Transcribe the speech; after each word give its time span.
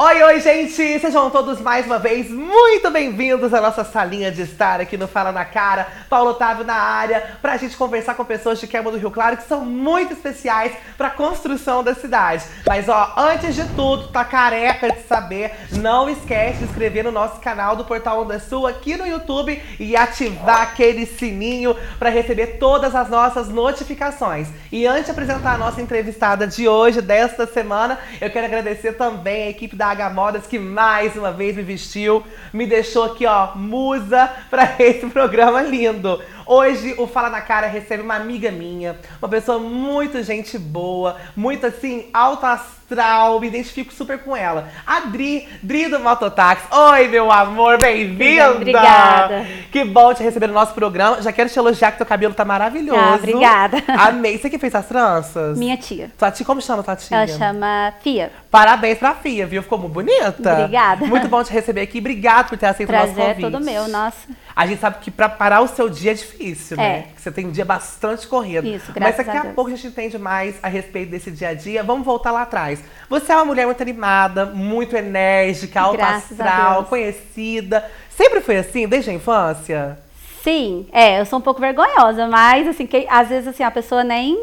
Oi, 0.00 0.22
oi, 0.22 0.40
gente! 0.40 1.00
Sejam 1.00 1.28
todos 1.28 1.60
mais 1.60 1.84
uma 1.84 1.98
vez 1.98 2.30
muito 2.30 2.88
bem-vindos 2.88 3.52
à 3.52 3.60
nossa 3.60 3.82
salinha 3.82 4.30
de 4.30 4.42
estar 4.42 4.80
aqui 4.80 4.96
no 4.96 5.08
Fala 5.08 5.32
na 5.32 5.44
Cara. 5.44 5.88
Paulo 6.08 6.30
Otávio 6.30 6.64
na 6.64 6.76
área, 6.76 7.36
pra 7.42 7.56
gente 7.56 7.76
conversar 7.76 8.14
com 8.14 8.24
pessoas 8.24 8.60
de 8.60 8.68
Quebra 8.68 8.92
do 8.92 8.96
Rio 8.96 9.10
Claro 9.10 9.36
que 9.36 9.42
são 9.42 9.64
muito 9.64 10.12
especiais 10.12 10.72
pra 10.96 11.10
construção 11.10 11.82
da 11.82 11.96
cidade. 11.96 12.44
Mas, 12.64 12.88
ó, 12.88 13.12
antes 13.16 13.56
de 13.56 13.64
tudo, 13.70 14.06
tá 14.06 14.24
careca 14.24 14.92
de 14.92 15.02
saber, 15.02 15.50
não 15.72 16.08
esquece 16.08 16.58
de 16.58 16.64
inscrever 16.66 17.02
no 17.02 17.10
nosso 17.10 17.40
canal 17.40 17.74
do 17.74 17.84
Portal 17.84 18.22
Onda 18.22 18.38
Sul 18.38 18.68
aqui 18.68 18.96
no 18.96 19.04
YouTube 19.04 19.60
e 19.80 19.96
ativar 19.96 20.62
aquele 20.62 21.06
sininho 21.06 21.76
pra 21.98 22.08
receber 22.08 22.58
todas 22.58 22.94
as 22.94 23.08
nossas 23.08 23.48
notificações. 23.48 24.46
E 24.70 24.86
antes 24.86 25.06
de 25.06 25.10
apresentar 25.10 25.54
a 25.54 25.58
nossa 25.58 25.82
entrevistada 25.82 26.46
de 26.46 26.68
hoje, 26.68 27.02
desta 27.02 27.48
semana, 27.48 27.98
eu 28.20 28.30
quero 28.30 28.46
agradecer 28.46 28.92
também 28.92 29.48
a 29.48 29.50
equipe 29.50 29.74
da 29.74 29.87
H 29.90 30.10
Modas 30.10 30.46
que 30.46 30.58
mais 30.58 31.16
uma 31.16 31.32
vez 31.32 31.56
me 31.56 31.62
vestiu, 31.62 32.22
me 32.52 32.66
deixou 32.66 33.04
aqui, 33.04 33.26
ó, 33.26 33.54
musa 33.54 34.30
para 34.50 34.76
esse 34.78 35.06
programa 35.06 35.62
lindo. 35.62 36.20
Hoje 36.50 36.94
o 36.96 37.06
Fala 37.06 37.28
na 37.28 37.42
Cara 37.42 37.66
recebe 37.66 38.02
uma 38.02 38.14
amiga 38.14 38.50
minha, 38.50 38.96
uma 39.20 39.28
pessoa 39.28 39.58
muito 39.58 40.22
gente 40.22 40.58
boa, 40.58 41.16
muito 41.36 41.66
assim, 41.66 42.06
alta 42.10 42.48
astral, 42.48 43.38
me 43.38 43.48
identifico 43.48 43.92
super 43.92 44.18
com 44.20 44.34
ela. 44.34 44.66
A 44.86 45.00
Dri, 45.00 45.46
Dri 45.62 45.88
do 45.90 46.00
Mototáxi. 46.00 46.62
Oi, 46.70 47.08
meu 47.08 47.30
amor, 47.30 47.76
bem-vinda! 47.76 48.52
Obrigada. 48.52 49.46
Que 49.70 49.84
bom 49.84 50.14
te 50.14 50.22
receber 50.22 50.46
no 50.46 50.54
nosso 50.54 50.72
programa. 50.72 51.20
Já 51.20 51.30
quero 51.32 51.50
te 51.50 51.58
elogiar 51.58 51.92
que 51.92 51.98
teu 51.98 52.06
cabelo 52.06 52.32
tá 52.32 52.46
maravilhoso. 52.46 52.98
Ah, 52.98 53.16
obrigada. 53.16 53.82
Amei. 53.98 54.38
Você 54.38 54.48
que 54.48 54.58
fez 54.58 54.74
as 54.74 54.86
tranças? 54.86 55.58
Minha 55.58 55.76
tia. 55.76 56.10
Tua 56.16 56.30
tia, 56.30 56.46
como 56.46 56.62
chama 56.62 56.82
tua 56.82 56.96
tia? 56.96 57.14
Ela 57.14 57.26
chama 57.26 57.92
Fia. 58.00 58.32
Parabéns 58.50 58.96
pra 58.96 59.14
Fia, 59.14 59.46
viu? 59.46 59.62
Ficou 59.62 59.78
muito 59.78 59.92
bonita. 59.92 60.54
Obrigada. 60.54 61.04
Muito 61.04 61.28
bom 61.28 61.44
te 61.44 61.52
receber 61.52 61.82
aqui. 61.82 61.98
Obrigado 61.98 62.48
por 62.48 62.56
ter 62.56 62.66
aceito 62.66 62.88
o 62.88 62.92
Prazer 62.92 63.14
nosso 63.14 63.20
é 63.20 63.34
convite. 63.34 63.50
todo 63.52 63.62
meu, 63.62 63.86
nossa. 63.86 64.26
A 64.58 64.66
gente 64.66 64.80
sabe 64.80 64.96
que 64.98 65.08
pra 65.08 65.28
parar 65.28 65.60
o 65.60 65.68
seu 65.68 65.88
dia 65.88 66.10
é 66.10 66.14
difícil, 66.14 66.76
né? 66.76 66.98
É. 66.98 67.02
Porque 67.02 67.20
Você 67.22 67.30
tem 67.30 67.46
um 67.46 67.52
dia 67.52 67.64
bastante 67.64 68.26
corrido. 68.26 68.66
Isso, 68.66 68.86
Mas 68.86 68.94
graças 68.94 69.24
daqui 69.24 69.38
a 69.38 69.42
Deus. 69.42 69.54
pouco 69.54 69.70
a 69.70 69.74
gente 69.76 69.86
entende 69.86 70.18
mais 70.18 70.56
a 70.60 70.66
respeito 70.66 71.12
desse 71.12 71.30
dia 71.30 71.50
a 71.50 71.54
dia. 71.54 71.84
Vamos 71.84 72.04
voltar 72.04 72.32
lá 72.32 72.42
atrás. 72.42 72.82
Você 73.08 73.30
é 73.30 73.36
uma 73.36 73.44
mulher 73.44 73.66
muito 73.66 73.80
animada, 73.80 74.46
muito 74.46 74.96
enérgica, 74.96 75.80
alta 75.80 75.98
Graças 75.98 76.40
a 76.40 76.44
astral, 76.44 76.84
conhecida. 76.86 77.88
Sempre 78.10 78.40
foi 78.40 78.56
assim, 78.56 78.88
desde 78.88 79.10
a 79.10 79.12
infância? 79.12 79.96
Sim, 80.42 80.88
é, 80.90 81.20
eu 81.20 81.24
sou 81.24 81.38
um 81.38 81.42
pouco 81.42 81.60
vergonhosa, 81.60 82.26
mas 82.26 82.66
assim, 82.66 82.84
que, 82.84 83.06
às 83.08 83.28
vezes 83.28 83.46
assim, 83.46 83.62
a 83.62 83.70
pessoa 83.70 84.02
nem. 84.02 84.36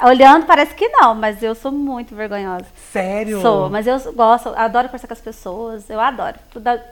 Olhando 0.00 0.46
parece 0.46 0.76
que 0.76 0.88
não, 0.90 1.12
mas 1.12 1.42
eu 1.42 1.56
sou 1.56 1.72
muito 1.72 2.14
vergonhosa. 2.14 2.66
Sério? 2.92 3.40
Sou, 3.40 3.68
mas 3.68 3.84
eu 3.88 3.98
gosto, 4.12 4.50
adoro 4.50 4.86
conversar 4.86 5.08
com 5.08 5.14
as 5.14 5.20
pessoas, 5.20 5.90
eu 5.90 5.98
adoro. 6.00 6.36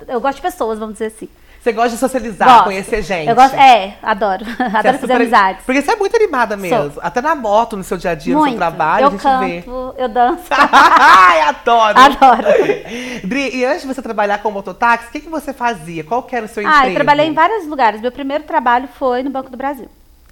Eu 0.08 0.20
gosto 0.20 0.36
de 0.36 0.42
pessoas, 0.42 0.76
vamos 0.80 0.94
dizer 0.94 1.06
assim. 1.06 1.28
Você 1.60 1.72
gosta 1.72 1.90
de 1.90 1.96
socializar, 1.96 2.48
Gosto. 2.48 2.64
conhecer 2.64 3.02
gente? 3.02 3.28
Eu 3.28 3.34
gosto, 3.34 3.54
é, 3.56 3.96
adoro. 4.02 4.44
Você 4.46 4.62
é 4.62 4.64
adoro 4.66 4.82
fazer 4.82 4.98
super- 5.00 5.16
amizades. 5.16 5.64
Porque 5.66 5.82
você 5.82 5.90
é 5.92 5.96
muito 5.96 6.14
animada 6.16 6.56
mesmo. 6.56 6.92
Até 7.02 7.20
na 7.20 7.34
moto, 7.34 7.76
no 7.76 7.82
seu 7.82 7.96
dia 7.98 8.12
a 8.12 8.14
dia, 8.14 8.32
no 8.32 8.40
Muito. 8.40 8.50
seu 8.52 8.58
trabalho, 8.58 9.02
eu 9.04 9.08
a 9.08 9.10
gente 9.10 9.22
vê. 9.50 9.62
canto, 9.62 9.94
eu 9.98 10.08
danço. 10.08 10.44
Ai, 10.50 11.40
adoro! 11.42 11.98
Adoro. 11.98 12.46
Dri, 13.24 13.56
e 13.56 13.64
antes 13.64 13.82
de 13.82 13.88
você 13.88 14.00
trabalhar 14.00 14.38
com 14.38 14.50
mototáxi, 14.50 15.08
o 15.08 15.10
que, 15.10 15.20
que 15.20 15.28
você 15.28 15.52
fazia? 15.52 16.04
Qual 16.04 16.22
que 16.22 16.34
era 16.36 16.46
o 16.46 16.48
seu 16.48 16.64
Ah, 16.66 16.70
emprego? 16.70 16.88
eu 16.90 16.94
trabalhei 16.94 17.26
em 17.26 17.34
vários 17.34 17.66
lugares. 17.66 18.00
Meu 18.00 18.12
primeiro 18.12 18.44
trabalho 18.44 18.88
foi 18.98 19.22
no 19.24 19.30
Banco 19.30 19.50
do 19.50 19.56
Brasil. 19.56 19.88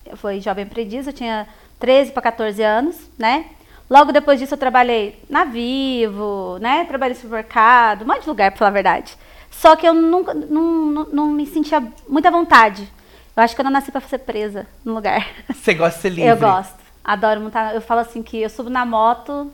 Eu 0.09 0.17
fui 0.17 0.41
jovem 0.41 0.65
aprendiz, 0.65 1.07
eu 1.07 1.13
tinha 1.13 1.47
13 1.81 2.13
para 2.13 2.23
14 2.23 2.63
anos, 2.63 2.97
né? 3.19 3.47
Logo 3.91 4.13
depois 4.13 4.39
disso 4.41 4.55
eu 4.55 4.59
trabalhei 4.59 5.21
na 5.29 5.45
Vivo, 5.45 6.59
né? 6.61 6.85
Trabalhei 6.87 7.15
no 7.15 7.21
supermercado, 7.21 8.03
um 8.03 8.07
monte 8.07 8.23
de 8.23 8.29
lugar, 8.29 8.51
pra 8.51 8.59
falar 8.59 8.71
a 8.71 8.73
verdade. 8.73 9.17
Só 9.61 9.75
que 9.77 9.87
eu 9.87 9.95
nunca, 9.95 10.35
não, 10.35 10.63
não, 10.87 11.05
não 11.07 11.27
me 11.29 11.47
sentia 11.47 11.83
muita 12.09 12.31
vontade. 12.31 12.89
Eu 13.37 13.43
acho 13.43 13.55
que 13.55 13.61
eu 13.61 13.65
não 13.65 13.71
nasci 13.71 13.91
para 13.91 14.01
ser 14.03 14.19
presa 14.19 14.67
no 14.85 14.95
lugar. 14.95 15.27
Você 15.53 15.75
gosta 15.75 15.97
de 15.97 16.03
ser 16.03 16.09
livre? 16.11 16.31
Eu 16.31 16.37
gosto. 16.37 16.75
Adoro 17.05 17.41
montar. 17.41 17.75
Eu 17.75 17.81
falo 17.81 18.01
assim 18.01 18.23
que 18.23 18.39
eu 18.43 18.51
subo 18.51 18.69
na 18.69 18.85
moto 18.85 19.51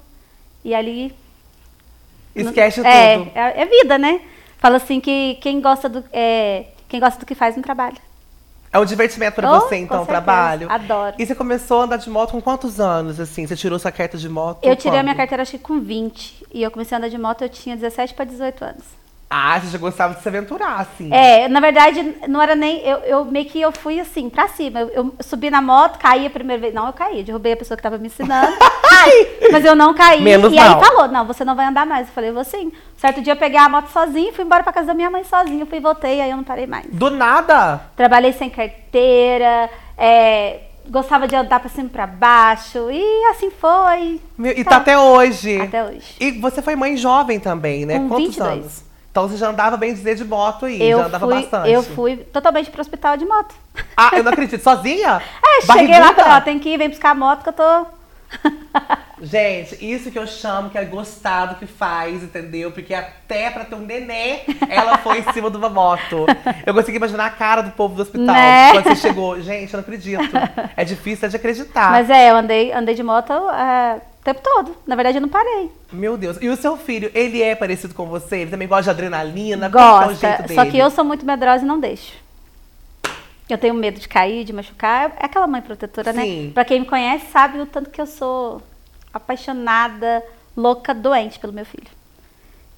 e 0.65 0.75
ali 0.75 1.15
Esquece 2.35 2.81
é, 2.87 3.19
tudo. 3.19 3.31
é, 3.35 3.63
é 3.63 3.67
vida, 3.67 3.99
né? 3.99 4.21
Fala 4.59 4.77
assim 4.77 5.01
que 5.01 5.35
quem 5.41 5.61
gosta 5.61 5.89
do 5.89 6.05
é, 6.13 6.67
quem 6.89 6.99
gosta 7.01 7.19
do 7.21 7.27
que 7.27 7.35
faz 7.35 7.57
não 7.57 7.63
trabalha. 7.63 7.99
É 8.73 8.79
um 8.79 8.87
divertimento 8.87 9.35
pra 9.35 9.53
Oh, 9.55 9.61
você, 9.61 9.77
então, 9.77 10.03
o 10.03 10.07
trabalho. 10.07 10.71
Adoro. 10.71 11.15
E 11.19 11.27
você 11.27 11.35
começou 11.35 11.83
a 11.83 11.85
andar 11.85 11.97
de 11.99 12.09
moto 12.09 12.31
com 12.31 12.41
quantos 12.41 12.81
anos, 12.81 13.21
assim? 13.21 13.47
Você 13.47 13.55
tirou 13.55 13.79
sua 13.79 13.93
carta 13.93 14.17
de 14.17 14.27
moto 14.31 14.61
Eu 14.65 14.75
tirei 14.75 14.99
a 14.99 15.03
minha 15.03 15.13
quando? 15.15 15.19
carteira 15.19 15.43
acho 15.43 15.53
que 15.53 15.59
com 15.59 15.79
20 15.79 16.47
e 16.55 16.63
eu 16.63 16.71
comecei 16.71 16.95
a 16.95 16.99
andar 16.99 17.09
de 17.09 17.19
moto 17.19 17.43
eu 17.43 17.51
tinha 17.51 17.77
17 17.77 18.15
para 18.15 18.25
18 18.25 18.65
anos. 18.65 18.85
Ah, 19.35 19.59
você 19.59 19.69
já 19.69 19.79
gostava 19.79 20.15
de 20.15 20.21
se 20.21 20.29
aventurar, 20.29 20.81
assim. 20.81 21.09
É, 21.11 21.49
na 21.49 21.59
verdade 21.59 22.17
não 22.29 22.43
era 22.43 22.55
nem 22.55 22.87
eu, 22.87 22.99
eu 22.99 23.25
meio 23.25 23.47
que 23.47 23.59
eu 23.59 23.73
fui 23.73 23.99
assim 23.99 24.29
pra 24.29 24.47
cima. 24.49 24.81
Eu, 24.81 24.89
eu 24.91 25.15
subi 25.21 25.49
na 25.49 25.63
moto, 25.63 25.99
caí 25.99 26.27
a 26.27 26.31
primeira 26.31 26.61
vez, 26.61 26.75
não, 26.75 26.87
eu 26.87 26.93
caí, 26.93 27.23
derrubei 27.23 27.55
a 27.55 27.57
pessoa 27.57 27.75
que 27.75 27.83
tava 27.83 27.97
me 27.97 28.09
ensinando. 28.09 28.53
mas 29.51 29.65
eu 29.65 29.75
não 29.75 29.95
caí. 29.95 30.21
Menos 30.21 30.53
e 30.53 30.57
mal. 30.57 30.79
aí 30.79 30.85
falou: 30.85 31.09
"Não, 31.09 31.25
você 31.27 31.47
não 31.47 31.57
vai 31.57 31.65
andar 31.65 31.87
mais". 31.87 32.09
Eu 32.09 32.13
falei: 32.13 32.31
"Vou 32.31 32.45
sim". 32.45 32.71
Certo 32.99 33.23
dia 33.23 33.33
eu 33.33 33.39
peguei 33.39 33.59
a 33.59 33.71
moto 33.71 33.89
sozinha 33.89 34.29
e 34.29 34.35
fui 34.35 34.45
embora 34.45 34.63
pra 34.63 34.73
casa 34.73 34.89
da 34.89 34.95
minha 34.95 35.11
mãe 35.11 35.25
sozinha. 35.25 35.63
Eu 35.63 35.67
fui 35.67 35.79
e 35.79 35.81
voltei, 35.81 36.21
aí 36.21 36.31
eu 36.31 36.37
não 36.37 36.45
parei 36.45 36.67
mais. 36.67 36.85
Do 36.93 37.11
nada? 37.11 37.81
Trabalhei 37.97 38.35
sem 38.35 38.51
carteira, 38.51 39.71
é, 39.97 40.61
gostava 40.89 41.27
de 41.27 41.35
andar 41.35 41.59
pra 41.59 41.71
cima 41.71 41.87
e 41.87 41.91
pra 41.91 42.07
baixo. 42.07 42.91
E 42.91 43.25
assim 43.31 43.51
foi. 43.51 44.21
Meu, 44.37 44.53
e 44.53 44.63
tá 44.63 44.77
até 44.77 44.99
hoje. 44.99 45.59
Até 45.59 45.83
hoje. 45.85 46.17
E 46.21 46.33
você 46.33 46.61
foi 46.61 46.77
mãe 46.77 46.97
jovem 46.97 47.41
também, 47.41 47.87
né? 47.87 47.99
Com 47.99 48.09
Quantos 48.09 48.37
22. 48.37 48.53
anos? 48.53 48.92
Então 49.13 49.29
você 49.29 49.37
já 49.37 49.49
andava 49.51 49.77
bem 49.77 49.93
dizer 49.93 50.15
de 50.17 50.25
moto 50.25 50.65
aí, 50.65 50.83
Eu 50.83 50.99
já 51.01 51.05
andava 51.07 51.27
fui, 51.27 51.35
bastante. 51.43 51.71
eu 51.71 51.83
fui 51.83 52.17
totalmente 52.17 52.71
pro 52.71 52.81
hospital 52.81 53.15
de 53.19 53.27
moto. 53.27 53.55
Ah, 53.95 54.11
eu 54.15 54.25
não 54.25 54.33
acredito. 54.33 54.61
Sozinha? 54.63 55.21
É, 55.45 55.61
cheguei 55.67 55.87
lá 55.87 55.95
e 55.97 55.99
Barriguda? 55.99 56.23
falei, 56.25 56.39
ó, 56.39 56.41
tem 56.41 56.59
que 56.59 56.71
ir, 56.71 56.79
vem 56.79 56.89
buscar 56.89 57.11
a 57.11 57.15
moto 57.15 57.43
que 57.43 57.51
eu 57.51 57.53
tô. 57.53 57.87
Gente, 59.23 59.77
isso 59.85 60.11
que 60.11 60.19
eu 60.19 60.27
chamo 60.27 60.71
que 60.71 60.77
é 60.79 60.85
gostar 60.85 61.47
do 61.47 61.55
que 61.57 61.67
faz, 61.67 62.23
entendeu? 62.25 62.73
Porque 62.73 62.93
até 62.95 63.51
pra 63.51 63.65
ter 63.65 63.75
um 63.77 63.81
nenê, 63.81 64.41
ela 64.69 64.99
foi 64.99 65.19
em 65.21 65.33
cima 65.33 65.49
de 65.51 65.57
uma 65.59 65.69
moto. 65.69 66.27
Eu 66.67 66.75
consegui 66.75 66.97
imaginar 66.97 67.27
a 67.27 67.31
cara 67.31 67.63
do 67.63 67.71
povo 67.73 67.95
do 67.95 68.03
hospital 68.03 68.35
Né? 68.35 68.73
quando 68.73 68.85
você 68.85 68.97
chegou. 68.97 69.41
Gente, 69.41 69.73
eu 69.73 69.77
não 69.79 69.83
acredito. 69.85 70.23
É 70.77 70.85
difícil 70.85 71.29
de 71.29 71.37
acreditar. 71.37 71.91
Mas 71.93 72.11
é, 72.11 72.31
eu 72.31 72.37
andei, 72.37 72.73
andei 72.73 72.95
de 72.97 73.03
moto 73.03 73.33
é, 73.51 74.01
o 74.23 74.25
tempo 74.25 74.41
todo. 74.41 74.77
Na 74.87 74.95
verdade, 74.95 75.19
eu 75.19 75.21
não 75.21 75.29
parei. 75.29 75.71
Meu 75.93 76.17
Deus. 76.17 76.39
E 76.41 76.49
o 76.49 76.57
seu 76.57 76.77
filho, 76.77 77.11
ele 77.13 77.43
é 77.43 77.57
parecido 77.57 77.93
com 77.93 78.07
você? 78.07 78.37
Ele 78.39 78.51
também 78.53 78.69
gosta 78.69 78.85
de 78.85 78.91
adrenalina? 78.91 79.67
É 79.67 79.69
Gosta. 79.69 80.15
jeito 80.15 80.43
dele? 80.45 80.55
Só 80.55 80.65
que 80.65 80.79
eu 80.79 80.91
sou 80.91 81.05
muito 81.05 81.27
medrosa 81.27 81.65
e 81.65 81.67
não 81.67 81.81
deixo. 81.81 82.13
Eu 83.51 83.59
tenho 83.59 83.75
medo 83.75 83.99
de 83.99 84.09
cair, 84.09 84.45
de 84.45 84.53
machucar. 84.53 85.13
É 85.19 85.27
aquela 85.27 85.49
mãe 85.49 85.61
protetora, 85.61 86.13
Sim. 86.13 86.47
né? 86.47 86.53
Pra 86.55 86.65
quem 86.65 86.81
me 86.81 86.87
conhece, 86.87 87.27
sabe 87.33 87.61
o 87.61 87.67
tanto 87.67 87.91
que 87.91 88.01
eu 88.01 88.07
sou 88.07 88.63
apaixonada, 89.13 90.23
louca, 90.57 90.95
doente 90.95 91.41
pelo 91.41 91.53
meu 91.53 91.67
filho. 91.67 91.91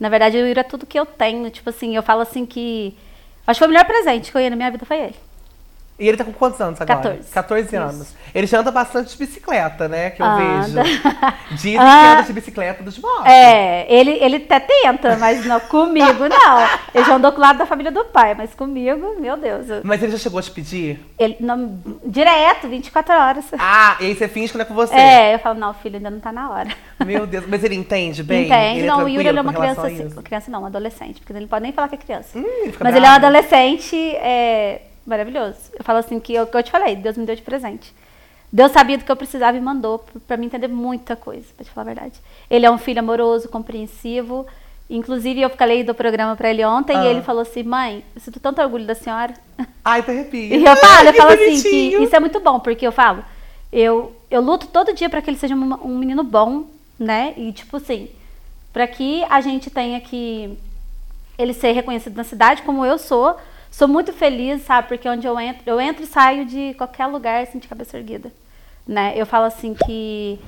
Na 0.00 0.08
verdade, 0.08 0.38
o 0.38 0.46
Iro 0.46 0.58
é 0.60 0.64
tudo 0.64 0.86
que 0.86 0.98
eu 0.98 1.04
tenho. 1.04 1.48
Tipo 1.50 1.68
assim, 1.68 1.94
eu 1.94 2.02
falo 2.02 2.22
assim 2.22 2.46
que. 2.46 2.96
Acho 3.46 3.58
que 3.58 3.64
foi 3.64 3.68
o 3.68 3.70
melhor 3.70 3.84
presente 3.84 4.32
que 4.32 4.36
eu 4.36 4.40
ia 4.40 4.48
na 4.50 4.56
minha 4.56 4.70
vida 4.70 4.86
foi 4.86 4.96
ele. 4.96 5.14
E 5.96 6.08
ele 6.08 6.16
tá 6.16 6.24
com 6.24 6.32
quantos 6.32 6.60
anos 6.60 6.80
agora? 6.80 6.98
14. 6.98 7.30
14 7.32 7.66
Isso. 7.68 7.76
anos. 7.76 8.14
Ele 8.34 8.46
já 8.48 8.58
anda 8.58 8.72
bastante 8.72 9.12
de 9.12 9.16
bicicleta, 9.16 9.88
né? 9.88 10.10
Que 10.10 10.20
eu 10.22 10.26
Anda. 10.26 10.82
vejo. 10.82 10.94
Dizem 11.52 11.72
que 11.74 11.78
Ah. 11.78 12.12
anda 12.14 12.22
de 12.24 12.32
bicicleta 12.32 12.82
dos 12.82 12.98
motos. 12.98 13.26
É, 13.26 13.86
ele, 13.88 14.10
ele 14.20 14.36
até 14.36 14.58
tenta, 14.58 15.16
mas 15.16 15.44
não, 15.46 15.60
comigo 15.60 16.28
não. 16.28 16.68
Ele 16.92 17.04
já 17.04 17.14
andou 17.14 17.30
com 17.30 17.38
o 17.38 17.40
lado 17.40 17.58
da 17.58 17.66
família 17.66 17.92
do 17.92 18.04
pai, 18.06 18.34
mas 18.34 18.52
comigo, 18.54 19.14
meu 19.20 19.36
Deus. 19.36 19.68
eu- 19.70 19.82
Mas 19.84 20.02
ele 20.02 20.10
já 20.10 20.18
chegou 20.18 20.40
a 20.40 20.42
te 20.42 20.50
pedir? 20.50 20.98
Ele, 21.16 21.36
não, 21.38 21.78
direto, 22.04 22.66
24 22.66 23.14
horas. 23.14 23.44
Ah, 23.56 23.96
e 24.00 24.06
aí 24.06 24.14
você 24.16 24.26
finge 24.26 24.50
que 24.50 24.58
não 24.58 24.62
é 24.64 24.66
com 24.66 24.74
você. 24.74 24.94
É, 24.96 25.34
eu 25.34 25.38
falo, 25.38 25.58
não, 25.60 25.72
filho, 25.74 25.94
ainda 25.96 26.10
não 26.10 26.18
tá 26.18 26.32
na 26.32 26.50
hora. 26.50 26.70
Meu 27.06 27.24
Deus, 27.24 27.44
mas 27.46 27.62
ele 27.62 27.76
entende 27.76 28.24
bem? 28.24 28.46
Entende? 28.46 28.78
Ele 28.80 28.86
é 28.86 28.90
não, 28.90 29.04
o 29.04 29.08
Yuri 29.08 29.28
ele 29.28 29.38
é 29.38 29.42
uma 29.42 29.52
criança, 29.52 29.86
assim, 29.86 30.06
isso? 30.06 30.22
criança 30.22 30.50
não, 30.50 30.62
um 30.62 30.66
adolescente, 30.66 31.20
porque 31.20 31.32
ele 31.32 31.40
não 31.42 31.48
pode 31.48 31.62
nem 31.62 31.72
falar 31.72 31.86
que 31.86 31.94
é 31.94 31.98
criança. 31.98 32.36
Hum, 32.36 32.44
ele 32.64 32.74
Mas 32.80 32.96
ele 32.96 33.06
é 33.06 33.08
um 33.08 33.12
bravo. 33.12 33.26
adolescente 33.26 33.96
é, 34.16 34.80
maravilhoso. 35.06 35.56
Eu 35.78 35.84
falo 35.84 35.98
assim, 35.98 36.18
que 36.20 36.36
é 36.36 36.42
o 36.42 36.46
que 36.46 36.56
eu 36.56 36.62
te 36.62 36.70
falei, 36.70 36.96
Deus 36.96 37.16
me 37.16 37.26
deu 37.26 37.36
de 37.36 37.42
presente. 37.42 37.92
Deus 38.52 38.70
sabia 38.72 38.96
do 38.96 39.04
que 39.04 39.10
eu 39.10 39.16
precisava 39.16 39.56
e 39.56 39.60
mandou 39.60 39.98
p- 39.98 40.18
pra 40.20 40.36
mim 40.36 40.46
entender 40.46 40.68
muita 40.68 41.16
coisa, 41.16 41.46
pra 41.56 41.64
te 41.64 41.70
falar 41.70 41.90
a 41.90 41.94
verdade. 41.94 42.14
Ele 42.48 42.64
é 42.64 42.70
um 42.70 42.78
filho 42.78 43.00
amoroso, 43.00 43.48
compreensivo. 43.48 44.46
Inclusive, 44.88 45.40
eu 45.40 45.50
falei 45.50 45.82
do 45.82 45.94
programa 45.94 46.36
pra 46.36 46.50
ele 46.50 46.64
ontem 46.64 46.96
Ah. 46.96 47.04
e 47.04 47.08
ele 47.08 47.22
falou 47.22 47.42
assim, 47.42 47.62
mãe, 47.64 48.04
eu 48.14 48.20
sinto 48.20 48.38
tanto 48.38 48.60
orgulho 48.62 48.84
da 48.86 48.94
senhora. 48.94 49.34
Ai, 49.84 50.02
te 50.02 50.10
arrepia. 50.10 50.56
E 50.56 50.64
eu 50.64 50.76
falo, 50.76 51.08
eu 51.08 51.14
falo 51.14 51.30
assim, 51.32 51.62
que 51.62 51.96
isso 51.96 52.14
é 52.14 52.20
muito 52.20 52.38
bom, 52.40 52.60
porque 52.60 52.86
eu 52.86 52.92
falo, 52.92 53.24
eu, 53.72 54.14
eu 54.30 54.40
luto 54.40 54.68
todo 54.68 54.94
dia 54.94 55.10
para 55.10 55.20
que 55.20 55.30
ele 55.30 55.36
seja 55.38 55.54
um, 55.56 55.74
um 55.84 55.98
menino 55.98 56.22
bom, 56.22 56.64
né? 56.98 57.34
E 57.36 57.50
tipo 57.52 57.78
assim, 57.78 58.08
para 58.72 58.86
que 58.86 59.24
a 59.28 59.40
gente 59.40 59.68
tenha 59.68 60.00
que 60.00 60.56
ele 61.36 61.52
ser 61.54 61.72
reconhecido 61.72 62.14
na 62.16 62.22
cidade 62.24 62.62
como 62.62 62.84
eu 62.86 62.98
sou. 62.98 63.36
Sou 63.76 63.88
muito 63.88 64.12
feliz, 64.12 64.62
sabe? 64.62 64.86
Porque 64.86 65.08
onde 65.08 65.26
eu 65.26 65.38
entro, 65.40 65.64
eu 65.66 65.80
entro 65.80 66.04
e 66.04 66.06
saio 66.06 66.44
de 66.44 66.74
qualquer 66.74 67.06
lugar 67.06 67.42
assim 67.42 67.58
de 67.58 67.66
cabeça 67.66 67.98
erguida, 67.98 68.32
né? 68.86 69.12
Eu 69.16 69.26
falo 69.26 69.46
assim 69.46 69.74
que 69.74 70.38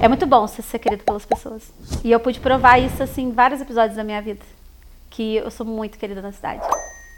É 0.00 0.06
muito 0.06 0.24
bom 0.26 0.46
ser 0.46 0.78
querido 0.78 1.02
pelas 1.02 1.26
pessoas. 1.26 1.72
E 2.04 2.12
eu 2.12 2.20
pude 2.20 2.38
provar 2.38 2.78
isso, 2.78 3.02
assim, 3.02 3.24
em 3.24 3.32
vários 3.32 3.60
episódios 3.60 3.96
da 3.96 4.04
minha 4.04 4.22
vida. 4.22 4.44
Que 5.10 5.36
eu 5.36 5.50
sou 5.50 5.66
muito 5.66 5.98
querida 5.98 6.22
na 6.22 6.30
cidade. 6.30 6.64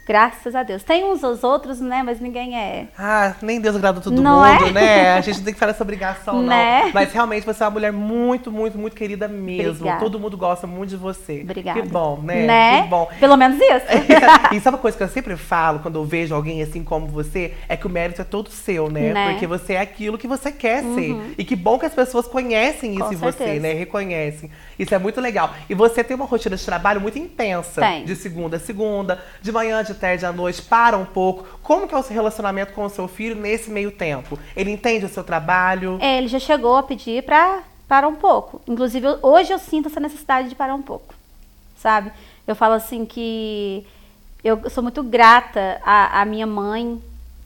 Graças 0.05 0.55
a 0.55 0.63
Deus. 0.63 0.83
Tem 0.83 1.03
uns 1.05 1.23
aos 1.23 1.43
outros, 1.43 1.79
né? 1.79 2.01
Mas 2.03 2.19
ninguém 2.19 2.57
é. 2.57 2.87
Ah, 2.97 3.35
nem 3.41 3.61
Deus 3.61 3.75
agrada 3.75 4.01
todo 4.01 4.19
Não 4.21 4.37
mundo, 4.41 4.67
é? 4.67 4.71
né? 4.71 5.13
A 5.13 5.21
gente 5.21 5.37
não 5.37 5.45
tem 5.45 5.53
que 5.53 5.59
fazer 5.59 5.71
essa 5.71 5.83
obrigação, 5.83 6.41
Né? 6.41 6.83
não. 6.85 6.91
Mas 6.91 7.13
realmente 7.13 7.45
você 7.45 7.63
é 7.63 7.65
uma 7.67 7.71
mulher 7.71 7.93
muito, 7.93 8.51
muito, 8.51 8.77
muito 8.77 8.95
querida 8.95 9.27
mesmo. 9.27 9.71
Obrigada. 9.71 9.99
Todo 9.99 10.19
mundo 10.19 10.35
gosta 10.37 10.65
muito 10.65 10.89
de 10.89 10.97
você. 10.97 11.41
Obrigada. 11.43 11.81
Que 11.81 11.87
bom, 11.87 12.19
né? 12.21 12.45
Né? 12.45 12.81
Que 12.81 12.87
bom. 12.89 13.07
Pelo 13.19 13.37
menos 13.37 13.57
isso. 13.59 13.85
e 14.51 14.59
sabe 14.59 14.75
uma 14.75 14.81
coisa 14.81 14.97
que 14.97 15.03
eu 15.03 15.07
sempre 15.07 15.35
falo 15.37 15.79
quando 15.79 15.95
eu 15.99 16.03
vejo 16.03 16.33
alguém 16.33 16.61
assim 16.63 16.83
como 16.83 17.07
você? 17.07 17.53
É 17.69 17.77
que 17.77 17.85
o 17.85 17.89
mérito 17.89 18.21
é 18.21 18.25
todo 18.25 18.49
seu, 18.49 18.89
né? 18.89 19.13
Né? 19.13 19.31
Porque 19.31 19.45
você 19.47 19.73
é 19.73 19.81
aquilo 19.81 20.17
que 20.17 20.27
você 20.27 20.51
quer 20.51 20.83
ser. 20.83 21.15
E 21.37 21.45
que 21.45 21.55
bom 21.55 21.77
que 21.77 21.85
as 21.85 21.93
pessoas 21.93 22.27
conhecem 22.27 22.95
isso 22.95 23.05
Com 23.05 23.13
em 23.13 23.17
você, 23.17 23.37
certeza. 23.37 23.59
né? 23.61 23.73
Reconhecem. 23.73 24.49
Isso 24.79 24.93
é 24.95 24.97
muito 24.97 25.21
legal. 25.21 25.51
E 25.69 25.75
você 25.75 26.03
tem 26.03 26.15
uma 26.15 26.25
rotina 26.25 26.55
de 26.57 26.65
trabalho 26.65 26.99
muito 26.99 27.19
intensa. 27.19 27.81
Tem. 27.81 28.03
De 28.03 28.15
segunda 28.15 28.57
a 28.57 28.59
segunda, 28.59 29.19
de 29.41 29.51
manhã, 29.51 29.83
de 29.83 29.90
tarde 29.95 30.25
à 30.25 30.31
noite, 30.31 30.61
para 30.61 30.97
um 30.97 31.05
pouco. 31.05 31.45
Como 31.61 31.87
que 31.87 31.93
é 31.93 31.97
o 31.97 32.03
seu 32.03 32.13
relacionamento 32.13 32.73
com 32.73 32.85
o 32.85 32.89
seu 32.89 33.07
filho 33.07 33.35
nesse 33.35 33.69
meio 33.69 33.91
tempo? 33.91 34.37
Ele 34.55 34.71
entende 34.71 35.05
o 35.05 35.09
seu 35.09 35.23
trabalho? 35.23 35.97
É, 36.01 36.17
ele 36.17 36.27
já 36.27 36.39
chegou 36.39 36.75
a 36.77 36.83
pedir 36.83 37.23
pra 37.23 37.63
parar 37.87 38.07
um 38.07 38.15
pouco. 38.15 38.61
Inclusive, 38.67 39.05
eu- 39.05 39.19
hoje 39.21 39.51
eu 39.53 39.59
sinto 39.59 39.87
essa 39.87 39.99
necessidade 39.99 40.49
de 40.49 40.55
parar 40.55 40.75
um 40.75 40.81
pouco. 40.81 41.13
Sabe? 41.77 42.11
Eu 42.47 42.55
falo 42.55 42.73
assim 42.75 43.05
que 43.05 43.85
eu 44.43 44.69
sou 44.69 44.81
muito 44.83 45.03
grata 45.03 45.79
à, 45.83 46.21
à 46.21 46.25
minha 46.25 46.47
mãe, 46.47 47.01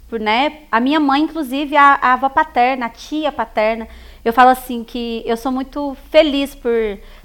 por, 0.09 0.19
né? 0.19 0.59
A 0.71 0.80
minha 0.80 1.00
mãe, 1.00 1.21
inclusive, 1.24 1.75
a, 1.75 1.98
a 2.01 2.13
avó 2.13 2.30
paterna, 2.30 2.86
a 2.86 2.89
tia 2.89 3.31
paterna. 3.31 3.88
Eu 4.24 4.33
falo 4.33 4.50
assim 4.50 4.83
que 4.83 5.21
eu 5.25 5.38
sou 5.38 5.51
muito 5.51 5.95
feliz 6.09 6.56
por 6.56 6.71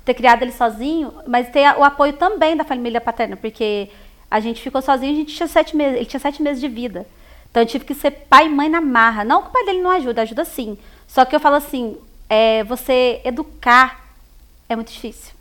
ter 0.04 0.14
criado 0.14 0.42
ele 0.42 0.52
sozinho, 0.52 1.12
mas 1.26 1.48
ter 1.48 1.66
o 1.78 1.84
apoio 1.84 2.12
também 2.14 2.56
da 2.56 2.64
família 2.64 3.00
paterna, 3.00 3.36
porque 3.36 3.88
a 4.30 4.38
gente 4.40 4.62
ficou 4.62 4.80
sozinho, 4.80 5.12
a 5.12 5.16
gente 5.16 5.34
tinha 5.34 5.46
sete 5.48 5.76
meses, 5.76 5.96
ele 5.96 6.06
tinha 6.06 6.20
sete 6.20 6.42
meses 6.42 6.60
de 6.60 6.68
vida. 6.68 7.06
Então 7.50 7.62
eu 7.62 7.66
tive 7.66 7.84
que 7.84 7.94
ser 7.94 8.10
pai 8.12 8.46
e 8.46 8.48
mãe 8.48 8.68
na 8.68 8.80
marra. 8.80 9.24
Não 9.24 9.42
que 9.42 9.48
o 9.48 9.52
pai 9.52 9.64
dele 9.64 9.80
não 9.80 9.90
ajuda, 9.90 10.22
ajuda 10.22 10.44
sim. 10.44 10.78
Só 11.08 11.24
que 11.24 11.34
eu 11.34 11.40
falo 11.40 11.56
assim, 11.56 11.96
é, 12.28 12.62
você 12.64 13.20
educar 13.24 14.06
é 14.68 14.76
muito 14.76 14.92
difícil. 14.92 15.32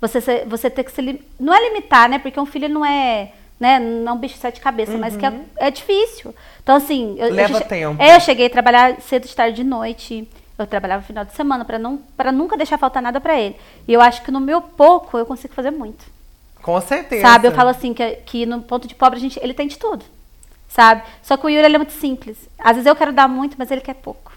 Você, 0.00 0.44
você 0.46 0.68
ter 0.70 0.84
que 0.84 0.90
se 0.92 1.20
não 1.38 1.54
é 1.54 1.68
limitar, 1.68 2.08
né? 2.08 2.18
Porque 2.18 2.38
um 2.38 2.46
filho 2.46 2.68
não 2.68 2.84
é, 2.84 3.32
né, 3.58 3.78
não 3.78 4.12
é 4.12 4.14
um 4.14 4.18
bicho 4.18 4.34
de 4.34 4.40
sete 4.40 4.60
cabeças, 4.60 4.94
mas 4.98 5.16
que 5.16 5.24
é, 5.26 5.32
é 5.56 5.70
difícil. 5.70 6.34
Então 6.62 6.74
assim, 6.76 7.16
eu, 7.18 7.28
eu 7.28 7.34
Leva 7.34 7.58
che- 7.58 7.64
tempo. 7.64 8.02
É, 8.02 8.16
eu 8.16 8.20
cheguei 8.20 8.46
a 8.46 8.50
trabalhar 8.50 9.00
cedo, 9.00 9.26
de 9.26 9.34
tarde, 9.34 9.56
de 9.56 9.64
noite. 9.64 10.28
Eu 10.58 10.66
trabalhava 10.66 11.00
no 11.00 11.06
final 11.06 11.24
de 11.24 11.32
semana 11.34 11.64
para 11.64 11.78
não 11.78 11.96
para 12.16 12.30
nunca 12.30 12.56
deixar 12.56 12.78
faltar 12.78 13.02
nada 13.02 13.20
para 13.20 13.38
ele. 13.40 13.56
E 13.88 13.92
eu 13.92 14.00
acho 14.00 14.22
que 14.22 14.30
no 14.30 14.38
meu 14.40 14.60
pouco 14.60 15.16
eu 15.18 15.24
consigo 15.26 15.54
fazer 15.54 15.70
muito. 15.70 16.04
Com 16.62 16.80
certeza. 16.80 17.22
Sabe? 17.26 17.48
Eu 17.48 17.52
falo 17.52 17.68
assim, 17.70 17.92
que, 17.92 18.06
que 18.24 18.46
no 18.46 18.62
ponto 18.62 18.86
de 18.86 18.94
pobre 18.94 19.18
a 19.18 19.20
gente, 19.20 19.38
ele 19.42 19.52
tem 19.52 19.66
de 19.66 19.76
tudo. 19.78 20.04
Sabe? 20.68 21.02
Só 21.22 21.36
que 21.36 21.44
o 21.44 21.50
Yuri 21.50 21.66
ele 21.66 21.74
é 21.74 21.78
muito 21.78 21.92
simples. 21.92 22.48
Às 22.58 22.76
vezes 22.76 22.86
eu 22.86 22.96
quero 22.96 23.12
dar 23.12 23.28
muito, 23.28 23.56
mas 23.58 23.70
ele 23.70 23.80
quer 23.82 23.94
pouco. 23.94 24.32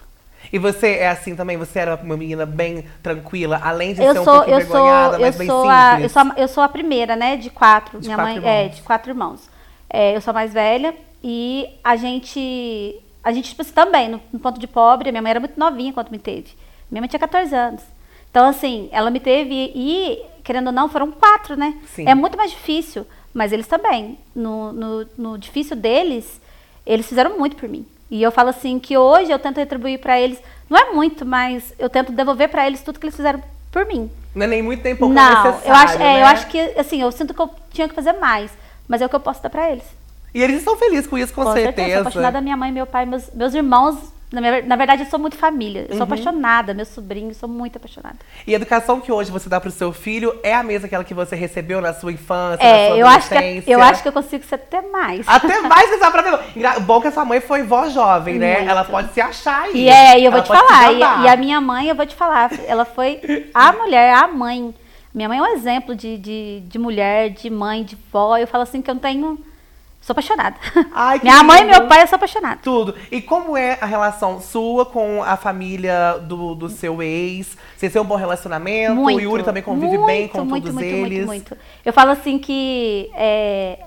E 0.51 0.59
você 0.59 0.95
é 0.97 1.09
assim 1.09 1.35
também? 1.35 1.57
Você 1.57 1.79
era 1.79 1.95
uma 1.95 2.17
menina 2.17 2.45
bem 2.45 2.85
tranquila, 3.01 3.59
além 3.63 3.93
de 3.93 4.01
Eu 4.03 4.13
ser 4.13 4.19
um 4.19 4.23
sou, 4.23 4.33
pouco 4.35 4.49
eu 4.49 4.61
sou, 4.61 4.79
envergonhada, 4.79 5.15
eu 5.17 5.21
mas 5.21 5.35
bem 5.37 5.47
sou 5.47 5.69
a, 5.69 5.91
simples? 5.91 6.03
eu 6.03 6.09
sou 6.09 6.21
a, 6.21 6.33
eu 6.37 6.47
sou 6.47 6.63
a 6.63 6.69
primeira, 6.69 7.15
né, 7.15 7.37
de 7.37 7.49
quatro. 7.49 7.99
De 7.99 8.07
Minha 8.07 8.17
quatro 8.17 8.41
mãe 8.41 8.49
é 8.49 8.59
irmãos. 8.63 8.75
de 8.75 8.81
quatro 8.81 9.11
irmãos. 9.11 9.49
É, 9.89 10.15
eu 10.15 10.21
sou 10.21 10.31
a 10.31 10.33
mais 10.33 10.53
velha 10.53 10.93
e 11.23 11.69
a 11.83 11.95
gente, 11.95 12.95
a 13.23 13.31
gente 13.31 13.49
tipo 13.49 13.61
assim, 13.61 13.71
também 13.71 14.09
no, 14.09 14.21
no 14.31 14.39
ponto 14.39 14.59
de 14.59 14.67
pobre. 14.67 15.11
Minha 15.11 15.21
mãe 15.21 15.29
era 15.31 15.39
muito 15.39 15.59
novinha 15.59 15.93
quando 15.93 16.09
me 16.11 16.19
teve. 16.19 16.49
Minha 16.91 17.01
mãe 17.01 17.07
tinha 17.09 17.19
14 17.19 17.55
anos. 17.55 17.81
Então 18.29 18.45
assim, 18.47 18.89
ela 18.91 19.09
me 19.09 19.19
teve 19.19 19.71
e 19.73 20.21
querendo 20.45 20.67
ou 20.67 20.73
não 20.73 20.87
foram 20.87 21.11
quatro, 21.11 21.57
né? 21.57 21.77
Sim. 21.93 22.07
É 22.07 22.15
muito 22.15 22.37
mais 22.37 22.51
difícil, 22.51 23.05
mas 23.33 23.51
eles 23.51 23.67
também. 23.67 24.17
No, 24.33 24.71
no, 24.71 25.07
no 25.17 25.37
difícil 25.37 25.75
deles, 25.75 26.39
eles 26.85 27.07
fizeram 27.07 27.37
muito 27.37 27.57
por 27.57 27.67
mim. 27.67 27.85
E 28.09 28.21
eu 28.21 28.31
falo 28.31 28.49
assim 28.49 28.79
que 28.79 28.95
hoje 28.95 29.31
eu 29.31 29.39
tento 29.39 29.57
retribuir 29.57 29.99
para 29.99 30.17
eles, 30.21 30.39
não 30.69 30.77
é 30.77 30.93
muito, 30.93 31.25
mas 31.25 31.73
eu 31.79 31.89
tento 31.89 32.11
devolver 32.11 32.47
para 32.47 32.65
eles 32.67 32.81
tudo 32.81 32.99
que 32.99 33.07
eles 33.07 33.15
fizeram 33.15 33.41
por 33.71 33.85
mim. 33.87 34.09
Não 34.35 34.45
é 34.45 34.47
nem 34.47 34.61
muito 34.61 34.83
nem 34.83 34.95
pouco 34.95 35.13
Não, 35.13 35.43
necessário, 35.43 35.67
eu 35.67 35.73
acho, 35.73 35.95
é, 35.95 35.97
né? 35.97 36.21
eu 36.21 36.25
acho 36.27 36.47
que 36.47 36.59
assim, 36.77 37.01
eu 37.01 37.11
sinto 37.11 37.33
que 37.33 37.41
eu 37.41 37.49
tinha 37.71 37.89
que 37.89 37.95
fazer 37.95 38.13
mais, 38.13 38.51
mas 38.87 39.01
é 39.01 39.05
o 39.05 39.09
que 39.09 39.15
eu 39.15 39.19
posso 39.19 39.41
dar 39.41 39.49
pra 39.49 39.71
eles. 39.71 39.83
E 40.33 40.41
eles 40.43 40.57
estão 40.57 40.77
felizes 40.77 41.07
com 41.07 41.17
isso, 41.17 41.33
com, 41.33 41.43
Com 41.43 41.53
certeza, 41.53 41.75
certeza. 41.75 41.93
sou 41.93 42.01
apaixonada 42.01 42.33
da 42.33 42.41
minha 42.41 42.57
mãe, 42.57 42.71
meu 42.71 42.85
pai, 42.85 43.05
meus, 43.05 43.29
meus 43.33 43.53
irmãos. 43.53 43.97
Na, 44.31 44.41
minha- 44.41 44.61
na 44.63 44.75
verdade, 44.75 45.03
eu 45.03 45.09
sou 45.09 45.19
muito 45.19 45.37
família. 45.37 45.81
Uhum. 45.83 45.87
Eu 45.91 45.95
sou 45.97 46.03
apaixonada, 46.03 46.73
meus 46.73 46.89
sobrinhos, 46.89 47.37
sou 47.37 47.47
muito 47.47 47.77
apaixonada. 47.77 48.17
E 48.45 48.53
a 48.53 48.55
educação 48.55 48.99
que 48.99 49.11
hoje 49.11 49.31
você 49.31 49.47
dá 49.47 49.61
pro 49.61 49.69
seu 49.71 49.93
filho 49.93 50.37
é 50.43 50.53
a 50.53 50.63
mesma 50.63 50.87
aquela 50.87 51.03
que 51.03 51.13
você 51.13 51.35
recebeu 51.35 51.79
na 51.79 51.93
sua 51.93 52.11
infância, 52.11 52.63
na 52.63 52.69
É, 52.69 52.87
sua 52.89 52.97
eu 52.97 53.07
acho, 53.07 53.27
que, 53.29 53.35
adolescência? 53.35 53.71
eu 53.71 53.81
acho 53.81 54.01
que 54.01 54.07
eu 54.07 54.11
consigo 54.11 54.43
ser 54.43 54.55
até 54.55 54.81
mais. 54.81 55.25
Até 55.27 55.61
mais 55.67 55.89
que 55.89 55.97
ver. 55.97 56.39
Engra- 56.55 56.79
Bom 56.79 56.99
que 56.99 57.07
a 57.07 57.11
sua 57.11 57.23
mãe 57.23 57.39
foi 57.39 57.63
vó 57.63 57.87
jovem, 57.87 58.39
né? 58.39 58.57
Muito. 58.57 58.69
Ela 58.71 58.83
pode 58.83 59.13
se 59.13 59.21
achar 59.21 59.63
aí. 59.63 59.77
E 59.85 59.89
é, 59.89 60.19
e 60.19 60.25
eu 60.25 60.31
vou 60.31 60.41
te 60.41 60.47
falar, 60.47 60.91
e, 60.91 60.99
e 61.25 61.27
a 61.29 61.37
minha 61.37 61.61
mãe, 61.61 61.87
eu 61.87 61.95
vou 61.95 62.05
te 62.05 62.15
falar, 62.15 62.49
ela 62.67 62.83
foi 62.83 63.21
a 63.53 63.71
mulher, 63.73 64.13
a 64.15 64.27
mãe. 64.27 64.73
Minha 65.13 65.29
mãe 65.29 65.37
é 65.37 65.41
um 65.41 65.47
exemplo 65.55 65.95
de, 65.95 66.17
de, 66.17 66.59
de 66.65 66.77
mulher, 66.77 67.29
de 67.29 67.49
mãe, 67.49 67.83
de 67.83 67.97
vó. 68.11 68.35
Eu 68.37 68.47
falo 68.47 68.63
assim 68.63 68.81
que 68.81 68.89
eu 68.89 68.95
não 68.95 69.01
tenho. 69.01 69.39
Sou 70.05 70.13
apaixonada. 70.13 70.55
Ai, 70.93 71.17
que 71.19 71.25
minha 71.25 71.41
mãe 71.41 71.61
e 71.61 71.63
lindo. 71.63 71.79
meu 71.79 71.87
pai, 71.87 72.03
eu 72.03 72.07
sou 72.07 72.15
apaixonada. 72.17 72.59
Tudo. 72.61 72.93
E 73.11 73.19
como 73.19 73.57
é 73.57 73.75
a 73.81 73.87
relação 73.87 74.39
sua 74.39 74.85
com 74.85 75.23
a 75.23 75.35
família 75.35 76.19
do, 76.21 76.53
do 76.53 76.69
seu 76.69 77.01
ex? 77.01 77.57
Vocês 77.75 77.91
têm 77.91 77.99
um 77.99 78.05
bom 78.05 78.15
relacionamento? 78.15 78.93
Muito. 78.93 79.17
o 79.17 79.21
Yuri 79.21 79.41
também 79.41 79.63
convive 79.63 79.97
muito, 79.97 80.05
bem 80.05 80.27
com 80.27 80.45
muito, 80.45 80.65
todos 80.65 80.75
muito, 80.75 80.95
eles? 80.95 81.25
Muito, 81.25 81.49
muito, 81.49 81.57
Eu 81.83 81.91
falo 81.91 82.11
assim 82.11 82.37
que. 82.37 83.09
é, 83.15 83.79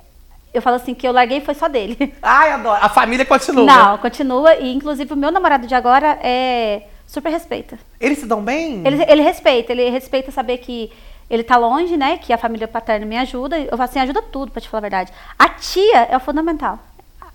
eu 0.52 0.60
falo 0.60 0.74
assim 0.74 0.92
que 0.92 1.06
eu 1.06 1.12
larguei 1.12 1.40
foi 1.40 1.54
só 1.54 1.68
dele. 1.68 2.12
Ai, 2.20 2.50
adoro. 2.50 2.84
A 2.84 2.88
família 2.88 3.24
continua. 3.24 3.64
Não, 3.64 3.98
continua. 3.98 4.56
E 4.56 4.74
inclusive 4.74 5.12
o 5.12 5.16
meu 5.16 5.30
namorado 5.30 5.68
de 5.68 5.74
agora 5.76 6.18
é 6.20 6.82
super 7.06 7.30
respeita. 7.30 7.78
Eles 8.00 8.18
se 8.18 8.26
dão 8.26 8.42
bem? 8.42 8.82
Ele, 8.84 9.04
ele 9.08 9.22
respeita, 9.22 9.70
ele 9.70 9.88
respeita 9.88 10.32
saber 10.32 10.58
que 10.58 10.90
ele 11.30 11.42
tá 11.42 11.56
longe, 11.56 11.96
né? 11.96 12.18
Que 12.18 12.32
a 12.32 12.38
família 12.38 12.66
paterna 12.66 13.04
me 13.06 13.16
ajuda. 13.16 13.58
Eu 13.58 13.70
falo 13.70 13.82
assim, 13.82 13.98
ajuda 13.98 14.22
tudo, 14.22 14.50
pra 14.50 14.60
te 14.60 14.68
falar 14.68 14.78
a 14.78 14.88
verdade. 14.88 15.12
A 15.38 15.48
tia 15.48 16.02
é 16.10 16.16
o 16.16 16.20
fundamental. 16.20 16.78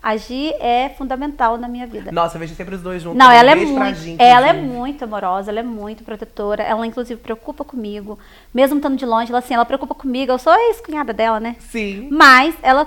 A 0.04 0.18
Gi 0.18 0.52
é 0.60 0.90
fundamental 0.90 1.56
na 1.56 1.66
minha 1.66 1.86
vida. 1.86 2.12
Nossa, 2.12 2.36
eu 2.36 2.40
vejo 2.40 2.54
sempre 2.54 2.74
os 2.74 2.82
dois 2.82 3.00
juntos. 3.00 3.18
Não, 3.18 3.30
ela 3.30 3.52
é 3.52 3.54
muito, 3.54 3.94
Gi, 3.98 4.16
ela 4.18 4.48
é 4.48 4.50
inclusive. 4.50 4.74
muito 4.76 5.02
amorosa, 5.04 5.50
ela 5.50 5.60
é 5.60 5.62
muito 5.62 6.04
protetora. 6.04 6.62
Ela 6.62 6.86
inclusive 6.86 7.18
preocupa 7.18 7.64
comigo, 7.64 8.18
mesmo 8.52 8.76
estando 8.76 8.98
de 8.98 9.06
longe, 9.06 9.30
ela 9.30 9.38
assim, 9.38 9.54
ela 9.54 9.64
preocupa 9.64 9.94
comigo. 9.94 10.30
Eu 10.30 10.38
sou 10.38 10.52
a 10.52 10.60
ex-cunhada 10.68 11.14
dela, 11.14 11.40
né? 11.40 11.56
Sim. 11.58 12.08
Mas 12.10 12.54
ela 12.60 12.86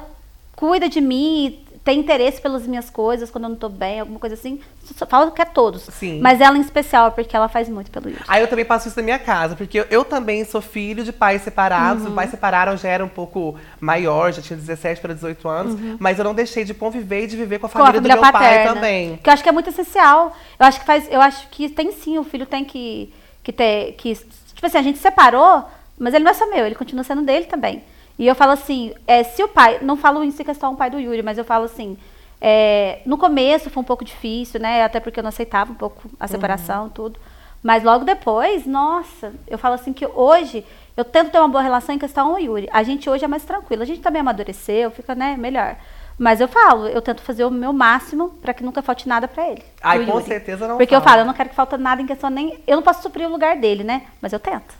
cuida 0.56 0.88
de 0.88 1.02
mim, 1.02 1.60
tem 1.88 2.01
interesse 2.01 2.41
pelas 2.41 2.67
minhas 2.67 2.89
coisas 2.89 3.32
quando 3.32 3.46
eu 3.46 3.50
não 3.51 3.56
tô 3.56 3.70
bem, 3.70 4.01
alguma 4.01 4.20
coisa 4.20 4.34
assim. 4.34 4.60
Só 4.94 5.06
falo 5.06 5.32
que 5.32 5.41
é 5.41 5.46
todos. 5.46 5.84
Sim. 5.84 6.20
Mas 6.20 6.41
ela 6.41 6.58
em 6.58 6.60
especial, 6.60 7.13
porque 7.13 7.34
ela 7.34 7.48
faz 7.48 7.70
muito 7.70 7.89
pelo 7.89 8.10
Yuri. 8.10 8.22
Aí 8.27 8.41
eu 8.41 8.48
também 8.50 8.65
passo 8.65 8.89
isso 8.89 8.98
na 8.98 9.03
minha 9.03 9.17
casa, 9.17 9.56
porque 9.56 9.79
eu, 9.79 9.86
eu 9.89 10.03
também 10.03 10.44
sou 10.44 10.60
filho 10.60 11.01
de 11.01 11.13
pais 11.13 11.44
separados. 11.44 12.03
Uhum. 12.03 12.10
Os 12.10 12.15
pais 12.15 12.29
separaram, 12.29 12.75
já 12.75 12.89
era 12.89 13.06
um 13.06 13.08
pouco 13.08 13.56
maior, 13.79 14.34
já 14.34 14.41
tinha 14.41 14.58
17 14.58 15.00
para 15.00 15.13
18 15.13 15.48
anos. 15.48 15.79
Mas 15.98 16.20
eu 16.20 16.25
não 16.25 16.36
deixei 16.36 16.65
de 16.65 16.74
conviver 16.74 17.24
e 17.24 17.27
de 17.27 17.38
viver 17.38 17.58
com 17.58 17.67
a 17.67 17.70
Uhum. 17.70 17.72
Com 17.72 17.82
a 17.82 17.86
família, 17.86 18.01
família 18.01 18.17
do 18.17 18.22
meu 18.22 18.32
paterna. 18.34 18.65
pai 18.65 18.74
também. 18.74 19.17
Que 19.24 19.29
eu 19.29 19.34
acho 19.34 19.44
que 19.44 19.50
é 19.50 19.51
muito 19.53 19.70
essencial. 19.70 20.36
Eu 20.60 20.65
acho 20.65 20.82
que 20.82 20.86
faz, 20.86 21.08
eu 21.10 21.22
acho 21.22 21.48
que 21.48 21.70
tem 21.70 21.94
sim, 21.94 22.17
o 22.17 22.24
filho 22.25 22.46
tem 22.46 22.65
que, 22.65 23.13
que 23.41 23.53
ter. 23.53 23.94
Que, 23.94 24.13
tipo 24.13 24.65
assim, 24.65 24.77
a 24.77 24.82
gente 24.82 25.00
separou, 25.00 25.63
mas 25.98 26.13
ele 26.13 26.25
não 26.25 26.32
é 26.32 26.34
só 26.34 26.50
meu, 26.50 26.65
ele 26.65 26.75
continua 26.75 27.06
sendo 27.06 27.22
dele 27.22 27.46
também. 27.46 27.82
E 28.20 28.26
eu 28.28 28.36
falo 28.36 28.52
assim, 28.54 28.94
é, 29.06 29.24
se 29.24 29.44
o 29.44 29.48
pai. 29.48 29.80
Não 29.82 29.96
falo 29.98 30.24
isso 30.24 30.42
em 30.42 30.46
questão 30.46 30.72
do 30.72 30.78
pai 30.78 30.90
do 30.90 31.00
Yuri, 31.00 31.22
mas 31.22 31.38
eu 31.38 31.46
falo 31.46 31.66
assim. 31.66 31.98
é, 32.42 33.02
no 33.06 33.18
começo 33.18 33.70
foi 33.70 33.82
um 33.82 33.86
pouco 33.86 34.04
difícil, 34.06 34.60
né? 34.60 34.84
Até 34.84 35.00
porque 35.00 35.20
eu 35.20 35.24
não 35.24 35.30
aceitava 35.30 35.72
um 35.72 35.76
pouco 35.76 36.10
a 36.20 36.28
separação, 36.28 36.90
tudo. 36.90 37.20
Mas 37.64 37.84
logo 37.84 38.06
depois, 38.06 38.66
nossa, 38.66 39.34
eu 39.48 39.58
falo 39.58 39.76
assim 39.76 39.92
que 39.92 40.06
hoje 40.06 40.64
eu 40.96 41.04
tento 41.04 41.32
ter 41.32 41.40
uma 41.40 41.48
boa 41.48 41.62
relação 41.62 41.94
em 41.96 42.00
questão 42.00 42.30
ao 42.32 42.40
Yuri. 42.40 42.70
A 42.72 42.84
gente 42.84 43.10
hoje 43.10 43.26
é 43.26 43.28
mais 43.28 43.44
tranquilo. 43.44 43.82
A 43.82 43.86
gente 43.86 44.02
também 44.02 44.22
amadureceu, 44.22 44.92
fica, 44.92 45.14
né, 45.16 45.36
melhor. 45.38 45.76
Mas 46.18 46.40
eu 46.42 46.48
falo, 46.48 46.88
eu 46.88 47.02
tento 47.02 47.22
fazer 47.22 47.46
o 47.46 47.52
meu 47.52 47.72
máximo 47.74 48.30
para 48.42 48.54
que 48.54 48.64
nunca 48.64 48.82
falte 48.82 49.08
nada 49.08 49.28
para 49.28 49.48
ele. 49.50 49.64
Ai, 49.82 50.04
com 50.06 50.12
Yuri. 50.14 50.24
certeza 50.24 50.68
não 50.68 50.78
Porque 50.78 50.96
eu 50.96 51.00
falta. 51.00 51.10
falo, 51.12 51.22
eu 51.22 51.26
não 51.26 51.34
quero 51.34 51.50
que 51.50 51.56
falte 51.56 51.78
nada 51.78 52.02
em 52.02 52.08
questão 52.08 52.30
nem. 52.30 52.58
Eu 52.66 52.76
não 52.78 52.84
posso 52.84 53.02
suprir 53.04 53.28
o 53.28 53.32
lugar 53.32 53.58
dele, 53.58 53.84
né? 53.84 54.04
Mas 54.22 54.34
eu 54.34 54.40
tento. 54.40 54.74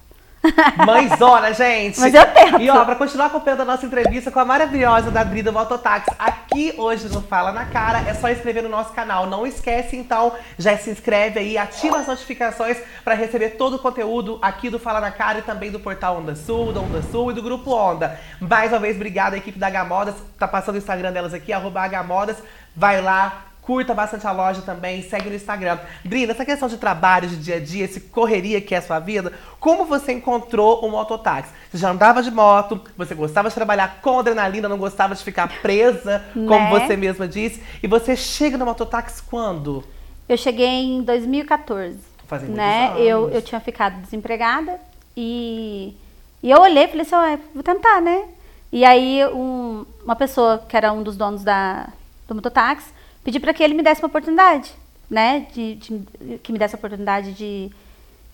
Mãezona, 0.86 1.54
gente! 1.54 2.00
Mas 2.00 2.13
eu 2.13 2.25
tento. 2.25 2.62
E 2.62 2.70
ó, 2.70 2.86
pra 2.86 2.96
continuar 2.96 3.27
acompanhando 3.27 3.62
a 3.62 3.66
nossa 3.66 3.86
entrevista 3.86 4.32
com 4.32 4.39
a 4.39 4.46
maravilhosa 4.46 5.12
da 5.12 5.24
Brida 5.24 5.51
Mototáxi 5.51 6.10
aqui 6.18 6.74
hoje 6.77 7.08
no 7.10 7.22
Fala 7.22 7.51
na 7.51 7.66
Cara, 7.66 8.00
é 8.08 8.13
só 8.13 8.30
inscrever 8.30 8.63
no 8.63 8.70
nosso 8.70 8.94
canal. 8.94 9.25
Não 9.25 9.46
esquece, 9.46 9.96
então, 9.96 10.34
já 10.58 10.77
se 10.77 10.89
inscreve 10.89 11.39
aí, 11.39 11.58
ativa 11.58 11.98
as 11.98 12.08
notificações 12.08 12.77
pra 13.04 13.13
receber 13.13 13.51
todo 13.51 13.75
o 13.75 13.80
conteúdo 13.80 14.39
aqui 14.42 14.70
do 14.70 14.80
Fala 14.80 15.00
na 15.00 15.12
Cara 15.12 15.39
e 15.39 15.42
também 15.42 15.72
do 15.72 15.80
portal 15.80 16.18
Onda 16.18 16.36
Sul, 16.36 16.72
da 16.72 16.80
Onda 16.80 17.01
Sul 17.04 17.32
e 17.32 17.34
do 17.34 17.42
Grupo 17.42 17.74
Onda. 17.74 18.20
Mais 18.39 18.72
uma 18.72 18.80
vez, 18.80 18.96
obrigada, 18.96 19.38
equipe 19.38 19.60
da 19.60 19.68
H 19.68 19.86
Modas. 19.86 20.16
Tá 20.38 20.48
passando 20.48 20.75
o 20.75 20.77
Instagram 20.77 21.12
delas 21.12 21.34
aqui, 21.34 21.51
arroba 21.51 21.82
H 21.82 22.04
Modas. 22.04 22.38
Vai 22.75 23.01
lá, 23.01 23.47
Curta 23.67 23.93
bastante 23.93 24.25
a 24.25 24.31
loja 24.31 24.62
também, 24.62 25.01
segue 25.03 25.29
no 25.29 25.36
Instagram. 25.36 25.77
Brina, 26.05 26.31
essa 26.31 26.45
questão 26.45 26.69
de 26.69 26.77
trabalho, 26.77 27.27
de 27.27 27.36
dia 27.36 27.57
a 27.57 27.59
dia, 27.59 27.83
esse 27.83 28.00
correria 28.00 28.62
que 28.62 28.74
é 28.74 28.77
a 28.77 28.81
sua 28.81 28.97
vida, 28.97 29.33
como 29.59 29.83
você 29.83 30.13
encontrou 30.13 30.79
o 30.86 30.89
mototáxi? 30.89 31.51
Você 31.69 31.77
já 31.77 31.89
andava 31.91 32.24
de 32.24 32.31
moto, 32.31 32.79
você 32.95 33.13
gostava 33.13 33.50
de 33.50 33.55
trabalhar 33.55 34.00
com 34.01 34.19
adrenalina, 34.19 34.69
não 34.69 34.77
gostava 34.77 35.13
de 35.13 35.21
ficar 35.21 35.50
presa, 35.62 36.24
como 36.33 36.47
Né? 36.50 36.69
você 36.79 36.95
mesma 36.95 37.27
disse. 37.27 37.62
E 37.83 37.88
você 37.88 38.15
chega 38.15 38.57
no 38.57 38.63
mototáxi 38.65 39.21
quando? 39.24 39.83
Eu 40.29 40.38
cheguei 40.38 40.65
em 40.86 41.01
2014. 41.01 42.00
Fazem 42.25 42.47
muitos 42.47 42.65
né? 42.65 42.93
Eu, 43.00 43.29
eu 43.31 43.41
tinha 43.41 43.59
ficado 43.59 44.00
desempregada 44.01 44.79
e, 45.15 45.93
e 46.41 46.50
eu 46.50 46.62
olhei 46.62 46.86
e 46.86 46.88
falei 46.88 47.01
assim, 47.01 47.15
"Ué, 47.15 47.39
vou 47.53 47.63
tentar, 47.63 48.00
né? 48.01 48.24
E 48.71 48.86
aí 48.86 49.25
um- 49.27 49.86
uma 50.05 50.15
pessoa 50.15 50.63
que 50.69 50.77
era 50.77 50.93
um 50.93 51.03
dos 51.03 51.17
donos 51.17 51.43
da, 51.43 51.89
do 52.29 52.33
mototáxi 52.36 52.95
pedi 53.27 53.41
para 53.41 53.53
que 53.53 53.62
ele 53.62 53.74
me 53.74 53.84
desse 53.84 54.01
uma 54.01 54.07
oportunidade, 54.07 54.72
né? 55.10 55.46
De, 55.53 55.75
de- 55.75 56.38
que 56.41 56.53
me 56.53 56.57
desse 56.57 56.75
a 56.75 56.77
oportunidade 56.77 57.34
de, 57.34 57.69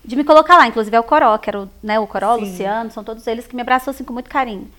de 0.04 0.14
me 0.14 0.22
colocar 0.22 0.56
lá. 0.56 0.68
Inclusive 0.68 0.94
é 0.96 1.00
o 1.00 1.02
Coró, 1.02 1.36
que 1.36 1.50
era 1.50 1.62
o, 1.62 1.68
né, 1.82 1.98
o 1.98 2.06
Coró, 2.06 2.34
o. 2.36 2.40
Luciano, 2.40 2.92
são 2.92 3.02
todos 3.02 3.26
eles 3.26 3.44
que 3.44 3.56
me 3.56 3.62
abraçou 3.62 3.90
assim 3.90 4.04
com 4.04 4.12
muito 4.12 4.30
carinho. 4.30 4.70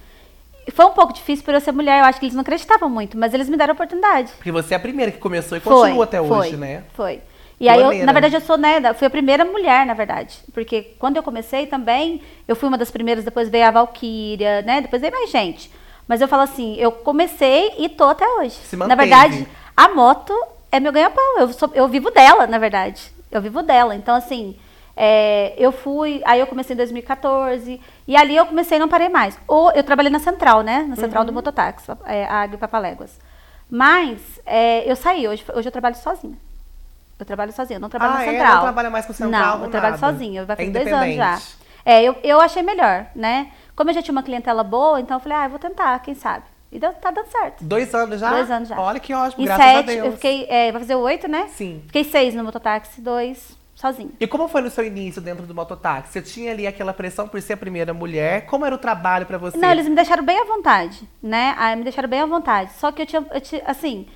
E 0.65 0.71
foi 0.71 0.85
um 0.85 0.91
pouco 0.91 1.11
difícil 1.11 1.43
por 1.43 1.53
eu 1.53 1.59
ser 1.59 1.73
mulher, 1.73 1.99
eu 1.99 2.05
acho 2.05 2.17
que 2.17 2.25
eles 2.27 2.33
não 2.33 2.43
acreditavam 2.43 2.89
muito, 2.89 3.17
mas 3.17 3.33
eles 3.33 3.49
me 3.49 3.57
deram 3.57 3.73
a 3.73 3.75
oportunidade. 3.75 4.31
Porque 4.37 4.53
você 4.53 4.73
é 4.73 4.77
a 4.77 4.79
primeira 4.79 5.11
que 5.11 5.17
começou 5.17 5.57
e 5.57 5.61
Foi, 5.61 5.73
continua 5.89 6.05
até 6.05 6.17
foi, 6.19 6.37
hoje, 6.47 6.55
né? 6.55 6.83
Foi. 6.93 7.19
E 7.59 7.67
aí, 7.67 7.81
eu, 7.81 8.05
na 8.05 8.13
verdade, 8.13 8.35
eu 8.35 8.41
sou, 8.41 8.57
né, 8.57 8.93
fui 8.93 9.07
a 9.07 9.09
primeira 9.09 9.43
mulher, 9.43 9.85
na 9.85 9.93
verdade. 9.93 10.39
Porque 10.53 10.93
quando 10.97 11.17
eu 11.17 11.23
comecei 11.23 11.67
também, 11.67 12.21
eu 12.47 12.55
fui 12.55 12.69
uma 12.69 12.77
das 12.77 12.89
primeiras, 12.89 13.25
depois 13.25 13.49
veio 13.49 13.65
a 13.67 13.71
Valkyria, 13.71 14.61
né? 14.61 14.79
Depois 14.81 15.01
veio 15.01 15.13
mais 15.13 15.29
gente. 15.29 15.69
Mas 16.07 16.21
eu 16.21 16.27
falo 16.27 16.43
assim, 16.43 16.75
eu 16.77 16.91
comecei 16.91 17.71
e 17.79 17.89
tô 17.89 18.05
até 18.05 18.25
hoje. 18.27 18.51
Se 18.55 18.75
na 18.77 18.85
manteve. 18.87 19.01
verdade, 19.09 19.47
a 19.75 19.89
moto 19.89 20.33
é 20.71 20.79
meu 20.79 20.91
ganha-pão. 20.91 21.39
Eu, 21.39 21.53
sou- 21.53 21.71
eu 21.73 21.87
vivo 21.87 22.11
dela, 22.11 22.47
na 22.47 22.57
verdade. 22.57 23.11
Eu 23.31 23.41
vivo 23.41 23.61
dela. 23.61 23.95
Então, 23.95 24.15
assim, 24.15 24.57
é, 24.95 25.53
eu 25.57 25.71
fui, 25.71 26.21
aí 26.25 26.39
eu 26.39 26.47
comecei 26.47 26.73
em 26.73 26.77
2014, 26.77 27.81
e 28.07 28.15
ali 28.15 28.35
eu 28.35 28.45
comecei 28.45 28.77
e 28.77 28.79
não 28.79 28.87
parei 28.87 29.09
mais. 29.09 29.37
Ou 29.47 29.71
eu 29.71 29.83
trabalhei 29.83 30.11
na 30.11 30.19
central, 30.19 30.61
né? 30.61 30.85
Na 30.87 30.95
central 30.95 31.21
Uhum. 31.21 31.27
do 31.27 31.33
mototáxi, 31.33 31.91
é, 32.05 32.25
a 32.25 32.41
Agri 32.41 32.57
Papaléguas. 32.57 33.19
Mas 33.69 34.19
é, 34.45 34.89
eu 34.89 34.95
saí, 34.95 35.27
hoje, 35.27 35.43
hoje 35.53 35.67
eu 35.67 35.71
trabalho 35.71 35.95
sozinha. 35.95 36.37
Eu 37.17 37.25
trabalho 37.25 37.51
sozinha, 37.53 37.77
eu 37.77 37.81
não 37.81 37.89
trabalho 37.89 38.13
Ah, 38.13 38.15
na 38.17 38.23
é? 38.23 38.29
central. 38.31 38.53
Não 38.55 38.61
trabalha 38.61 38.89
mais 38.89 39.05
com 39.05 39.13
central, 39.13 39.31
Não, 39.41 39.53
eu 39.53 39.59
nada. 39.59 39.71
trabalho 39.71 39.97
sozinha. 39.97 40.45
Vai 40.45 40.53
É 40.53 40.57
fazer 40.57 40.71
dois 40.71 40.93
anos 40.93 41.15
já. 41.15 41.41
É, 41.85 42.03
eu, 42.03 42.15
eu 42.23 42.41
achei 42.41 42.61
melhor, 42.63 43.05
né? 43.15 43.51
Como 43.75 43.89
eu 43.89 43.93
já 43.93 44.01
tinha 44.01 44.11
uma 44.11 44.23
clientela 44.23 44.63
boa, 44.63 44.99
então 44.99 45.17
eu 45.17 45.21
falei, 45.21 45.37
ah, 45.37 45.45
eu 45.45 45.49
vou 45.49 45.59
tentar, 45.59 45.97
quem 45.99 46.13
sabe. 46.15 46.43
E 46.75 46.79
deu, 46.79 46.91
tá 46.93 47.09
dando 47.11 47.27
certo. 47.27 47.63
Dois 47.63 47.93
anos 47.95 48.19
já? 48.19 48.29
Dois 48.29 48.51
anos 48.51 48.67
já. 48.69 48.79
Olha 48.79 48.99
que 48.99 49.13
ótimo, 49.13 49.43
Em 49.43 49.45
graças 49.45 49.65
a 49.65 49.73
sete, 49.75 49.85
Deus. 49.87 50.05
eu 50.05 50.11
fiquei, 50.13 50.45
é, 50.49 50.71
vai 50.71 50.81
fazer 50.81 50.95
oito, 50.95 51.27
né? 51.27 51.47
Sim. 51.47 51.81
Fiquei 51.87 52.03
seis 52.03 52.35
no 52.35 52.43
mototáxi, 52.43 52.99
dois 53.01 53.57
sozinha. 53.73 54.09
E 54.19 54.27
como 54.27 54.47
foi 54.47 54.61
no 54.61 54.69
seu 54.69 54.85
início 54.85 55.21
dentro 55.21 55.45
do 55.45 55.53
mototáxi? 55.55 56.11
Você 56.11 56.21
tinha 56.21 56.51
ali 56.51 56.65
aquela 56.67 56.93
pressão 56.93 57.27
por 57.27 57.41
ser 57.41 57.53
a 57.53 57.57
primeira 57.57 57.93
mulher? 57.93 58.45
Como 58.45 58.65
era 58.65 58.75
o 58.75 58.77
trabalho 58.77 59.25
pra 59.25 59.37
você? 59.37 59.57
Não, 59.57 59.71
eles 59.71 59.87
me 59.87 59.95
deixaram 59.95 60.23
bem 60.23 60.37
à 60.39 60.43
vontade, 60.45 61.07
né? 61.23 61.55
Aí 61.57 61.75
me 61.75 61.83
deixaram 61.83 62.09
bem 62.09 62.19
à 62.21 62.25
vontade. 62.25 62.71
Só 62.73 62.91
que 62.91 63.01
eu 63.01 63.05
tinha, 63.05 63.25
eu 63.33 63.41
tinha- 63.41 63.63
assim, 63.65 64.07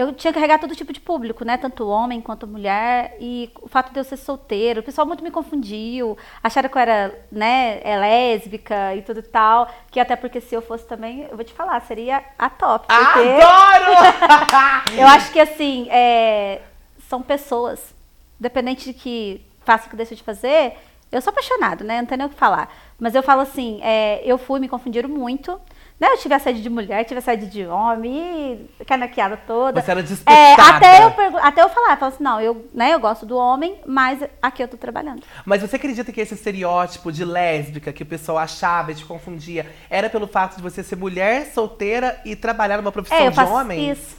eu 0.00 0.12
tinha 0.14 0.32
que 0.32 0.38
carregar 0.38 0.58
todo 0.58 0.74
tipo 0.74 0.92
de 0.92 1.00
público, 1.00 1.44
né? 1.44 1.58
Tanto 1.58 1.86
homem 1.86 2.22
quanto 2.22 2.46
mulher. 2.46 3.16
E 3.20 3.50
o 3.60 3.68
fato 3.68 3.92
de 3.92 4.00
eu 4.00 4.04
ser 4.04 4.16
solteiro, 4.16 4.80
o 4.80 4.82
pessoal 4.82 5.06
muito 5.06 5.22
me 5.22 5.30
confundiu. 5.30 6.16
Acharam 6.42 6.70
que 6.70 6.76
eu 6.76 6.80
era, 6.80 7.14
né, 7.30 7.80
é 7.84 7.98
lésbica 7.98 8.94
e 8.94 9.02
tudo 9.02 9.22
tal. 9.22 9.68
Que 9.90 10.00
até 10.00 10.16
porque 10.16 10.40
se 10.40 10.54
eu 10.54 10.62
fosse 10.62 10.86
também, 10.86 11.26
eu 11.30 11.36
vou 11.36 11.44
te 11.44 11.52
falar, 11.52 11.80
seria 11.82 12.24
a 12.38 12.48
top. 12.48 12.86
Porque 12.86 13.42
Adoro! 13.42 14.96
eu 14.98 15.06
acho 15.06 15.30
que, 15.32 15.40
assim, 15.40 15.86
é, 15.90 16.62
são 17.06 17.20
pessoas, 17.20 17.94
dependente 18.38 18.92
de 18.92 18.94
que 18.94 19.44
faça 19.66 19.86
o 19.86 19.90
que 19.90 19.96
deixa 19.96 20.14
de 20.14 20.22
fazer, 20.22 20.78
eu 21.12 21.20
sou 21.20 21.30
apaixonada, 21.30 21.84
né? 21.84 22.00
Não 22.00 22.06
tem 22.06 22.16
nem 22.16 22.26
o 22.26 22.30
que 22.30 22.36
falar. 22.36 22.72
Mas 22.98 23.14
eu 23.14 23.22
falo 23.22 23.42
assim, 23.42 23.80
é, 23.82 24.22
eu 24.24 24.38
fui, 24.38 24.60
me 24.60 24.68
confundiram 24.68 25.08
muito. 25.08 25.60
Né? 26.00 26.08
Eu 26.08 26.16
tive 26.16 26.34
assédio 26.34 26.62
de 26.62 26.70
mulher, 26.70 27.04
tive 27.04 27.18
assédio 27.18 27.46
de 27.46 27.66
homem, 27.66 28.66
e 28.80 28.84
canaqueada 28.86 29.36
toda. 29.36 29.82
Você 29.82 29.90
era 29.90 30.00
É, 30.00 30.02
disputada. 30.02 30.76
até, 30.76 31.04
eu 31.04 31.38
até 31.38 31.62
eu 31.62 31.68
falar, 31.68 31.92
eu 31.92 31.96
falo 31.98 32.14
assim, 32.14 32.24
não, 32.24 32.40
eu, 32.40 32.66
né, 32.72 32.94
eu 32.94 32.98
gosto 32.98 33.26
do 33.26 33.36
homem, 33.36 33.78
mas 33.84 34.18
aqui 34.40 34.62
eu 34.62 34.68
tô 34.68 34.78
trabalhando. 34.78 35.22
Mas 35.44 35.60
você 35.60 35.76
acredita 35.76 36.10
que 36.10 36.18
esse 36.18 36.32
estereótipo 36.32 37.12
de 37.12 37.22
lésbica 37.22 37.92
que 37.92 38.02
o 38.02 38.06
pessoal 38.06 38.38
achava 38.38 38.92
e 38.92 38.94
te 38.94 39.04
confundia 39.04 39.70
era 39.90 40.08
pelo 40.08 40.26
fato 40.26 40.56
de 40.56 40.62
você 40.62 40.82
ser 40.82 40.96
mulher, 40.96 41.52
solteira 41.52 42.18
e 42.24 42.34
trabalhar 42.34 42.78
numa 42.78 42.90
profissão 42.90 43.18
é, 43.18 43.26
eu 43.26 43.30
de 43.30 43.36
faço 43.36 43.52
homem? 43.52 43.90
isso. 43.90 44.16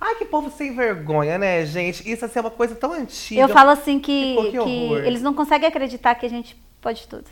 Ai, 0.00 0.14
que 0.14 0.26
povo 0.26 0.48
sem 0.50 0.76
vergonha, 0.76 1.38
né, 1.38 1.66
gente? 1.66 2.08
Isso 2.08 2.24
assim, 2.24 2.38
é 2.38 2.42
uma 2.42 2.50
coisa 2.50 2.76
tão 2.76 2.92
antiga. 2.92 3.40
Eu 3.40 3.48
falo 3.48 3.70
assim 3.70 3.98
que, 3.98 4.36
que 4.52 4.58
que 4.62 4.92
eles 5.04 5.22
não 5.22 5.34
conseguem 5.34 5.66
acreditar 5.66 6.14
que 6.14 6.26
a 6.26 6.30
gente 6.30 6.54
pode 6.80 7.08
tudo. 7.08 7.24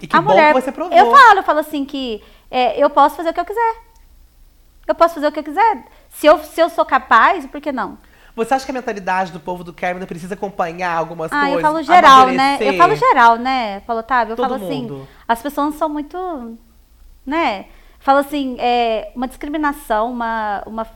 E 0.00 0.06
que 0.06 0.14
a 0.14 0.20
bom 0.20 0.30
mulher, 0.30 0.54
que 0.54 0.60
você 0.60 0.70
provou. 0.70 0.96
Eu 0.96 1.10
falo, 1.10 1.38
eu 1.38 1.42
falo 1.42 1.58
assim 1.60 1.84
que 1.84 2.22
é, 2.50 2.82
eu 2.82 2.88
posso 2.90 3.16
fazer 3.16 3.30
o 3.30 3.34
que 3.34 3.40
eu 3.40 3.44
quiser. 3.44 3.76
Eu 4.86 4.94
posso 4.94 5.14
fazer 5.14 5.26
o 5.28 5.32
que 5.32 5.40
eu 5.40 5.44
quiser. 5.44 5.84
Se 6.10 6.26
eu, 6.26 6.38
se 6.44 6.60
eu 6.60 6.68
sou 6.70 6.84
capaz, 6.84 7.44
por 7.46 7.60
que 7.60 7.72
não? 7.72 7.98
Você 8.36 8.52
acha 8.54 8.64
que 8.64 8.70
a 8.70 8.74
mentalidade 8.74 9.32
do 9.32 9.40
povo 9.40 9.64
do 9.64 9.72
Carmen 9.72 10.06
precisa 10.06 10.34
acompanhar 10.34 10.94
algumas 10.96 11.32
Ah, 11.32 11.40
coisas? 11.40 11.54
eu 11.56 11.60
falo 11.62 11.82
geral, 11.82 12.26
né? 12.28 12.58
Eu 12.60 12.74
falo 12.74 12.94
geral, 12.94 13.36
né, 13.36 13.80
Paulo 13.80 14.00
Otávio? 14.00 14.32
Eu 14.32 14.36
Todo 14.36 14.48
falo 14.50 14.62
assim, 14.64 14.82
mundo. 14.82 15.08
as 15.26 15.40
pessoas 15.42 15.74
são 15.76 15.88
muito, 15.88 16.58
né? 17.24 17.66
Falo 17.98 18.18
assim, 18.18 18.56
é, 18.60 19.10
uma 19.16 19.26
discriminação, 19.26 20.12
uma, 20.12 20.62
uma 20.66 20.86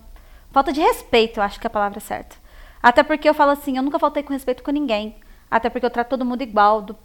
falta 0.53 0.71
de 0.73 0.81
respeito, 0.81 1.41
eu 1.41 1.43
acho 1.43 1.59
que 1.59 1.67
é 1.67 1.69
a 1.69 1.71
palavra 1.71 1.99
certa. 1.99 2.37
Até 2.83 3.03
porque 3.03 3.29
eu 3.29 3.35
falo 3.35 3.51
assim, 3.53 3.77
eu 3.77 3.83
nunca 3.83 3.99
faltei 3.99 4.23
com 4.23 4.33
respeito 4.33 4.63
com 4.63 4.71
ninguém. 4.71 5.17
Até 5.51 5.69
porque 5.71 5.85
eu 5.87 5.91
trato 5.91 6.11
todo 6.11 6.25
mundo 6.25 6.43
igual, 6.43 6.83
do- 6.83 6.97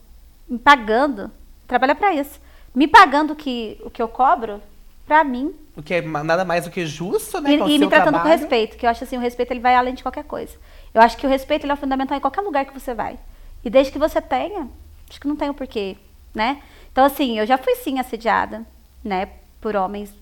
me 0.48 0.60
pagando, 0.60 1.32
trabalha 1.66 1.96
pra 1.96 2.14
isso. 2.14 2.40
Me 2.76 2.88
pagando 2.88 3.34
o 3.34 3.36
que, 3.36 3.80
o 3.84 3.90
que 3.90 4.02
eu 4.02 4.08
cobro, 4.08 4.62
pra 5.06 5.24
mim, 5.24 5.54
O 5.78 5.82
que 5.84 5.94
é 5.94 6.02
nada 6.02 6.44
mais 6.44 6.66
do 6.66 6.72
que 6.72 6.86
justo, 6.86 7.40
né? 7.40 7.52
e, 7.52 7.54
e 7.56 7.80
me 7.80 7.88
tratando 7.88 8.06
com 8.06 8.20
trabalho. 8.22 8.30
respeito, 8.40 8.78
que 8.78 8.86
eu 8.86 8.90
acho 8.90 9.04
assim, 9.04 9.18
o 9.18 9.22
respeito 9.22 9.52
ele 9.52 9.60
vai 9.60 9.76
além 9.76 9.94
de 9.94 10.04
qualquer 10.04 10.24
coisa. 10.24 10.56
Eu 10.94 11.02
acho 11.02 11.18
que 11.18 11.26
o 11.26 11.30
respeito 11.30 11.66
ele 11.66 11.72
é 11.74 11.76
fundamental 11.76 12.18
em 12.18 12.22
qualquer 12.22 12.42
lugar 12.42 12.66
que 12.66 12.74
você 12.78 12.94
vai. 12.94 13.18
E 13.64 13.70
desde 13.70 13.92
que 13.92 14.00
você 14.00 14.22
tenha, 14.22 14.68
acho 15.10 15.20
que 15.20 15.28
não 15.28 15.36
tem 15.36 15.50
o 15.50 15.54
porquê, 15.54 15.96
né? 16.34 16.62
Então 16.92 17.04
assim, 17.04 17.38
eu 17.40 17.46
já 17.46 17.58
fui 17.58 17.76
sim 17.76 18.00
assediada, 18.00 18.66
né, 19.04 19.30
por 19.62 19.76
homens, 19.76 20.14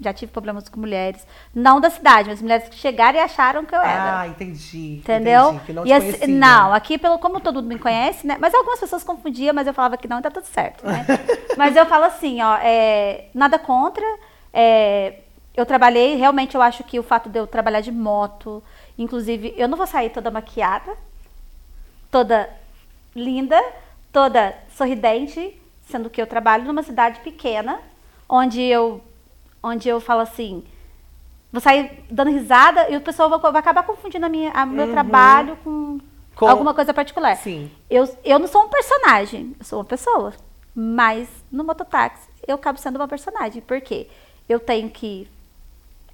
já 0.00 0.12
tive 0.12 0.32
problemas 0.32 0.68
com 0.68 0.80
mulheres, 0.80 1.26
não 1.54 1.80
da 1.80 1.90
cidade, 1.90 2.28
mas 2.28 2.42
mulheres 2.42 2.68
que 2.68 2.76
chegaram 2.76 3.18
e 3.18 3.22
acharam 3.22 3.64
que 3.64 3.74
eu 3.74 3.80
era. 3.80 4.20
Ah, 4.20 4.28
entendi. 4.28 4.96
Entendeu? 4.96 5.50
Entendi, 5.50 5.64
que 5.64 5.72
não 5.72 5.86
e 5.86 5.92
assim, 5.92 6.26
não, 6.26 6.72
aqui 6.72 6.98
pelo 6.98 7.18
como 7.18 7.40
todo 7.40 7.56
mundo 7.56 7.68
me 7.68 7.78
conhece, 7.78 8.26
né? 8.26 8.36
Mas 8.40 8.54
algumas 8.54 8.80
pessoas 8.80 9.04
confundiam, 9.04 9.54
mas 9.54 9.66
eu 9.66 9.74
falava 9.74 9.96
que 9.96 10.08
não, 10.08 10.18
e 10.18 10.22
tá 10.22 10.30
tudo 10.30 10.46
certo, 10.46 10.86
né? 10.86 11.06
mas 11.56 11.76
eu 11.76 11.86
falo 11.86 12.04
assim, 12.04 12.42
ó, 12.42 12.56
é, 12.56 13.26
nada 13.34 13.58
contra. 13.58 14.04
é, 14.52 15.20
eu 15.54 15.66
trabalhei, 15.66 16.16
realmente 16.16 16.54
eu 16.54 16.62
acho 16.62 16.82
que 16.82 16.98
o 16.98 17.02
fato 17.02 17.28
de 17.28 17.38
eu 17.38 17.46
trabalhar 17.46 17.80
de 17.80 17.92
moto, 17.92 18.62
inclusive, 18.98 19.52
eu 19.56 19.68
não 19.68 19.76
vou 19.76 19.86
sair 19.86 20.10
toda 20.10 20.30
maquiada, 20.30 20.96
toda 22.10 22.48
linda, 23.14 23.62
toda 24.10 24.54
sorridente, 24.74 25.60
sendo 25.88 26.08
que 26.08 26.20
eu 26.20 26.26
trabalho 26.26 26.64
numa 26.64 26.82
cidade 26.82 27.20
pequena, 27.20 27.80
onde 28.28 28.62
eu, 28.62 29.02
onde 29.62 29.88
eu 29.88 30.00
falo 30.00 30.20
assim, 30.20 30.64
vou 31.52 31.60
sair 31.60 32.04
dando 32.10 32.30
risada 32.30 32.90
e 32.90 32.96
o 32.96 33.00
pessoal 33.00 33.28
vai, 33.30 33.38
vai 33.38 33.60
acabar 33.60 33.82
confundindo 33.84 34.26
a 34.26 34.28
minha, 34.28 34.50
a 34.52 34.66
meu 34.66 34.90
trabalho 34.90 35.56
com, 35.64 35.70
Uhum. 35.70 36.00
Com- 36.34 36.48
alguma 36.48 36.72
coisa 36.72 36.94
particular. 36.94 37.36
Sim. 37.36 37.70
Eu, 37.90 38.08
eu 38.24 38.38
não 38.38 38.46
sou 38.46 38.62
um 38.64 38.68
personagem, 38.68 39.54
eu 39.58 39.64
sou 39.64 39.78
uma 39.78 39.84
pessoa. 39.84 40.32
Mas 40.74 41.28
no 41.52 41.62
mototáxi 41.62 42.26
eu 42.48 42.54
acabo 42.54 42.78
sendo 42.78 42.96
uma 42.96 43.06
personagem. 43.06 43.60
Por 43.60 43.80
quê? 43.82 44.08
Eu 44.48 44.58
tenho 44.58 44.88
que. 44.88 45.28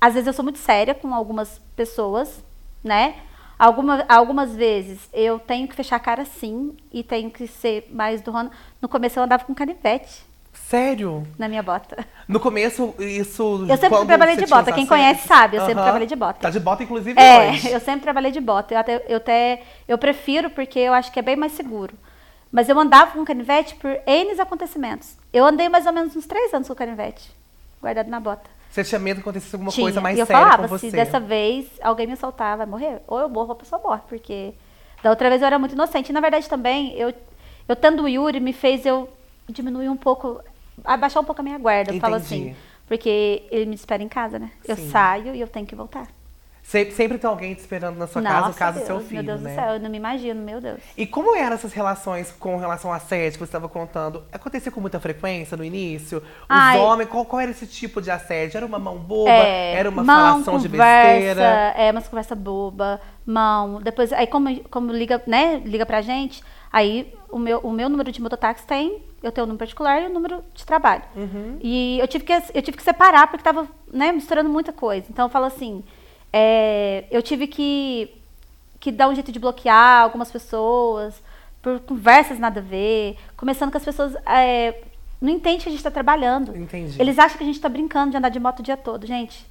Às 0.00 0.14
vezes 0.14 0.26
eu 0.26 0.32
sou 0.32 0.42
muito 0.42 0.58
séria 0.58 0.92
com 0.94 1.14
algumas 1.14 1.60
pessoas, 1.76 2.42
né? 2.82 3.14
Alguma, 3.56 4.04
algumas 4.08 4.54
vezes 4.56 5.08
eu 5.12 5.38
tenho 5.38 5.66
que 5.68 5.74
fechar 5.76 5.96
a 5.96 6.00
cara 6.00 6.24
sim 6.24 6.76
e 6.92 7.02
tenho 7.04 7.30
que 7.30 7.46
ser 7.46 7.88
mais 7.92 8.20
do 8.20 8.30
Rona. 8.32 8.50
No 8.82 8.88
começo 8.88 9.18
eu 9.18 9.22
andava 9.22 9.44
com 9.44 9.54
canivete 9.54 10.24
Sério? 10.52 11.26
na 11.38 11.48
minha 11.48 11.62
bota. 11.62 12.04
No 12.26 12.38
começo, 12.38 12.94
isso. 12.98 13.64
Eu 13.68 13.76
sempre 13.78 14.04
trabalhei 14.06 14.36
de 14.36 14.46
bota. 14.46 14.72
Quem 14.72 14.84
conhece 14.86 15.26
sabe, 15.26 15.56
eu 15.56 15.60
sempre 15.60 15.76
Aham. 15.76 15.82
trabalhei 15.84 16.06
de 16.06 16.16
bota. 16.16 16.40
Tá 16.40 16.50
de 16.50 16.60
bota, 16.60 16.82
inclusive, 16.82 17.18
É, 17.18 17.48
hoje. 17.50 17.70
eu 17.70 17.80
sempre 17.80 18.02
trabalhei 18.02 18.30
de 18.30 18.40
bota. 18.40 18.74
Eu 18.74 18.78
até, 18.78 19.04
eu 19.08 19.16
até 19.16 19.62
eu 19.86 19.96
prefiro 19.96 20.50
porque 20.50 20.78
eu 20.78 20.92
acho 20.92 21.10
que 21.10 21.18
é 21.18 21.22
bem 21.22 21.36
mais 21.36 21.52
seguro. 21.52 21.94
Mas 22.52 22.68
eu 22.68 22.78
andava 22.78 23.12
com 23.12 23.24
canivete 23.24 23.76
por 23.76 23.90
N 24.06 24.38
acontecimentos. 24.40 25.16
Eu 25.32 25.44
andei 25.44 25.68
mais 25.68 25.86
ou 25.86 25.92
menos 25.92 26.14
uns 26.16 26.26
três 26.26 26.52
anos 26.52 26.68
com 26.68 26.74
canivete, 26.74 27.30
guardado 27.80 28.08
na 28.08 28.20
bota. 28.20 28.48
Você 28.70 28.84
tinha 28.84 28.98
medo 28.98 29.16
que 29.16 29.20
acontecesse 29.22 29.54
alguma 29.54 29.70
Tinha. 29.72 29.84
coisa 29.86 30.00
mais 30.00 30.16
e 30.18 30.20
eu 30.20 30.26
séria 30.26 30.42
falava, 30.42 30.62
com 30.64 30.68
você. 30.68 30.90
se 30.90 30.96
dessa 30.96 31.18
vez 31.18 31.66
alguém 31.82 32.06
me 32.06 32.16
soltar, 32.16 32.56
vai 32.58 32.66
morrer. 32.66 33.00
Ou 33.06 33.18
eu 33.20 33.28
morro 33.28 33.46
ou 33.48 33.52
a 33.52 33.56
pessoa 33.56 33.80
morre, 33.82 34.02
porque 34.08 34.52
da 35.02 35.08
outra 35.10 35.30
vez 35.30 35.40
eu 35.40 35.46
era 35.46 35.58
muito 35.58 35.72
inocente. 35.72 36.10
E, 36.10 36.12
na 36.12 36.20
verdade, 36.20 36.48
também, 36.48 36.92
eu, 36.94 37.12
eu 37.66 37.76
tendo 37.76 38.02
o 38.02 38.08
Yuri, 38.08 38.38
me 38.40 38.52
fez 38.52 38.84
eu 38.84 39.08
diminuir 39.48 39.88
um 39.88 39.96
pouco, 39.96 40.40
abaixar 40.84 41.22
um 41.22 41.26
pouco 41.26 41.40
a 41.40 41.44
minha 41.44 41.58
guarda. 41.58 41.92
Eu 41.92 42.00
falo 42.00 42.16
assim, 42.16 42.54
porque 42.86 43.46
ele 43.50 43.66
me 43.66 43.74
espera 43.74 44.02
em 44.02 44.08
casa, 44.08 44.38
né? 44.38 44.50
Eu 44.66 44.76
Sim. 44.76 44.90
saio 44.90 45.34
e 45.34 45.40
eu 45.40 45.48
tenho 45.48 45.66
que 45.66 45.74
voltar. 45.74 46.06
Sempre, 46.68 46.94
sempre 46.94 47.16
tem 47.16 47.30
alguém 47.30 47.54
te 47.54 47.60
esperando 47.60 47.96
na 47.96 48.06
sua 48.06 48.20
casa, 48.20 48.40
no 48.40 48.46
Nossa, 48.48 48.58
caso 48.58 48.72
do 48.72 48.84
Deus, 48.84 48.86
seu 48.86 49.00
filho, 49.00 49.24
Meu 49.24 49.36
Deus 49.36 49.40
né? 49.40 49.52
do 49.52 49.54
céu, 49.54 49.74
eu 49.76 49.80
não 49.80 49.88
me 49.88 49.96
imagino, 49.96 50.42
meu 50.42 50.60
Deus. 50.60 50.78
E 50.98 51.06
como 51.06 51.34
eram 51.34 51.54
essas 51.54 51.72
relações 51.72 52.30
com 52.30 52.58
relação 52.58 52.92
à 52.92 52.96
assédio 52.96 53.32
que 53.32 53.38
você 53.38 53.44
estava 53.44 53.70
contando? 53.70 54.22
Acontecia 54.30 54.70
com 54.70 54.78
muita 54.78 55.00
frequência 55.00 55.56
no 55.56 55.64
início? 55.64 56.18
Os 56.18 56.24
Ai. 56.46 56.78
homens, 56.78 57.08
qual, 57.08 57.24
qual 57.24 57.40
era 57.40 57.50
esse 57.50 57.66
tipo 57.66 58.02
de 58.02 58.10
assédio? 58.10 58.58
Era 58.58 58.66
uma 58.66 58.78
mão 58.78 58.98
boba? 58.98 59.30
É, 59.30 59.76
era 59.76 59.88
uma 59.88 60.04
mão, 60.04 60.14
falação 60.14 60.58
de 60.58 60.68
conversa, 60.68 61.14
besteira? 61.14 61.74
É, 61.74 61.90
umas 61.90 62.06
conversa 62.06 62.34
boba, 62.34 63.00
mão. 63.24 63.80
Depois, 63.80 64.12
aí 64.12 64.26
como, 64.26 64.60
como 64.64 64.92
liga, 64.92 65.22
né, 65.26 65.62
liga 65.64 65.86
pra 65.86 66.02
gente, 66.02 66.44
aí 66.70 67.14
o 67.30 67.38
meu, 67.38 67.60
o 67.60 67.70
meu 67.70 67.88
número 67.88 68.12
de 68.12 68.20
mototáxi 68.20 68.66
tem, 68.66 69.02
eu 69.22 69.32
tenho 69.32 69.44
o 69.44 69.48
número 69.48 69.58
particular 69.58 70.02
e 70.02 70.06
o 70.06 70.12
número 70.12 70.44
de 70.54 70.64
trabalho. 70.64 71.02
Uhum. 71.16 71.58
E 71.60 71.98
eu 71.98 72.06
tive, 72.06 72.24
que, 72.24 72.32
eu 72.32 72.62
tive 72.62 72.76
que 72.76 72.82
separar, 72.82 73.26
porque 73.28 73.42
tava 73.42 73.68
né, 73.92 74.12
misturando 74.12 74.48
muita 74.48 74.72
coisa. 74.72 75.06
Então 75.10 75.26
eu 75.26 75.28
falo 75.28 75.46
assim, 75.46 75.82
é, 76.32 77.04
eu 77.10 77.22
tive 77.22 77.46
que, 77.46 78.14
que 78.78 78.92
dar 78.92 79.08
um 79.08 79.14
jeito 79.14 79.32
de 79.32 79.38
bloquear 79.38 80.02
algumas 80.02 80.30
pessoas, 80.30 81.22
por 81.60 81.80
conversas 81.80 82.38
nada 82.38 82.60
a 82.60 82.62
ver, 82.62 83.16
começando 83.36 83.70
que 83.70 83.76
as 83.76 83.84
pessoas 83.84 84.14
é, 84.26 84.82
não 85.20 85.30
entendem 85.30 85.58
que 85.58 85.68
a 85.68 85.72
gente 85.72 85.80
está 85.80 85.90
trabalhando. 85.90 86.56
Entendi. 86.56 87.00
Eles 87.00 87.18
acham 87.18 87.36
que 87.36 87.42
a 87.42 87.46
gente 87.46 87.56
está 87.56 87.68
brincando 87.68 88.12
de 88.12 88.16
andar 88.16 88.28
de 88.28 88.38
moto 88.38 88.60
o 88.60 88.62
dia 88.62 88.76
todo. 88.76 89.06
Gente, 89.06 89.44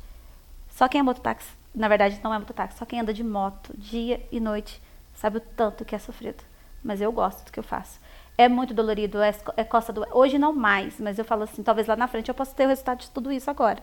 só 0.70 0.88
quem 0.88 1.00
é 1.00 1.04
mototáxi, 1.04 1.50
na 1.76 1.88
verdade 1.88 2.20
não 2.24 2.34
é 2.34 2.40
mototáxi, 2.40 2.78
só 2.78 2.86
quem 2.86 3.00
anda 3.00 3.14
de 3.14 3.24
moto 3.24 3.74
dia 3.78 4.26
e 4.32 4.40
noite 4.40 4.82
sabe 5.14 5.38
o 5.38 5.42
tanto 5.42 5.84
que 5.84 5.96
é 5.96 6.00
sofrido. 6.00 6.44
Mas 6.84 7.02
eu 7.02 7.12
gosto 7.12 7.44
do 7.44 7.52
que 7.52 7.60
eu 7.60 7.64
faço. 7.64 8.00
É 8.38 8.48
muito 8.48 8.74
dolorido, 8.74 9.20
é, 9.22 9.34
é 9.56 9.64
costa 9.64 9.92
do. 9.92 10.06
Hoje 10.12 10.38
não 10.38 10.54
mais, 10.54 11.00
mas 11.00 11.18
eu 11.18 11.26
falo 11.26 11.44
assim, 11.44 11.64
talvez 11.64 11.88
lá 11.88 11.96
na 11.96 12.08
frente 12.08 12.30
eu 12.30 12.36
possa 12.36 12.54
ter 12.56 12.66
o 12.66 12.70
resultado 12.70 13.00
de 13.00 13.10
tudo 13.10 13.32
isso 13.32 13.50
agora. 13.50 13.82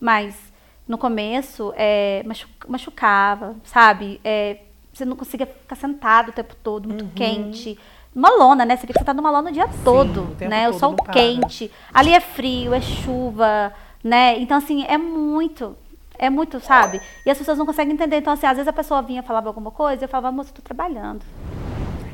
Mas 0.00 0.52
no 0.86 0.96
começo 0.96 1.72
é, 1.76 2.22
machu- 2.24 2.48
machucava, 2.68 3.56
sabe? 3.64 4.20
É, 4.22 4.58
você 4.92 5.04
não 5.04 5.16
conseguia 5.16 5.46
ficar 5.46 5.74
sentado 5.74 6.28
o 6.28 6.32
tempo 6.32 6.54
todo, 6.62 6.88
muito 6.88 7.06
quente. 7.14 7.76
Uma 8.14 8.30
lona, 8.30 8.64
né? 8.64 8.76
Você 8.76 8.86
fica 8.86 8.98
sentado 9.00 9.16
numa 9.16 9.30
lona 9.30 9.50
o 9.50 9.52
dia 9.52 9.68
todo, 9.84 10.22
o 10.40 10.48
né? 10.48 10.68
O 10.68 10.70
todo 10.70 10.80
sol 10.80 10.90
não 10.90 10.96
para. 10.96 11.12
quente. 11.12 11.70
Ali 11.92 12.12
é 12.14 12.20
frio, 12.20 12.72
é 12.72 12.80
chuva, 12.80 13.74
né? 14.02 14.38
Então, 14.38 14.56
assim, 14.56 14.84
é 14.88 14.96
muito, 14.96 15.76
é 16.16 16.30
muito, 16.30 16.58
sabe? 16.60 17.00
E 17.26 17.30
as 17.30 17.36
pessoas 17.36 17.58
não 17.58 17.66
conseguem 17.66 17.92
entender. 17.92 18.16
Então, 18.18 18.32
assim, 18.32 18.46
às 18.46 18.56
vezes 18.56 18.68
a 18.68 18.72
pessoa 18.72 19.02
vinha 19.02 19.22
falava 19.22 19.48
alguma 19.48 19.70
coisa, 19.70 20.04
eu 20.04 20.08
falava, 20.08 20.30
moça, 20.34 20.50
eu 20.50 20.54
tô 20.54 20.62
trabalhando. 20.62 21.22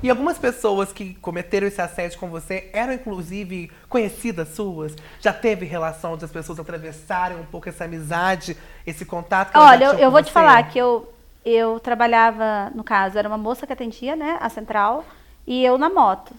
E 0.02 0.11
algumas 0.11 0.37
pessoas 0.37 0.92
que 0.92 1.14
cometeram 1.14 1.66
esse 1.66 1.80
assédio 1.80 2.18
com 2.18 2.28
você 2.28 2.68
eram, 2.73 2.92
inclusive, 2.92 3.71
conhecidas 3.88 4.49
suas? 4.49 4.97
Já 5.21 5.32
teve 5.32 5.64
relação 5.64 6.16
de 6.16 6.25
as 6.25 6.30
pessoas 6.30 6.59
atravessarem 6.59 7.38
um 7.38 7.44
pouco 7.44 7.68
essa 7.68 7.85
amizade, 7.85 8.56
esse 8.85 9.04
contato 9.04 9.56
Olha, 9.56 9.85
eu, 9.85 9.92
eu 9.94 10.11
vou 10.11 10.21
te 10.21 10.26
você? 10.26 10.32
falar 10.32 10.61
que 10.64 10.78
eu, 10.78 11.12
eu 11.44 11.78
trabalhava, 11.78 12.73
no 12.75 12.82
caso, 12.82 13.16
era 13.16 13.28
uma 13.28 13.38
moça 13.38 13.64
que 13.64 13.73
atendia, 13.73 14.16
né, 14.16 14.38
a 14.40 14.49
central, 14.49 15.04
e 15.47 15.64
eu 15.64 15.78
na 15.78 15.88
moto. 15.88 16.35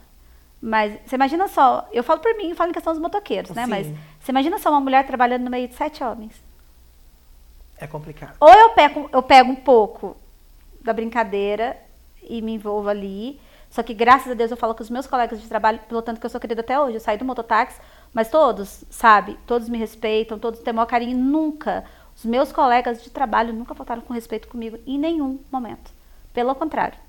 Mas 0.61 0.99
você 1.05 1.15
imagina 1.15 1.47
só, 1.47 1.87
eu 1.91 2.03
falo 2.03 2.19
por 2.19 2.35
mim, 2.35 2.49
eu 2.49 2.55
falo 2.55 2.69
em 2.69 2.73
questão 2.73 2.91
dos 2.91 3.01
motoqueiros, 3.01 3.51
né? 3.51 3.63
Sim. 3.63 3.69
Mas 3.69 3.87
você 4.19 4.31
imagina 4.31 4.57
só 4.59 4.69
uma 4.69 4.79
mulher 4.81 5.05
trabalhando 5.05 5.43
no 5.43 5.49
meio 5.49 5.67
de 5.67 5.75
sete 5.75 6.03
homens. 6.03 6.33
É 7.77 7.87
complicado. 7.87 8.35
Ou 8.39 8.53
eu 8.53 8.69
pego, 8.71 9.09
eu 9.11 9.21
pego 9.21 9.51
um 9.51 9.55
pouco 9.55 10.15
da 10.81 10.93
brincadeira 10.93 11.77
e 12.21 12.41
me 12.41 12.53
envolvo 12.53 12.89
ali. 12.89 13.39
Só 13.73 13.81
que 13.81 13.91
graças 13.91 14.31
a 14.31 14.35
Deus 14.35 14.51
eu 14.51 14.55
falo 14.57 14.75
com 14.75 14.83
os 14.83 14.89
meus 14.91 15.07
colegas 15.07 15.41
de 15.41 15.47
trabalho, 15.47 15.79
pelo 15.89 15.99
tanto 16.03 16.19
que 16.19 16.25
eu 16.27 16.29
sou 16.29 16.39
querida 16.39 16.61
até 16.61 16.79
hoje. 16.79 16.97
Eu 16.97 16.99
saí 16.99 17.17
do 17.17 17.25
mototáxi, 17.25 17.81
mas 18.13 18.29
todos, 18.29 18.83
sabe? 18.87 19.35
Todos 19.47 19.67
me 19.67 19.79
respeitam, 19.79 20.37
todos 20.37 20.59
têm 20.59 20.71
o 20.71 20.75
maior 20.75 20.85
carinho. 20.85 21.17
Nunca, 21.17 21.83
os 22.15 22.23
meus 22.23 22.51
colegas 22.51 23.01
de 23.03 23.09
trabalho 23.09 23.51
nunca 23.51 23.73
faltaram 23.73 24.03
com 24.03 24.13
respeito 24.13 24.47
comigo 24.47 24.77
em 24.85 24.99
nenhum 24.99 25.39
momento. 25.51 25.89
Pelo 26.31 26.53
contrário. 26.53 26.99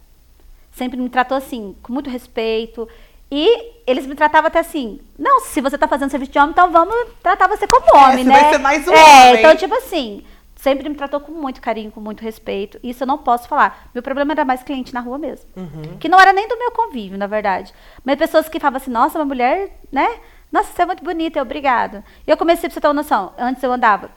Sempre 0.72 0.98
me 0.98 1.10
tratou 1.10 1.36
assim, 1.36 1.76
com 1.82 1.92
muito 1.92 2.08
respeito. 2.08 2.88
E 3.30 3.74
eles 3.86 4.06
me 4.06 4.14
tratavam 4.14 4.48
até 4.48 4.60
assim, 4.60 5.00
não, 5.18 5.40
se 5.40 5.60
você 5.60 5.76
tá 5.76 5.86
fazendo 5.86 6.08
serviço 6.08 6.32
de 6.32 6.38
homem, 6.38 6.52
então 6.52 6.72
vamos 6.72 6.94
tratar 7.22 7.46
você 7.46 7.66
como 7.66 7.84
É, 7.94 8.04
homem, 8.06 8.24
você 8.24 8.30
né? 8.30 8.40
vai 8.40 8.52
ser 8.52 8.58
mais 8.58 8.88
um 8.88 8.92
é, 8.92 9.28
homem. 9.28 9.40
então, 9.40 9.54
tipo 9.54 9.74
assim, 9.74 10.24
sempre 10.64 10.88
me 10.88 10.94
tratou 10.94 11.20
com 11.20 11.30
muito 11.30 11.60
carinho, 11.60 11.90
com 11.90 12.00
muito 12.00 12.22
respeito. 12.22 12.80
Isso 12.82 13.02
eu 13.02 13.06
não 13.06 13.18
posso 13.18 13.46
falar. 13.46 13.90
Meu 13.92 14.02
problema 14.02 14.32
era 14.32 14.46
mais 14.46 14.62
cliente 14.62 14.94
na 14.94 15.00
rua 15.00 15.18
mesmo. 15.18 15.46
Uhum. 15.54 15.98
Que 16.00 16.08
não 16.08 16.18
era 16.18 16.32
nem 16.32 16.48
do 16.48 16.58
meu 16.58 16.72
convívio, 16.72 17.18
na 17.18 17.26
verdade. 17.26 17.72
Mas 18.02 18.16
pessoas 18.16 18.48
que 18.48 18.58
falavam 18.58 18.78
assim, 18.78 18.90
nossa, 18.90 19.18
uma 19.18 19.26
mulher, 19.26 19.78
né? 19.92 20.08
Nossa, 20.50 20.72
você 20.72 20.80
é 20.80 20.86
muito 20.86 21.04
bonita, 21.04 21.38
eu 21.38 21.42
obrigado. 21.42 22.02
E 22.26 22.30
eu 22.30 22.36
comecei, 22.38 22.66
pra 22.66 22.74
você 22.74 22.80
ter 22.80 22.86
uma 22.86 22.94
noção, 22.94 23.34
antes 23.36 23.62
eu 23.62 23.70
andava. 23.70 24.10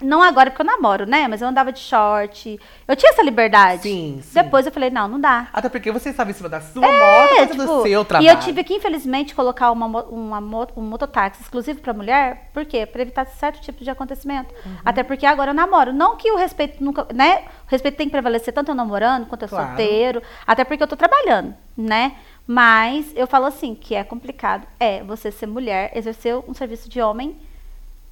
Não 0.00 0.22
agora 0.22 0.50
porque 0.50 0.60
eu 0.60 0.66
namoro, 0.66 1.06
né? 1.06 1.26
Mas 1.26 1.40
eu 1.40 1.48
andava 1.48 1.72
de 1.72 1.78
short. 1.78 2.60
Eu 2.86 2.94
tinha 2.94 3.12
essa 3.12 3.22
liberdade. 3.22 3.82
Sim, 3.82 4.20
sim. 4.22 4.42
Depois 4.42 4.66
eu 4.66 4.72
falei, 4.72 4.90
não, 4.90 5.08
não 5.08 5.18
dá. 5.18 5.48
Até 5.50 5.70
porque 5.70 5.90
você 5.90 6.10
estava 6.10 6.30
em 6.30 6.34
cima 6.34 6.50
da 6.50 6.60
sua 6.60 6.82
moto, 6.82 6.92
É, 6.92 7.28
fazendo 7.46 7.60
tipo, 7.60 7.72
o 7.72 7.82
seu 7.82 8.04
trabalho. 8.04 8.26
E 8.26 8.28
eu 8.28 8.38
tive 8.40 8.62
que, 8.62 8.74
infelizmente, 8.74 9.34
colocar 9.34 9.70
uma, 9.70 9.86
uma 9.86 10.38
um 10.76 10.82
mototáxi 10.82 11.40
exclusivo 11.40 11.80
para 11.80 11.94
mulher, 11.94 12.50
por 12.52 12.66
quê? 12.66 12.84
Para 12.84 13.00
evitar 13.00 13.24
certo 13.24 13.62
tipo 13.62 13.82
de 13.82 13.88
acontecimento. 13.88 14.54
Uhum. 14.66 14.76
Até 14.84 15.02
porque 15.02 15.24
agora 15.24 15.52
eu 15.52 15.54
namoro. 15.54 15.94
Não 15.94 16.16
que 16.16 16.30
o 16.30 16.36
respeito 16.36 16.84
nunca, 16.84 17.06
né? 17.14 17.44
O 17.66 17.70
respeito 17.70 17.96
tem 17.96 18.06
que 18.06 18.12
prevalecer 18.12 18.52
tanto 18.52 18.70
eu 18.70 18.74
namorando 18.74 19.26
quanto 19.26 19.42
eu 19.42 19.48
Claro. 19.48 19.68
solteiro. 19.68 20.22
Até 20.46 20.62
porque 20.62 20.82
eu 20.82 20.88
tô 20.88 20.96
trabalhando, 20.96 21.54
né? 21.74 22.16
Mas 22.46 23.12
eu 23.16 23.26
falo 23.26 23.46
assim, 23.46 23.74
que 23.74 23.94
é 23.94 24.04
complicado. 24.04 24.66
É 24.78 25.02
você 25.02 25.32
ser 25.32 25.46
mulher, 25.46 25.90
exercer 25.94 26.36
um 26.46 26.52
serviço 26.52 26.86
de 26.86 27.00
homem 27.00 27.36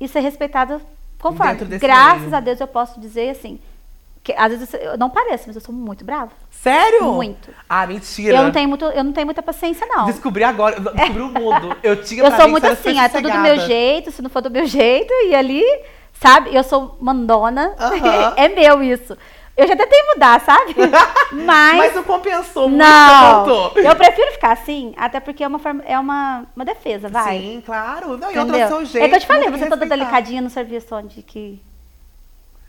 e 0.01 0.09
ser 0.09 0.21
respeitada 0.21 0.81
desse 1.33 1.79
Graças 1.79 2.23
meio. 2.23 2.37
a 2.37 2.41
Deus 2.41 2.61
eu 2.61 2.67
posso 2.67 3.01
dizer 3.01 3.31
assim, 3.31 3.59
que 4.23 4.33
às 4.33 4.51
vezes 4.51 4.73
eu 4.75 4.97
não 4.97 5.11
pareço, 5.11 5.45
mas 5.47 5.57
eu 5.57 5.63
sou 5.63 5.75
muito 5.75 6.05
brava. 6.05 6.33
Sério? 6.51 7.13
Muito. 7.13 7.51
Ah, 7.69 7.87
mentira. 7.87 8.39
Eu 8.39 8.43
não 8.45 8.53
tenho 8.53 8.69
muito, 8.69 8.85
eu 8.87 9.05
não 9.05 9.13
tenho 9.13 9.27
muita 9.27 9.43
paciência 9.43 9.87
não. 9.87 10.07
Descobri 10.07 10.43
agora, 10.43 10.81
descobri 10.81 11.21
o 11.21 11.29
mundo. 11.29 11.77
Eu 11.85 12.03
tinha 12.03 12.25
Eu 12.25 12.33
sou 12.33 12.49
muito 12.49 12.67
assim, 12.67 12.99
é 12.99 13.09
tudo 13.09 13.31
do 13.31 13.39
meu 13.39 13.59
jeito, 13.59 14.11
se 14.11 14.23
não 14.23 14.31
for 14.31 14.41
do 14.41 14.51
meu 14.51 14.67
jeito, 14.67 15.13
e 15.27 15.35
ali, 15.35 15.63
sabe? 16.15 16.55
Eu 16.55 16.65
sou 16.65 16.97
mandona. 17.01 17.75
Aham. 17.79 18.33
é 18.39 18.49
meu 18.49 18.83
isso. 18.83 19.15
Eu 19.57 19.69
já 19.69 19.77
tentei 19.77 20.03
mudar, 20.13 20.41
sabe? 20.41 20.75
Mas, 21.33 21.77
Mas 21.77 21.95
não 21.95 22.03
compensou 22.03 22.69
muito, 22.69 22.79
não. 22.83 23.73
Eu 23.77 23.95
prefiro 23.95 24.33
ficar 24.33 24.53
assim, 24.53 24.93
até 24.97 25.21
porque 25.21 25.45
é 25.45 25.47
uma, 25.47 25.61
é 25.85 25.99
uma, 25.99 26.45
uma 26.57 26.65
defesa, 26.65 27.09
vai. 27.09 27.39
Sim, 27.39 27.63
claro. 27.65 28.17
Não, 28.19 28.33
e 28.33 28.39
outra 28.39 28.43
Entendeu? 28.43 28.61
é 28.61 28.65
o 28.67 28.69
seu 28.69 28.85
jeito. 28.85 29.05
é 29.05 29.09
que 29.09 29.15
eu 29.15 29.21
te 29.21 29.27
falei, 29.27 29.51
você 29.51 29.65
é 29.65 29.69
toda 29.69 29.87
delicadinha 29.87 30.43
no 30.43 30.51
serviço 30.51 30.95
onde 30.97 31.23
que. 31.23 31.61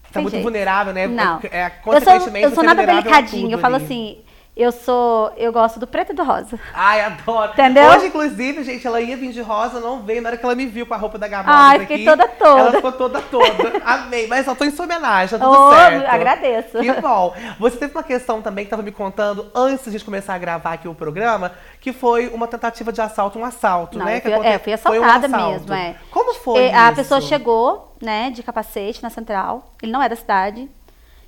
Tá 0.04 0.10
tem 0.14 0.22
muito 0.22 0.34
jeito. 0.34 0.44
vulnerável, 0.44 0.94
né? 0.94 1.08
Não. 1.08 1.40
É, 1.52 1.72
Eu 1.88 2.02
sou, 2.02 2.38
eu 2.38 2.52
sou 2.52 2.64
é 2.64 2.68
nada 2.68 2.86
delicadinha. 2.86 3.56
Eu 3.56 3.60
falo 3.60 3.76
ali. 3.76 3.86
assim, 3.86 4.25
eu 4.56 4.72
sou. 4.72 5.34
Eu 5.36 5.52
gosto 5.52 5.80
do 5.80 5.86
preto 5.88 6.12
e 6.12 6.16
do 6.16 6.24
rosa. 6.24 6.58
Ai, 6.74 7.02
adoro. 7.02 7.52
Entendeu? 7.52 7.90
Hoje, 7.90 8.08
inclusive, 8.08 8.64
gente, 8.64 8.88
ela 8.88 9.02
ia 9.02 9.18
vir 9.18 9.32
de 9.34 9.42
rosa, 9.42 9.80
não 9.82 10.02
veio. 10.02 10.22
Na 10.22 10.30
hora 10.30 10.38
que 10.38 10.46
ela 10.46 10.56
me 10.56 10.66
viu 10.66 10.86
com 10.86 10.94
a 10.94 10.98
roupa 10.98 11.18
da 11.18 11.28
Gamosa 11.28 11.52
Ai, 11.58 11.76
aqui, 11.78 11.86
fiquei 11.88 12.06
toda 12.06 12.28
toda. 12.28 12.60
Ela 12.62 12.72
ficou 12.72 12.92
toda 12.94 13.22
toda. 13.22 13.78
Amei. 13.86 14.28
Mas 14.28 14.46
só 14.46 14.56
tô 14.56 14.64
em 14.64 14.72
sua 14.72 14.86
homenagem, 14.86 15.38
tá 15.38 15.46
tudo 15.46 15.58
Oh, 15.60 15.72
certo. 15.72 16.06
agradeço. 16.08 16.80
Que 16.80 16.94
bom. 17.02 17.34
Você 17.60 17.78
teve 17.78 17.94
uma 17.94 18.04
questão 18.04 18.42
também 18.42 18.64
que 18.66 18.72
tava 18.72 18.82
me 18.82 18.92
contando 18.92 19.52
antes 19.54 19.86
da 19.86 19.92
gente 19.92 20.06
começar 20.06 20.34
a 20.34 20.38
gravar 20.38 20.74
aqui 20.74 20.88
o 20.88 20.96
programa, 20.96 21.52
que 21.82 21.92
foi 21.92 22.28
uma 22.30 22.48
tentativa 22.48 22.94
de 22.94 23.02
assalto, 23.02 23.38
um 23.38 23.44
assalto, 23.46 23.98
Não, 23.98 24.06
né? 24.06 24.22
fui, 24.22 24.32
é, 24.32 24.58
fui 24.58 24.78
foi 24.78 25.00
um 25.00 25.04
assaltada 25.04 25.28
assalto. 25.36 25.52
mesmo, 25.60 25.74
é. 25.74 25.96
Como 26.12 26.34
foi 26.36 26.70
A 26.72 26.88
isso? 26.88 26.96
pessoa 26.96 27.20
chegou, 27.20 27.94
né, 28.02 28.30
de 28.32 28.42
capacete 28.42 29.04
na 29.04 29.10
central. 29.10 29.74
Ele 29.84 29.92
não 29.92 30.02
é 30.02 30.08
da 30.08 30.16
cidade. 30.16 30.70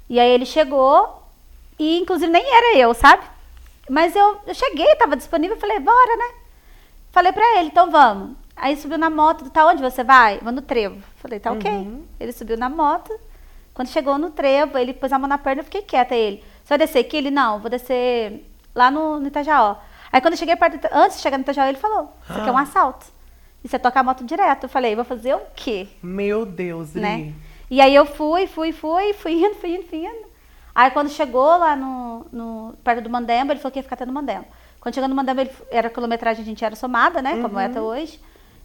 E 0.10 0.20
aí 0.20 0.30
ele 0.30 0.46
chegou 0.46 1.27
e 1.80 2.00
inclusive 2.00 2.32
nem 2.32 2.44
era 2.44 2.78
eu, 2.78 2.94
sabe? 2.94 3.24
Mas 3.90 4.16
eu, 4.16 4.38
eu 4.46 4.54
cheguei, 4.54 4.96
tava 4.96 5.16
disponível, 5.16 5.58
falei, 5.58 5.80
bora, 5.80 6.16
né? 6.18 6.32
Falei 7.12 7.32
pra 7.32 7.60
ele, 7.60 7.68
então 7.70 7.90
vamos. 7.90 8.36
Aí 8.56 8.76
subiu 8.76 8.98
na 8.98 9.10
moto, 9.10 9.50
tá 9.50 9.66
onde 9.66 9.82
você 9.82 10.04
vai? 10.04 10.40
Vou 10.40 10.52
no 10.52 10.62
trevo. 10.62 11.02
Falei, 11.18 11.40
tá 11.40 11.52
ok. 11.52 11.70
Uhum. 11.72 12.04
Ele 12.20 12.32
subiu 12.32 12.58
na 12.58 12.68
moto. 12.70 13.18
Quando 13.74 13.88
chegou 13.90 14.18
no 14.18 14.32
trevo, 14.32 14.78
ele 14.78 14.94
pôs 14.94 15.14
a 15.14 15.20
mão 15.20 15.30
na 15.30 15.38
perna, 15.38 15.62
eu 15.62 15.66
fiquei 15.66 15.84
quieta. 15.84 16.16
Ele, 16.16 16.38
você 16.64 16.70
vai 16.70 16.78
descer 16.80 17.00
aqui? 17.00 17.16
Ele, 17.18 17.30
não, 17.32 17.60
vou 17.60 17.70
descer 17.70 18.44
lá 18.74 18.90
no, 18.92 19.20
no 19.20 19.28
Itajaó. 19.28 19.76
Aí 20.12 20.20
quando 20.20 20.34
eu 20.34 20.38
cheguei 20.40 20.56
perto, 20.56 20.80
antes 20.92 21.18
de 21.18 21.24
chegar 21.24 21.38
no 21.38 21.44
Itajaó, 21.44 21.66
ele 21.68 21.78
falou, 21.78 22.12
isso 22.28 22.40
aqui 22.40 22.50
é 22.50 22.52
um 22.52 22.58
Ah. 22.58 22.62
assalto. 22.64 23.06
E 23.64 23.68
você 23.68 23.78
toca 23.78 24.00
a 24.00 24.04
moto 24.04 24.24
direto. 24.26 24.64
Eu 24.64 24.70
falei, 24.70 24.96
vou 24.96 25.06
fazer 25.06 25.36
o 25.36 25.42
quê? 25.56 25.88
Meu 26.02 26.46
Deus, 26.46 26.94
né? 26.94 27.34
E 27.70 27.80
aí 27.80 27.94
eu 27.94 28.06
fui, 28.06 28.48
fui, 28.48 28.72
fui, 28.72 29.14
fui 29.14 29.34
indo, 29.34 29.56
fui 29.56 29.76
indo, 29.76 29.84
fui 29.88 30.00
indo. 30.06 30.27
Aí 30.80 30.92
quando 30.92 31.10
chegou 31.10 31.58
lá 31.58 31.76
no, 31.76 32.28
no- 32.32 32.74
perto 32.84 33.02
do 33.02 33.10
Mandemba, 33.10 33.52
ele 33.52 33.60
falou 33.60 33.72
que 33.72 33.80
ia 33.80 33.84
ficar 33.84 33.96
até 33.96 34.06
no 34.06 34.14
Mandemba. 34.14 34.46
Quando 34.80 34.94
chegou 34.94 35.10
no 35.10 35.16
Mandemba, 35.16 35.42
ele, 35.42 35.52
era 35.72 35.88
a 35.88 35.90
quilometragem, 35.90 36.44
a 36.44 36.46
gente 36.46 36.64
era 36.64 36.76
somada, 36.76 37.20
né? 37.20 37.32
Como 37.42 37.58
é 37.60 37.66
até 37.66 37.82
hoje. 37.82 38.20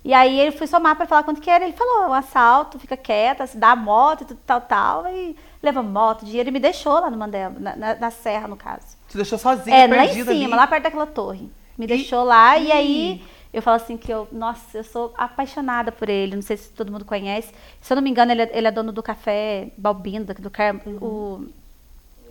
E 0.04 0.12
aí 0.12 0.38
ele 0.38 0.52
foi 0.52 0.66
somar 0.66 0.94
pra 0.94 1.06
falar 1.06 1.22
quanto 1.22 1.40
que 1.40 1.48
era. 1.48 1.64
Ele 1.64 1.72
falou, 1.72 2.10
um 2.10 2.12
assalto, 2.12 2.78
fica 2.78 2.98
quieta, 2.98 3.46
se 3.46 3.56
dá 3.56 3.70
a 3.70 3.76
moto 3.76 4.22
e 4.22 4.24
tudo 4.26 4.40
tal, 4.44 4.60
tal. 4.60 5.06
E 5.08 5.34
leva 5.62 5.82
moto, 5.82 6.26
dinheiro. 6.26 6.50
E 6.50 6.52
me 6.52 6.60
deixou 6.60 6.92
lá 7.00 7.08
no 7.10 7.16
Mandemba, 7.16 7.58
na, 7.58 7.76
na- 7.76 7.94
na 7.94 8.10
serra, 8.10 8.46
no 8.46 8.56
caso. 8.56 8.94
Te 9.08 9.16
deixou 9.16 9.38
sozinha, 9.38 9.74
É, 9.74 9.86
lá 9.86 10.04
em 10.04 10.12
cima, 10.12 10.30
ali. 10.32 10.46
lá 10.48 10.66
perto 10.66 10.82
daquela 10.82 11.06
torre. 11.06 11.50
Me 11.78 11.86
deixou 11.86 12.24
lá 12.24 12.58
e, 12.58 12.66
e- 12.66 12.72
aí 12.72 13.24
Eu 13.54 13.60
falo 13.62 13.76
assim 13.76 13.96
que 13.98 14.10
eu, 14.10 14.26
nossa, 14.32 14.78
eu 14.78 14.84
sou 14.84 15.12
apaixonada 15.16 15.90
por 15.92 16.08
ele. 16.08 16.34
Não 16.34 16.42
sei 16.42 16.56
se 16.56 16.70
todo 16.70 16.90
mundo 16.92 17.04
conhece. 17.04 17.52
Se 17.80 17.92
eu 17.92 17.94
não 17.96 18.02
me 18.02 18.10
engano, 18.10 18.32
ele 18.32 18.42
é, 18.42 18.50
ele 18.52 18.66
é 18.66 18.70
dono 18.70 18.92
do 18.92 19.02
café 19.02 19.68
Balbino, 19.78 20.24
do, 20.24 20.34
do 20.34 20.50
Car- 20.50 20.76
o 21.00 21.46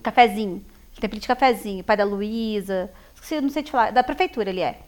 cafezinho. 0.02 0.56
Ele 0.92 1.00
tem 1.00 1.08
apelido 1.08 1.22
de 1.22 1.28
cafezinho, 1.28 1.84
pai 1.84 1.96
da 1.98 2.04
Luísa. 2.04 2.92
Esqueci, 3.16 3.42
Não 3.42 3.50
sei 3.50 3.64
te 3.64 3.72
falar, 3.72 3.92
da 3.92 4.04
prefeitura 4.04 4.50
ele 4.50 4.62
é. 4.62 4.80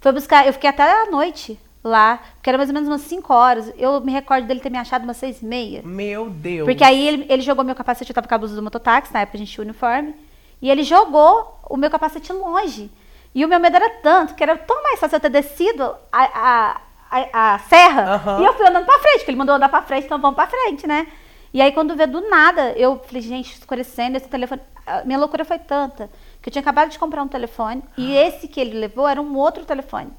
Foi 0.00 0.12
buscar, 0.12 0.46
eu 0.46 0.52
fiquei 0.52 0.68
até 0.68 0.82
a 0.82 1.10
noite 1.10 1.58
lá, 1.82 2.20
porque 2.34 2.50
era 2.50 2.58
mais 2.58 2.68
ou 2.68 2.74
menos 2.74 2.88
umas 2.88 3.00
5 3.02 3.32
horas. 3.32 3.72
Eu 3.78 4.00
me 4.00 4.12
recordo 4.12 4.46
dele 4.46 4.60
ter 4.60 4.70
me 4.70 4.78
achado 4.78 5.04
umas 5.04 5.16
6 5.16 5.42
e 5.42 5.44
meia. 5.44 5.82
Meu 5.84 6.28
Deus. 6.28 6.66
Porque 6.66 6.84
aí 6.84 7.06
ele, 7.06 7.26
ele 7.28 7.42
jogou 7.42 7.64
meu 7.64 7.74
capacete, 7.74 8.10
eu 8.10 8.14
tava 8.14 8.28
com 8.28 8.34
a 8.34 8.38
blusa 8.38 8.56
do 8.56 8.62
mototáxi, 8.62 9.12
na 9.14 9.20
época 9.20 9.36
a 9.36 9.40
gente 9.40 9.52
tinha 9.52 9.64
uniforme. 9.64 10.14
E 10.60 10.70
ele 10.70 10.82
jogou 10.82 11.58
o 11.68 11.76
meu 11.76 11.90
capacete 11.90 12.32
longe. 12.32 12.90
E 13.34 13.44
o 13.44 13.48
meu 13.48 13.60
medo 13.60 13.76
era 13.76 13.90
tanto, 14.02 14.34
que 14.34 14.42
era 14.42 14.56
tão 14.56 14.82
mais 14.82 14.98
fácil 14.98 15.16
eu 15.16 15.20
ter 15.20 15.28
descido 15.30 15.94
a, 16.10 16.22
a, 16.24 16.80
a, 17.10 17.54
a 17.54 17.58
serra. 17.60 18.14
Aham. 18.14 18.42
E 18.42 18.44
eu 18.46 18.54
fui 18.54 18.66
andando 18.66 18.86
pra 18.86 18.98
frente, 18.98 19.18
porque 19.18 19.30
ele 19.30 19.38
mandou 19.38 19.54
andar 19.54 19.68
pra 19.68 19.82
frente, 19.82 20.06
então 20.06 20.18
vamos 20.18 20.36
pra 20.36 20.46
frente, 20.46 20.86
né? 20.86 21.06
E 21.56 21.62
aí 21.62 21.72
quando 21.72 21.96
vê 21.96 22.06
do 22.06 22.20
nada, 22.28 22.72
eu 22.72 22.98
falei, 23.06 23.22
gente, 23.22 23.54
escurecendo, 23.54 24.18
esse 24.18 24.28
telefone. 24.28 24.60
a 24.86 25.02
Minha 25.06 25.18
loucura 25.18 25.42
foi 25.42 25.58
tanta, 25.58 26.10
que 26.42 26.50
eu 26.50 26.52
tinha 26.52 26.60
acabado 26.60 26.90
de 26.90 26.98
comprar 26.98 27.22
um 27.22 27.28
telefone, 27.28 27.82
e 27.96 28.14
Ah. 28.14 28.26
esse 28.28 28.46
que 28.46 28.60
ele 28.60 28.78
levou 28.78 29.08
era 29.08 29.22
um 29.22 29.34
outro 29.38 29.64
telefone, 29.64 30.10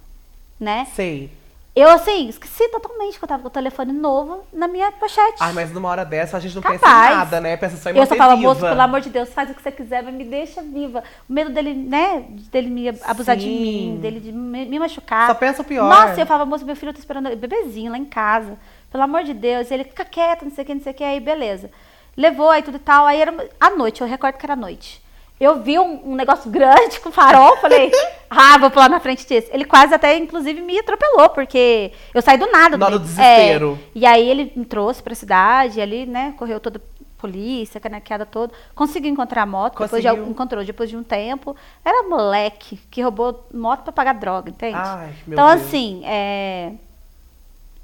né? 0.60 0.88
Sei. 0.96 1.30
Eu, 1.76 1.90
assim, 1.92 2.28
esqueci 2.28 2.68
totalmente 2.70 3.20
que 3.20 3.24
eu 3.24 3.28
tava 3.30 3.44
com 3.44 3.50
o 3.50 3.52
telefone 3.52 3.94
novo 3.94 4.44
na 4.52 4.68
minha 4.68 4.92
pochete. 4.94 5.36
Ai, 5.40 5.54
mas 5.54 5.72
numa 5.72 5.88
hora 5.90 6.04
dessa 6.04 6.38
a 6.38 6.40
gente 6.40 6.56
não 6.56 6.62
pensa 6.64 6.74
em 6.78 6.80
Capaz. 6.80 7.16
nada, 7.18 7.40
né? 7.40 7.56
Pensa 7.56 7.78
só 7.78 7.92
em 7.92 7.96
Eu 7.98 8.06
só 8.08 8.16
falo, 8.16 8.36
moço, 8.36 8.62
pelo 8.62 8.82
amor 8.82 9.00
de 9.00 9.12
Deus, 9.12 9.30
faz 9.32 9.52
o 9.52 9.54
que 9.54 9.62
você 9.62 9.72
quiser, 9.72 10.02
mas 10.02 10.16
me 10.16 10.24
deixa 10.24 10.64
viva. 10.64 11.04
O 11.30 11.34
medo 11.34 11.52
dele, 11.52 11.76
né, 11.76 12.26
dele 12.52 12.72
me 12.72 12.90
abusar 13.04 13.38
de 13.38 13.44
Sim. 13.44 13.62
mim, 13.92 14.00
dele 14.02 14.20
de 14.20 14.32
me, 14.32 14.66
me 14.66 14.80
machucar. 14.80 15.28
Só 15.28 15.36
pensa 15.36 15.62
o 15.62 15.66
pior. 15.66 15.88
Nossa, 15.88 16.20
eu 16.20 16.26
falava, 16.26 16.50
moço, 16.50 16.66
meu 16.66 16.76
filho 16.76 16.92
tá 16.92 16.98
esperando 17.00 17.30
bebezinho 17.36 17.92
lá 17.92 17.98
em 18.00 18.06
casa. 18.06 18.58
Pelo 18.92 19.04
amor 19.04 19.24
de 19.24 19.34
Deus. 19.34 19.70
Ele 19.72 19.84
fica 19.84 20.06
quieto, 20.06 20.44
não 20.44 20.52
sei 20.52 20.64
o 20.64 20.68
que, 20.68 20.74
não 20.76 20.82
sei 20.82 20.92
o 20.92 20.96
que, 20.96 21.04
aí 21.04 21.20
beleza. 21.20 21.70
Levou 22.16 22.50
aí 22.50 22.64
tudo 22.64 22.78
e 22.78 22.80
tal, 22.80 23.06
aí 23.06 23.20
era 23.22 23.34
à 23.60 23.70
noite, 23.70 24.02
eu 24.02 24.08
recordo 24.08 24.38
que 24.38 24.46
era 24.46 24.54
à 24.54 24.58
noite. 24.58 25.02
Eu 25.40 25.62
vi 25.62 25.78
um, 25.78 26.12
um 26.12 26.16
negócio 26.16 26.50
grande 26.52 27.00
com 27.00 27.12
farol, 27.12 27.58
falei, 27.58 27.92
ah, 28.30 28.58
vou 28.58 28.72
pular 28.72 28.90
na 28.90 29.00
frente 29.00 29.26
disso. 29.26 29.48
Ele 29.52 29.66
quase 29.66 29.94
até, 29.94 30.18
inclusive, 30.18 30.62
me 30.62 30.80
atropelou, 30.80 31.30
porque 31.30 31.92
eu 32.14 32.22
saí 32.22 32.38
do 32.38 32.52
nada. 32.52 32.78
Na 32.78 32.88
hora 32.88 32.98
dele. 32.98 33.08
do 33.08 33.16
desespero. 33.16 33.80
É, 33.84 33.90
e 33.94 34.06
aí 34.06 34.28
ele 34.28 34.52
me 34.56 34.66
trouxe 34.66 35.04
pra 35.04 35.14
cidade, 35.14 35.80
ali, 35.80 36.06
né, 36.06 36.34
correu 36.38 36.60
toda 36.60 36.82
polícia, 37.18 37.80
canequeada 37.80 38.26
toda. 38.26 38.54
Conseguiu 38.74 39.12
encontrar 39.12 39.44
a 39.44 39.46
moto, 39.46 39.80
depois 39.80 40.02
de, 40.02 40.10
encontrou 40.10 40.64
depois 40.64 40.90
de 40.90 40.96
um 40.96 41.04
tempo. 41.04 41.56
Era 41.84 42.08
moleque 42.08 42.80
que 42.90 43.02
roubou 43.02 43.46
moto 43.54 43.84
pra 43.84 43.92
pagar 43.92 44.14
droga, 44.14 44.50
entende? 44.50 44.78
Ai, 44.78 45.14
meu 45.26 45.34
então, 45.36 45.48
Deus. 45.50 45.62
assim, 45.62 46.02
é, 46.06 46.72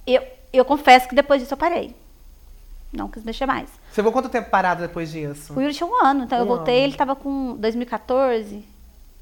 eu, 0.05 0.23
eu 0.57 0.65
confesso 0.65 1.07
que 1.07 1.15
depois 1.15 1.41
disso 1.41 1.53
eu 1.53 1.57
parei. 1.57 1.95
Não 2.91 3.07
quis 3.09 3.23
mexer 3.23 3.45
mais. 3.47 3.69
Você 3.91 4.01
ficou 4.01 4.11
quanto 4.11 4.29
tempo 4.29 4.49
parado 4.51 4.81
depois 4.81 5.11
disso? 5.11 5.53
O 5.57 5.61
Yuri 5.61 5.73
tinha 5.73 5.87
um 5.87 6.05
ano, 6.05 6.25
então 6.25 6.37
eu 6.37 6.43
Um 6.45 6.47
voltei, 6.47 6.75
ano. 6.77 6.83
ele 6.85 6.95
tava 6.95 7.15
com 7.15 7.55
2014, 7.57 8.63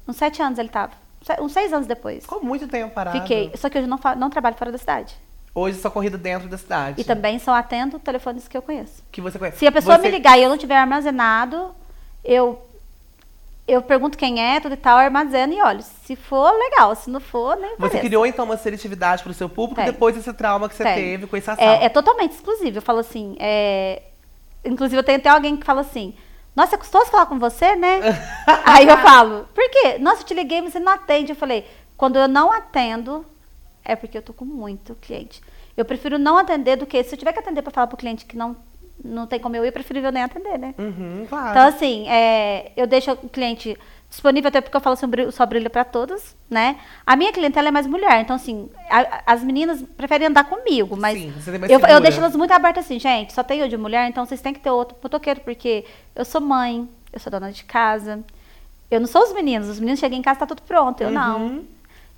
uns 0.06 0.16
sete 0.16 0.42
anos 0.42 0.58
ele 0.58 0.68
tava. 0.68 0.92
Se- 1.22 1.40
Uns 1.40 1.52
seis 1.52 1.72
anos 1.72 1.86
depois. 1.86 2.24
Ficou 2.24 2.42
muito 2.44 2.66
tempo 2.68 2.92
parado. 2.92 3.18
Fiquei. 3.20 3.50
Só 3.56 3.70
que 3.70 3.78
hoje 3.78 3.86
eu 3.86 3.90
não, 3.90 3.98
não 4.16 4.28
trabalho 4.28 4.56
fora 4.56 4.72
da 4.72 4.78
cidade. 4.78 5.14
Hoje 5.54 5.78
só 5.78 5.88
corrida 5.88 6.18
dentro 6.18 6.48
da 6.48 6.58
cidade. 6.58 7.00
E 7.00 7.04
também 7.04 7.38
só 7.38 7.54
atendo 7.54 7.98
telefones 7.98 8.48
que 8.48 8.56
eu 8.56 8.62
conheço. 8.62 9.02
Que 9.12 9.20
você 9.20 9.38
conhece. 9.38 9.58
Se 9.58 9.66
a 9.66 9.72
pessoa 9.72 9.96
Você- 9.98 10.02
me 10.02 10.10
ligar 10.10 10.38
e 10.38 10.42
eu 10.42 10.48
não 10.50 10.58
tiver 10.58 10.76
armazenado, 10.76 11.74
eu 12.24 12.60
eu 13.66 13.80
pergunto 13.80 14.18
quem 14.18 14.42
é, 14.42 14.58
tudo 14.58 14.74
e 14.74 14.76
tal, 14.76 14.98
armazeno 14.98 15.52
e 15.52 15.62
olho. 15.62 15.82
Se 15.82 16.16
for, 16.16 16.52
legal. 16.52 16.94
Se 16.96 17.08
não 17.08 17.20
for, 17.20 17.56
nem 17.56 17.76
Você 17.78 18.00
criou 18.00 18.26
então 18.26 18.44
uma 18.44 18.56
seletividade 18.56 19.22
pro 19.22 19.32
seu 19.32 19.48
público 19.48 19.76
Tem. 19.76 19.86
depois 19.86 20.16
desse 20.16 20.32
trauma 20.32 20.68
que 20.68 20.74
você 20.74 20.82
Tem. 20.82 20.94
teve 20.94 21.26
com 21.26 21.36
esse 21.36 21.48
assalto. 21.48 21.82
É, 21.82 21.84
é 21.84 21.88
totalmente 21.88 22.32
exclusivo. 22.32 22.78
Eu 22.78 22.82
falo 22.82 22.98
assim, 22.98 23.36
é... 23.38 24.02
inclusive 24.64 24.98
eu 24.98 25.04
tenho 25.04 25.18
até 25.18 25.28
alguém 25.28 25.56
que 25.56 25.64
fala 25.64 25.82
assim, 25.82 26.14
nossa, 26.56 26.74
é 26.74 26.78
custoso 26.78 27.10
falar 27.10 27.26
com 27.26 27.38
você, 27.38 27.76
né? 27.76 28.00
Aí 28.66 28.86
eu 28.86 28.98
falo, 28.98 29.48
por 29.54 29.70
quê? 29.70 29.96
Nossa, 29.98 30.22
eu 30.22 30.26
te 30.26 30.34
liguei, 30.34 30.60
mas 30.60 30.72
você 30.72 30.80
não 30.80 30.92
atende. 30.92 31.32
Eu 31.32 31.36
falei, 31.36 31.66
quando 31.96 32.16
eu 32.16 32.26
não 32.26 32.52
atendo, 32.52 33.24
é 33.84 33.94
porque 33.94 34.18
eu 34.18 34.22
tô 34.22 34.32
com 34.32 34.44
muito 34.44 34.94
cliente. 34.96 35.40
Eu 35.76 35.84
prefiro 35.84 36.18
não 36.18 36.36
atender 36.36 36.76
do 36.76 36.84
que, 36.84 37.02
se 37.02 37.14
eu 37.14 37.18
tiver 37.18 37.32
que 37.32 37.38
atender 37.38 37.62
para 37.62 37.72
falar 37.72 37.86
pro 37.86 37.96
cliente 37.96 38.26
que 38.26 38.36
não, 38.36 38.56
não 39.04 39.26
tem 39.26 39.40
como 39.40 39.56
eu 39.56 39.64
ir, 39.64 39.72
eu 40.02 40.12
nem 40.12 40.22
atender, 40.22 40.58
né? 40.58 40.74
Uhum, 40.78 41.26
claro. 41.28 41.50
Então, 41.50 41.66
assim, 41.68 42.08
é, 42.08 42.72
eu 42.76 42.86
deixo 42.86 43.12
o 43.12 43.28
cliente 43.28 43.76
disponível, 44.08 44.48
até 44.48 44.60
porque 44.60 44.76
eu 44.76 44.80
falo 44.80 44.94
sobre 44.94 45.22
o 45.22 45.32
Só 45.32 45.46
Brilha 45.46 45.70
para 45.70 45.84
todos, 45.84 46.36
né? 46.48 46.78
A 47.06 47.16
minha 47.16 47.32
clientela 47.32 47.68
é 47.68 47.70
mais 47.70 47.86
mulher, 47.86 48.20
então, 48.20 48.36
assim, 48.36 48.68
a- 48.90 49.22
as 49.26 49.42
meninas 49.42 49.82
preferem 49.96 50.28
andar 50.28 50.44
comigo, 50.44 50.96
mas 50.96 51.18
Sim, 51.18 51.32
você 51.32 51.50
tem 51.50 51.58
mais 51.58 51.72
eu, 51.72 51.80
eu 51.80 52.00
deixo 52.00 52.20
elas 52.20 52.36
muito 52.36 52.52
abertas 52.52 52.84
assim, 52.84 52.98
gente, 52.98 53.32
só 53.32 53.42
tem 53.42 53.60
eu 53.60 53.68
de 53.68 53.76
mulher, 53.76 54.06
então 54.08 54.24
vocês 54.26 54.40
têm 54.42 54.52
que 54.52 54.60
ter 54.60 54.70
outro 54.70 54.96
motoqueiro, 55.02 55.40
porque 55.40 55.84
eu 56.14 56.24
sou 56.24 56.40
mãe, 56.42 56.86
eu 57.10 57.18
sou 57.18 57.30
dona 57.30 57.50
de 57.50 57.64
casa, 57.64 58.22
eu 58.90 59.00
não 59.00 59.06
sou 59.06 59.22
os 59.22 59.32
meninos, 59.32 59.68
os 59.68 59.80
meninos 59.80 59.98
chegam 59.98 60.18
em 60.18 60.22
casa, 60.22 60.40
tá 60.40 60.46
tudo 60.46 60.60
pronto, 60.62 61.00
eu 61.00 61.10
não. 61.10 61.64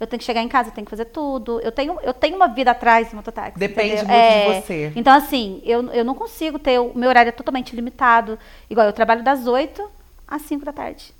Eu 0.00 0.06
tenho 0.06 0.18
que 0.18 0.24
chegar 0.24 0.42
em 0.42 0.48
casa, 0.48 0.70
eu 0.70 0.74
tenho 0.74 0.84
que 0.84 0.90
fazer 0.90 1.04
tudo. 1.06 1.60
Eu 1.60 1.70
tenho, 1.70 1.98
eu 2.02 2.12
tenho 2.12 2.36
uma 2.36 2.48
vida 2.48 2.72
atrás 2.72 3.10
do 3.10 3.16
mototáxi. 3.16 3.58
Depende 3.58 3.94
entendeu? 3.94 4.14
É, 4.14 4.44
muito 4.44 4.56
de 4.56 4.66
você. 4.66 4.92
Então, 4.96 5.12
assim, 5.14 5.62
eu, 5.64 5.88
eu 5.92 6.04
não 6.04 6.14
consigo 6.14 6.58
ter. 6.58 6.78
O 6.80 6.92
meu 6.96 7.08
horário 7.08 7.28
é 7.28 7.32
totalmente 7.32 7.74
limitado. 7.76 8.38
Igual 8.68 8.86
eu 8.86 8.92
trabalho 8.92 9.22
das 9.22 9.46
8 9.46 9.88
às 10.26 10.42
5 10.42 10.64
da 10.64 10.72
tarde. 10.72 11.14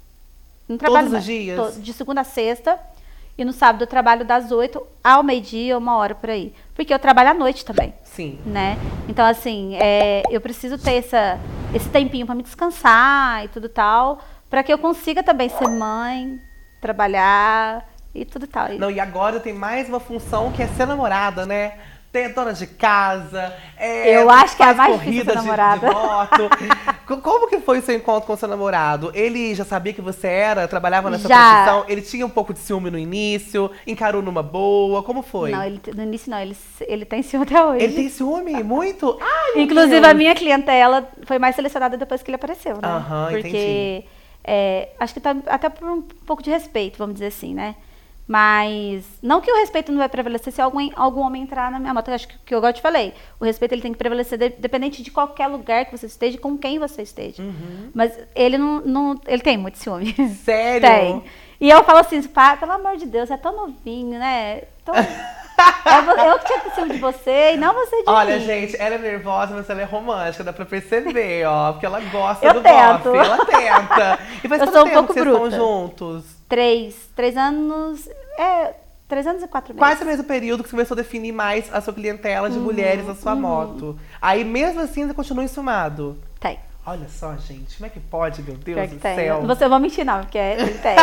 Não 0.68 0.76
trabalho 0.76 1.06
os 1.06 1.12
mais. 1.12 1.24
dias? 1.24 1.74
To- 1.74 1.80
De 1.80 1.92
segunda 1.92 2.22
a 2.22 2.24
sexta. 2.24 2.78
E 3.37 3.44
no 3.44 3.52
sábado 3.52 3.82
eu 3.82 3.87
trabalho 3.87 4.24
das 4.24 4.52
8 4.52 4.80
ao 5.02 5.22
meio-dia, 5.24 5.76
uma 5.76 5.96
hora 5.96 6.14
por 6.14 6.30
aí. 6.30 6.52
Porque 6.74 6.94
eu 6.94 6.98
trabalho 7.00 7.30
à 7.30 7.34
noite 7.34 7.64
também 7.64 7.92
Sim. 8.04 8.38
né? 8.46 8.76
Então, 9.08 9.26
assim, 9.26 9.74
é, 9.74 10.22
eu 10.30 10.40
preciso 10.40 10.78
ter 10.78 10.94
essa, 10.94 11.38
esse 11.74 11.88
tempinho 11.88 12.26
para 12.26 12.34
me 12.37 12.44
descansar 12.44 13.44
e 13.44 13.48
tudo 13.48 13.68
tal, 13.68 14.20
para 14.48 14.62
que 14.62 14.72
eu 14.72 14.78
consiga 14.78 15.20
também 15.20 15.48
ser 15.48 15.66
mãe, 15.68 16.40
trabalhar 16.80 17.84
e 18.14 18.24
tudo 18.24 18.46
tal. 18.46 18.68
Não, 18.79 18.90
e 18.90 19.00
agora 19.00 19.40
tem 19.40 19.53
mais 19.53 19.88
uma 19.88 20.00
função 20.00 20.53
que 20.53 20.62
é 20.62 20.66
ser 20.68 20.87
namorada, 20.87 21.44
né? 21.46 21.72
Tem 22.12 22.33
dona 22.33 22.53
de 22.53 22.68
casa. 22.68 23.53
é, 23.77 24.16
Eu 24.22 24.31
acho 24.31 24.57
que 24.57 24.62
é 24.62 24.66
a 24.66 24.74
mais 24.74 24.92
difícil 25.00 25.24
corrida 25.24 25.33
ser 25.33 25.38
de- 25.40 25.44
namorada. 25.44 25.88
De, 25.88 25.92
moto. 25.92 26.50
Co- 27.09 27.16
Como 27.16 27.48
que 27.48 27.59
foi 27.59 27.81
o 27.81 27.83
seu 27.83 27.92
encontro 27.96 28.24
com 28.24 28.35
o 28.35 28.37
seu 28.37 28.46
namorado? 28.48 29.11
Ele 29.16 29.53
já 29.53 29.64
sabia 29.64 29.92
que 29.92 30.00
você 30.00 30.29
era, 30.29 30.68
trabalhava 30.68 31.11
nessa 31.11 31.27
Já. 31.27 31.37
profissão? 31.64 31.85
Ele 31.88 32.00
tinha 32.03 32.24
um 32.24 32.31
pouco 32.31 32.53
de 32.55 32.61
ciúme 32.61 32.88
no 32.88 32.96
início? 32.96 33.68
Encarou 33.85 34.22
numa 34.22 34.44
boa? 34.44 35.03
Como 35.03 35.22
foi? 35.22 35.50
Não, 35.50 35.64
ele, 35.64 35.81
no 35.92 36.05
início 36.05 36.31
não, 36.31 36.38
ele, 36.38 36.57
ele 36.83 37.05
tem 37.05 37.20
ciúme 37.20 37.46
até 37.46 37.64
hoje. 37.66 37.83
Ele 37.85 37.94
tem 37.94 38.09
ciúme? 38.09 38.62
Muito? 38.62 39.18
Ai, 39.20 39.62
Inclusive, 39.62 40.00
Deus. 40.00 40.07
a 40.07 40.14
minha 40.14 40.37
clientela 40.37 41.09
foi 41.27 41.40
mais 41.40 41.57
selecionada 41.57 41.96
depois 41.96 42.22
que 42.22 42.31
ele 42.31 42.37
apareceu, 42.37 42.74
né? 42.74 42.81
Aham, 42.88 43.27
Porque 43.33 43.48
entendi. 43.48 44.05
é, 44.44 44.90
acho 45.00 45.14
que 45.14 45.20
tá 45.20 45.35
até 45.48 45.68
por 45.68 45.90
um 45.90 46.00
pouco 46.00 46.44
de 46.44 46.50
respeito, 46.50 46.96
vamos 46.96 47.14
dizer 47.14 47.27
assim, 47.27 47.53
né? 47.55 47.74
Mas 48.26 49.04
não 49.22 49.40
que 49.40 49.50
o 49.52 49.56
respeito 49.56 49.92
não 49.92 49.98
vai 49.98 50.08
prevalecer 50.08 50.52
se 50.52 50.60
algum, 50.60 50.88
algum 50.96 51.20
homem 51.20 51.42
entrar 51.42 51.70
na 51.70 51.78
minha 51.78 51.92
moto. 51.92 52.08
Eu 52.08 52.14
acho 52.14 52.26
que, 52.28 52.38
que 52.46 52.54
eu 52.54 52.72
te 52.72 52.80
falei. 52.80 53.12
O 53.38 53.44
respeito 53.44 53.72
ele 53.72 53.82
tem 53.82 53.92
que 53.92 53.98
prevalecer 53.98 54.38
de- 54.38 54.48
dependente 54.58 55.02
de 55.02 55.10
qualquer 55.10 55.46
lugar 55.46 55.84
que 55.84 55.96
você 55.96 56.06
esteja, 56.06 56.38
com 56.38 56.56
quem 56.56 56.78
você 56.78 57.02
esteja. 57.02 57.42
Uhum. 57.42 57.90
Mas 57.94 58.18
ele 58.34 58.56
não, 58.56 58.80
não. 58.80 59.20
Ele 59.26 59.42
tem 59.42 59.58
muito 59.58 59.76
ciúme. 59.78 60.14
Sério? 60.42 60.88
Tem. 60.88 61.22
E 61.60 61.70
eu 61.70 61.84
falo 61.84 61.98
assim, 61.98 62.22
pá, 62.22 62.56
pelo 62.56 62.72
amor 62.72 62.96
de 62.96 63.06
Deus, 63.06 63.30
é 63.30 63.37
tão 63.37 63.54
novinho, 63.54 64.18
né? 64.18 64.62
Tão... 64.84 64.94
É 65.56 66.30
eu 66.30 66.38
que 66.40 66.46
tinha 66.46 66.60
que 66.60 66.70
ciúme 66.74 66.94
de 66.94 66.98
você 66.98 67.52
e 67.54 67.56
não 67.56 67.72
você 67.72 68.02
de 68.02 68.10
Olha, 68.10 68.38
mim. 68.38 68.44
gente, 68.44 68.76
ela 68.76 68.96
é 68.96 68.98
nervosa, 68.98 69.54
mas 69.54 69.70
ela 69.70 69.82
é 69.82 69.84
romântica, 69.84 70.42
dá 70.42 70.52
pra 70.52 70.64
perceber, 70.64 71.46
ó. 71.46 71.72
Porque 71.72 71.87
ela 71.87 72.00
gosta 72.00 72.44
Eu 72.44 72.54
do 72.54 72.60
tento. 72.60 73.04
bofe, 73.12 73.16
ela 73.18 73.46
tenta. 73.46 74.18
E 74.42 74.48
faz 74.48 74.60
Eu 74.62 74.66
quanto 74.72 74.88
um 74.88 74.90
pouco 74.92 75.14
que 75.14 75.20
vocês 75.20 75.26
estão 75.26 75.40
bruta. 75.42 75.56
juntos? 75.56 76.24
Três. 76.48 77.09
Três 77.14 77.37
anos. 77.37 78.09
É, 78.38 78.74
três 79.09 79.26
anos 79.26 79.42
e 79.42 79.48
quatro 79.48 79.74
meses. 79.74 79.78
Quase 79.88 80.02
o 80.02 80.07
mesmo 80.07 80.24
período 80.24 80.62
que 80.62 80.68
você 80.68 80.76
começou 80.76 80.94
a 80.94 80.98
definir 80.98 81.33
mais 81.33 81.72
a 81.72 81.80
sua 81.80 81.92
clientela 81.92 82.48
Uhum, 82.48 82.54
de 82.54 82.61
mulheres 82.61 83.07
na 83.07 83.14
sua 83.14 83.35
moto. 83.35 83.98
Aí, 84.20 84.44
mesmo 84.44 84.80
assim, 84.80 85.07
você 85.07 85.14
continua 85.14 85.44
enciumado. 85.44 86.18
Olha 86.87 87.09
só, 87.09 87.35
gente, 87.37 87.77
como 87.77 87.87
é 87.87 87.88
que 87.88 87.99
pode, 87.99 88.42
meu 88.42 88.57
Deus 88.57 88.90
que 88.90 88.97
do 88.97 89.01
tem. 89.01 89.16
céu? 89.16 89.42
Eu 89.61 89.68
vou 89.70 89.79
mentir, 89.79 90.05
não, 90.05 90.20
porque 90.20 90.37
ele 90.37 90.75
tem. 90.79 90.97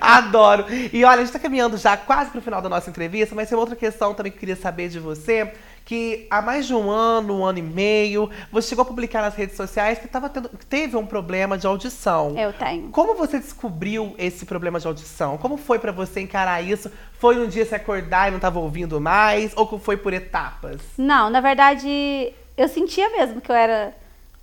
Adoro. 0.00 0.64
E 0.92 1.04
olha, 1.04 1.22
a 1.22 1.24
gente 1.24 1.32
tá 1.32 1.38
caminhando 1.40 1.76
já 1.76 1.96
quase 1.96 2.30
pro 2.30 2.40
final 2.40 2.62
da 2.62 2.68
nossa 2.68 2.88
entrevista, 2.88 3.34
mas 3.34 3.48
tem 3.48 3.58
outra 3.58 3.74
questão 3.74 4.14
também 4.14 4.30
que 4.30 4.36
eu 4.36 4.40
queria 4.40 4.56
saber 4.56 4.88
de 4.88 5.00
você. 5.00 5.52
Que 5.84 6.26
há 6.30 6.42
mais 6.42 6.66
de 6.66 6.74
um 6.74 6.90
ano, 6.90 7.38
um 7.38 7.44
ano 7.44 7.60
e 7.60 7.62
meio, 7.62 8.28
você 8.50 8.70
chegou 8.70 8.82
a 8.82 8.84
publicar 8.84 9.22
nas 9.22 9.36
redes 9.36 9.56
sociais 9.56 9.98
que, 10.00 10.08
tava 10.08 10.28
tendo, 10.28 10.48
que 10.48 10.66
teve 10.66 10.96
um 10.96 11.06
problema 11.06 11.56
de 11.56 11.64
audição. 11.64 12.36
eu 12.36 12.52
tenho. 12.52 12.88
Como 12.90 13.14
você 13.14 13.38
descobriu 13.38 14.12
esse 14.18 14.44
problema 14.46 14.80
de 14.80 14.86
audição? 14.88 15.38
Como 15.38 15.56
foi 15.56 15.78
pra 15.78 15.92
você 15.92 16.20
encarar 16.20 16.60
isso? 16.60 16.90
Foi 17.12 17.38
um 17.38 17.46
dia 17.46 17.64
se 17.64 17.74
acordar 17.74 18.28
e 18.28 18.30
não 18.32 18.40
tava 18.40 18.58
ouvindo 18.58 19.00
mais? 19.00 19.52
Ou 19.54 19.78
foi 19.78 19.96
por 19.96 20.12
etapas? 20.12 20.80
Não, 20.98 21.30
na 21.30 21.40
verdade, 21.40 22.32
eu 22.56 22.68
sentia 22.68 23.10
mesmo 23.10 23.40
que 23.40 23.50
eu 23.50 23.54
era. 23.56 23.94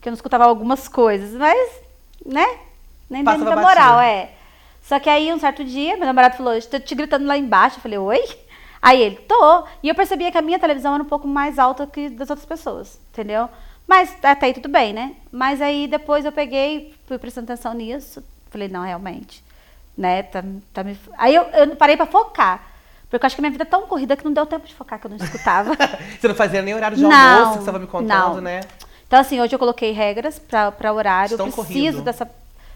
que 0.01 0.07
eu 0.07 0.11
não 0.11 0.15
escutava 0.15 0.45
algumas 0.45 0.87
coisas, 0.87 1.31
mas, 1.33 1.81
né? 2.25 2.45
Nem 3.09 3.23
dei 3.23 3.33
muita 3.35 3.55
batido. 3.55 3.61
moral, 3.61 3.99
é. 3.99 4.31
Só 4.81 4.99
que 4.99 5.09
aí, 5.09 5.31
um 5.31 5.39
certo 5.39 5.63
dia, 5.63 5.95
meu 5.95 6.05
namorado 6.05 6.35
falou, 6.35 6.55
estou 6.55 6.79
te 6.79 6.93
gritando 6.93 7.25
lá 7.25 7.37
embaixo. 7.37 7.77
Eu 7.77 7.81
falei, 7.81 7.97
oi? 7.97 8.23
Aí 8.81 9.01
ele, 9.01 9.15
tô. 9.15 9.65
E 9.81 9.87
eu 9.87 9.95
percebia 9.95 10.29
que 10.29 10.37
a 10.37 10.41
minha 10.41 10.59
televisão 10.59 10.93
era 10.93 11.03
um 11.03 11.07
pouco 11.07 11.25
mais 11.25 11.57
alta 11.57 11.87
que 11.87 12.09
das 12.09 12.29
outras 12.29 12.45
pessoas, 12.45 12.99
entendeu? 13.11 13.47
Mas 13.87 14.13
até 14.21 14.47
aí 14.47 14.53
tudo 14.53 14.67
bem, 14.67 14.91
né? 14.91 15.15
Mas 15.31 15.61
aí 15.61 15.87
depois 15.87 16.25
eu 16.25 16.31
peguei, 16.31 16.93
fui 17.05 17.17
prestando 17.17 17.51
atenção 17.51 17.73
nisso. 17.73 18.21
Falei, 18.49 18.67
não, 18.67 18.83
realmente. 18.83 19.43
Né? 19.97 20.23
Tá, 20.23 20.43
tá 20.73 20.83
me... 20.83 20.99
Aí 21.17 21.33
eu, 21.33 21.43
eu 21.43 21.75
parei 21.75 21.95
pra 21.95 22.05
focar. 22.05 22.72
Porque 23.13 23.25
eu 23.25 23.27
acho 23.27 23.35
que 23.35 23.43
minha 23.43 23.51
vida 23.51 23.63
é 23.63 23.67
tão 23.67 23.83
corrida 23.83 24.17
que 24.17 24.25
não 24.25 24.33
deu 24.33 24.43
tempo 24.43 24.65
de 24.65 24.73
focar, 24.73 24.99
que 24.99 25.05
eu 25.05 25.11
não 25.11 25.17
escutava. 25.17 25.77
Você 26.19 26.27
não 26.27 26.33
fazia 26.33 26.63
nem 26.63 26.73
horário 26.73 26.97
de 26.97 27.03
Não, 27.03 27.11
almoço 27.11 27.49
que 27.49 27.53
você 27.53 27.59
estava 27.59 27.77
me 27.77 27.85
contando, 27.85 28.35
não. 28.35 28.41
né? 28.41 28.61
Então, 29.05 29.19
assim, 29.19 29.39
hoje 29.39 29.53
eu 29.53 29.59
coloquei 29.59 29.91
regras 29.91 30.39
para 30.39 30.91
horário. 30.91 31.33
Estão 31.33 31.45
eu 31.45 31.53
preciso 31.53 32.01
dessa, 32.01 32.27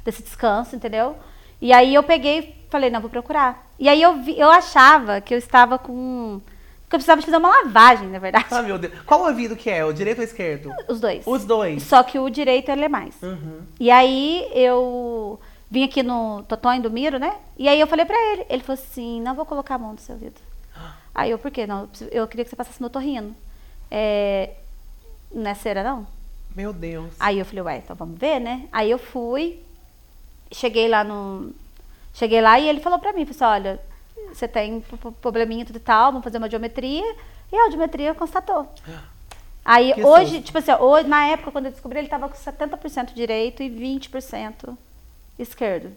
desse 0.05 0.21
descanso, 0.21 0.75
entendeu? 0.75 1.15
E 1.59 1.73
aí 1.73 1.91
eu 1.91 2.03
peguei 2.03 2.37
e 2.37 2.69
falei, 2.69 2.91
não, 2.91 3.01
vou 3.01 3.09
procurar. 3.09 3.67
E 3.79 3.89
aí 3.89 3.99
eu, 3.99 4.17
vi, 4.17 4.39
eu 4.39 4.51
achava 4.51 5.19
que 5.21 5.33
eu 5.33 5.39
estava 5.39 5.79
com. 5.79 6.39
que 6.87 6.95
eu 6.95 6.99
precisava 6.99 7.19
de 7.19 7.25
fazer 7.25 7.37
uma 7.37 7.49
lavagem, 7.49 8.07
na 8.07 8.19
verdade. 8.19 8.45
Ah, 8.51 8.61
meu 8.61 8.77
Deus. 8.77 8.93
Qual 9.07 9.21
ouvido 9.21 9.55
que 9.55 9.71
é? 9.71 9.83
O 9.83 9.91
direito 9.91 10.19
ou 10.19 10.23
o 10.23 10.27
esquerdo? 10.27 10.71
Os 10.87 10.99
dois. 10.99 11.25
Os 11.25 11.45
dois. 11.45 11.81
Só 11.81 12.03
que 12.03 12.19
o 12.19 12.29
direito 12.29 12.69
ele 12.69 12.85
é 12.85 12.89
mais. 12.89 13.15
Uhum. 13.23 13.61
E 13.79 13.89
aí 13.89 14.47
eu 14.53 15.39
vim 15.69 15.83
aqui 15.83 16.01
no 16.03 16.43
do 16.81 16.91
Miro, 16.91 17.19
né? 17.19 17.35
E 17.57 17.67
aí 17.67 17.79
eu 17.79 17.87
falei 17.87 18.05
pra 18.05 18.17
ele. 18.31 18.45
Ele 18.49 18.63
falou 18.63 18.81
assim: 18.81 19.21
não 19.21 19.35
vou 19.35 19.45
colocar 19.45 19.75
a 19.75 19.77
mão 19.77 19.93
no 19.93 19.99
seu 19.99 20.15
ouvido. 20.15 20.39
Aí 21.13 21.31
eu, 21.31 21.39
por 21.39 21.49
quê? 21.49 21.65
Não, 21.65 21.89
eu 22.11 22.27
queria 22.27 22.45
que 22.45 22.49
você 22.49 22.55
passasse 22.55 22.81
no 22.81 22.89
torrino. 22.91 23.35
É, 23.89 24.51
não 25.33 25.49
é 25.49 25.53
cera, 25.55 25.83
não? 25.83 26.05
Meu 26.55 26.71
Deus. 26.71 27.13
Aí 27.19 27.39
eu 27.39 27.45
falei, 27.45 27.61
ué, 27.63 27.77
então 27.77 27.95
vamos 27.95 28.19
ver, 28.19 28.39
né? 28.39 28.67
Aí 28.71 28.89
eu 28.91 28.99
fui, 28.99 29.59
cheguei 30.51 30.87
lá 30.87 31.03
no. 31.03 31.53
Cheguei 32.13 32.41
lá 32.41 32.59
e 32.59 32.67
ele 32.67 32.81
falou 32.81 32.99
pra 32.99 33.13
mim, 33.13 33.25
falou 33.25 33.53
assim, 33.53 33.61
olha, 33.67 33.79
você 34.33 34.47
tem 34.47 34.83
probleminha 35.21 35.65
tudo 35.65 35.77
e 35.77 35.79
tal, 35.79 36.11
vamos 36.11 36.23
fazer 36.23 36.37
uma 36.37 36.49
geometria. 36.49 37.15
E 37.51 37.55
a 37.55 37.69
geometria 37.69 38.13
constatou. 38.13 38.71
Aí 39.63 39.93
Que 39.93 40.03
hoje, 40.03 40.31
susto. 40.35 40.43
tipo 40.45 40.57
assim, 40.59 40.71
hoje, 40.73 41.07
na 41.09 41.25
época, 41.27 41.51
quando 41.51 41.65
eu 41.65 41.71
descobri, 41.71 41.99
ele 41.99 42.07
tava 42.07 42.29
com 42.29 42.35
70% 42.35 43.13
direito 43.13 43.61
e 43.61 43.69
20% 43.69 44.77
esquerdo. 45.39 45.91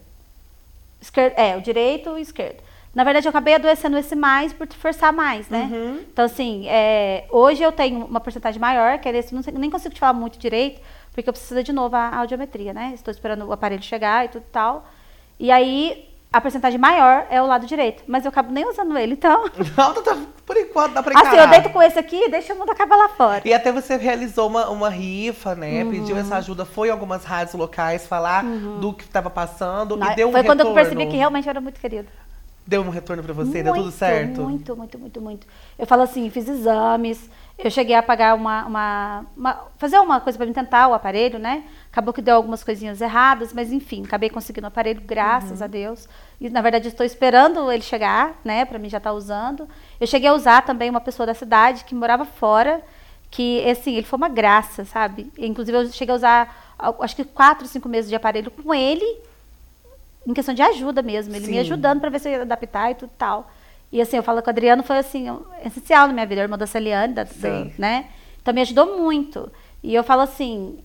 Esquerdo, 1.01 1.33
é, 1.37 1.57
o 1.57 1.61
direito 1.61 2.09
e 2.09 2.13
o 2.13 2.17
esquerdo. 2.17 2.61
Na 2.93 3.03
verdade, 3.03 3.25
eu 3.25 3.29
acabei 3.29 3.55
adoecendo 3.55 3.97
esse 3.97 4.15
mais 4.15 4.51
por 4.51 4.67
forçar 4.73 5.13
mais, 5.13 5.47
né? 5.49 5.69
Uhum. 5.71 5.99
Então, 6.11 6.25
assim, 6.25 6.67
é, 6.67 7.25
hoje 7.29 7.63
eu 7.63 7.71
tenho 7.71 8.05
uma 8.05 8.19
porcentagem 8.19 8.59
maior, 8.59 8.99
que 8.99 9.07
é 9.07 9.17
esse, 9.17 9.33
não 9.33 9.41
sei- 9.41 9.53
nem 9.53 9.69
consigo 9.69 9.93
te 9.95 9.99
falar 9.99 10.13
muito 10.13 10.37
direito, 10.37 10.81
porque 11.13 11.29
eu 11.29 11.33
preciso 11.33 11.63
de 11.63 11.71
novo 11.71 11.95
a, 11.95 12.09
a 12.09 12.17
audiometria, 12.17 12.73
né? 12.73 12.91
Estou 12.93 13.11
esperando 13.11 13.45
o 13.45 13.53
aparelho 13.53 13.81
chegar 13.81 14.25
e 14.25 14.27
tudo 14.27 14.43
e 14.43 14.51
tal. 14.51 14.85
E 15.39 15.49
aí, 15.49 16.07
a 16.33 16.39
porcentagem 16.39 16.79
maior 16.79 17.25
é 17.29 17.41
o 17.41 17.45
lado 17.45 17.65
direito, 17.65 18.03
mas 18.07 18.23
eu 18.23 18.29
acabo 18.29 18.51
nem 18.53 18.65
usando 18.69 18.97
ele, 18.97 19.13
então. 19.13 19.43
Não, 19.77 19.93
tá- 19.93 20.01
tá- 20.01 20.17
por 20.45 20.55
enquanto 20.55 20.93
dá 20.93 21.03
pra 21.03 21.13
Assim, 21.19 21.27
encarar. 21.27 21.43
eu 21.43 21.49
deito 21.49 21.69
com 21.69 21.81
esse 21.81 21.99
aqui, 21.99 22.29
deixa 22.29 22.53
o 22.53 22.57
mundo 22.57 22.71
acabar 22.71 22.95
lá 22.95 23.09
fora. 23.09 23.41
E 23.43 23.53
até 23.53 23.71
você 23.71 23.97
realizou 23.97 24.47
uma, 24.47 24.69
uma 24.69 24.89
rifa, 24.89 25.55
né? 25.55 25.83
Uhum. 25.83 25.91
Pediu 25.91 26.17
essa 26.17 26.37
ajuda, 26.37 26.63
foi 26.65 26.87
em 26.87 26.91
algumas 26.91 27.25
rádios 27.25 27.53
locais 27.55 28.07
falar 28.07 28.43
do 28.43 28.93
que 28.93 29.03
estava 29.03 29.29
passando 29.29 29.97
Na- 29.97 30.13
e 30.13 30.15
deu 30.15 30.29
um 30.29 30.31
Foi 30.31 30.41
retorno. 30.41 30.63
quando 30.63 30.67
eu 30.69 30.73
percebi 30.73 31.05
que 31.07 31.17
realmente 31.17 31.47
era 31.49 31.59
muito 31.59 31.79
querido. 31.79 32.07
Deu 32.65 32.81
um 32.81 32.89
retorno 32.89 33.23
pra 33.23 33.33
você? 33.33 33.63
deu 33.63 33.73
tudo 33.73 33.83
Muito, 33.83 33.97
certo? 33.97 34.41
Muito, 34.43 34.75
muito, 34.77 34.99
muito, 34.99 35.21
muito. 35.21 35.47
Eu 35.77 35.85
falo 35.87 36.03
assim, 36.03 36.29
fiz 36.29 36.47
exames, 36.47 37.29
eu 37.57 37.69
cheguei 37.71 37.95
a 37.95 38.03
pagar 38.03 38.35
uma. 38.35 38.65
uma, 38.65 39.25
uma- 39.35 39.59
fazer 39.77 39.99
uma 39.99 40.21
coisa 40.21 40.37
para 40.37 40.47
me 40.47 40.53
tentar 40.53 40.87
o 40.87 40.93
aparelho, 40.93 41.39
né? 41.39 41.63
Acabou 41.91 42.13
que 42.13 42.21
deu 42.21 42.35
algumas 42.37 42.63
coisinhas 42.63 43.01
erradas, 43.01 43.51
mas 43.53 43.71
enfim, 43.71 44.03
acabei 44.05 44.29
conseguindo 44.29 44.65
o 44.65 44.69
aparelho, 44.69 45.01
graças 45.05 45.59
Uhum. 45.59 45.65
a 45.65 45.67
Deus. 45.67 46.07
E 46.39 46.49
na 46.49 46.61
verdade 46.61 46.87
estou 46.87 47.05
esperando 47.05 47.69
ele 47.71 47.83
chegar, 47.83 48.39
né? 48.45 48.63
Para 48.63 48.79
mim 48.79 48.89
já 48.89 48.97
estar 48.97 49.11
usando. 49.11 49.67
Eu 49.99 50.07
cheguei 50.07 50.29
a 50.29 50.33
usar 50.33 50.61
também 50.61 50.89
uma 50.89 51.01
pessoa 51.01 51.25
da 51.25 51.33
cidade 51.33 51.83
que 51.83 51.93
morava 51.93 52.23
fora, 52.23 52.81
que 53.29 53.67
assim, 53.69 53.95
ele 53.95 54.05
foi 54.07 54.15
uma 54.17 54.29
graça, 54.29 54.85
sabe? 54.85 55.31
Inclusive 55.37 55.77
eu 55.77 55.89
cheguei 55.91 56.13
a 56.13 56.15
usar 56.15 56.75
acho 57.01 57.15
que 57.15 57.23
quatro, 57.25 57.67
cinco 57.67 57.87
meses 57.89 58.09
de 58.09 58.15
aparelho 58.15 58.49
com 58.51 58.73
ele 58.73 59.05
em 60.25 60.33
questão 60.33 60.53
de 60.53 60.61
ajuda 60.61 61.01
mesmo, 61.01 61.35
ele 61.35 61.45
Sim. 61.45 61.51
me 61.51 61.59
ajudando 61.59 61.99
para 61.99 62.09
ver 62.09 62.19
se 62.19 62.29
eu 62.29 62.33
ia 62.33 62.41
adaptar 62.43 62.91
e 62.91 62.95
tudo 62.95 63.11
tal. 63.17 63.51
E 63.91 63.99
assim, 63.99 64.15
eu 64.17 64.23
falo 64.23 64.41
que 64.41 64.47
o 64.47 64.49
Adriano 64.51 64.81
foi 64.83 64.97
assim, 64.99 65.27
essencial 65.65 66.07
na 66.07 66.13
minha 66.13 66.25
vida, 66.25 66.41
irmão 66.41 66.57
da 66.57 66.65
Celiane, 66.67 67.13
da, 67.13 67.23
da- 67.23 67.65
né? 67.77 68.05
Então 68.41 68.53
me 68.53 68.61
ajudou 68.61 68.97
muito. 68.97 69.51
E 69.83 69.93
eu 69.93 70.03
falo 70.03 70.21
assim, 70.21 70.79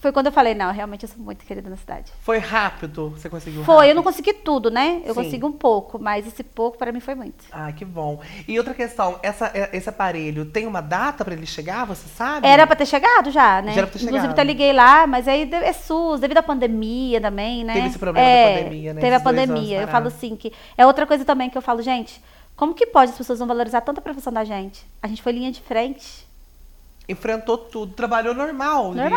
foi 0.00 0.12
quando 0.12 0.26
eu 0.26 0.32
falei, 0.32 0.54
não, 0.54 0.72
realmente 0.72 1.02
eu 1.04 1.08
sou 1.08 1.18
muito 1.18 1.44
querida 1.44 1.68
na 1.68 1.76
cidade. 1.76 2.12
Foi 2.22 2.38
rápido? 2.38 3.10
Você 3.10 3.28
conseguiu 3.28 3.64
Foi, 3.64 3.74
rápido? 3.74 3.88
eu 3.90 3.94
não 3.96 4.02
consegui 4.02 4.32
tudo, 4.32 4.70
né? 4.70 5.02
Eu 5.04 5.14
Sim. 5.14 5.22
consegui 5.24 5.44
um 5.44 5.52
pouco, 5.52 5.98
mas 5.98 6.26
esse 6.26 6.42
pouco 6.44 6.78
para 6.78 6.92
mim 6.92 7.00
foi 7.00 7.14
muito. 7.14 7.44
Ah, 7.50 7.72
que 7.72 7.84
bom. 7.84 8.20
E 8.46 8.56
outra 8.58 8.74
questão, 8.74 9.18
essa, 9.22 9.46
é- 9.54 9.70
esse 9.76 9.88
aparelho 9.88 10.44
tem 10.46 10.66
uma 10.66 10.80
data 10.80 11.24
pra 11.24 11.34
ele 11.34 11.46
chegar, 11.46 11.84
você 11.84 12.08
sabe? 12.08 12.46
Era 12.46 12.66
para 12.66 12.76
ter 12.76 12.86
chegado 12.86 13.30
já, 13.30 13.60
né? 13.62 13.72
Já 13.72 13.78
era 13.78 13.86
pra 13.86 13.92
ter 13.98 13.98
Inclusive, 14.04 14.20
chegado. 14.20 14.32
até 14.32 14.44
liguei 14.44 14.72
lá, 14.72 15.06
mas 15.06 15.26
aí 15.26 15.48
é 15.52 15.72
SUS, 15.72 16.20
devido 16.20 16.38
à 16.38 16.42
pandemia 16.42 17.20
também, 17.20 17.64
né? 17.64 17.72
Teve 17.74 17.86
esse 17.88 17.98
problema 17.98 18.26
da 18.26 18.32
É, 18.32 18.58
pandemia, 18.64 18.94
né? 18.94 19.00
Teve 19.00 19.14
a 19.14 19.16
Esses 19.18 19.26
anos 19.26 19.46
pandemia. 19.46 19.80
Eu 19.80 19.88
falo 19.88 20.06
assim 20.08 20.36
que 20.36 20.52
é 20.76 20.86
outra 20.86 21.06
coisa 21.06 21.24
também 21.24 21.50
que 21.50 21.58
eu 21.58 21.62
falo, 21.62 21.82
gente, 21.82 22.22
como 22.56 22.74
que 22.74 22.86
pode 22.86 23.10
as 23.12 23.16
pessoas 23.18 23.40
não 23.40 23.46
valorizar 23.46 23.80
tanto 23.80 23.98
a 23.98 24.02
profissão 24.02 24.32
da 24.32 24.44
gente? 24.44 24.84
A 25.02 25.06
gente 25.08 25.22
foi 25.22 25.32
linha 25.32 25.50
de 25.52 25.60
frente. 25.60 26.26
Enfrentou 27.08 27.56
tudo, 27.56 27.94
trabalhou 27.94 28.34
normal. 28.34 28.92
ali. 28.92 29.10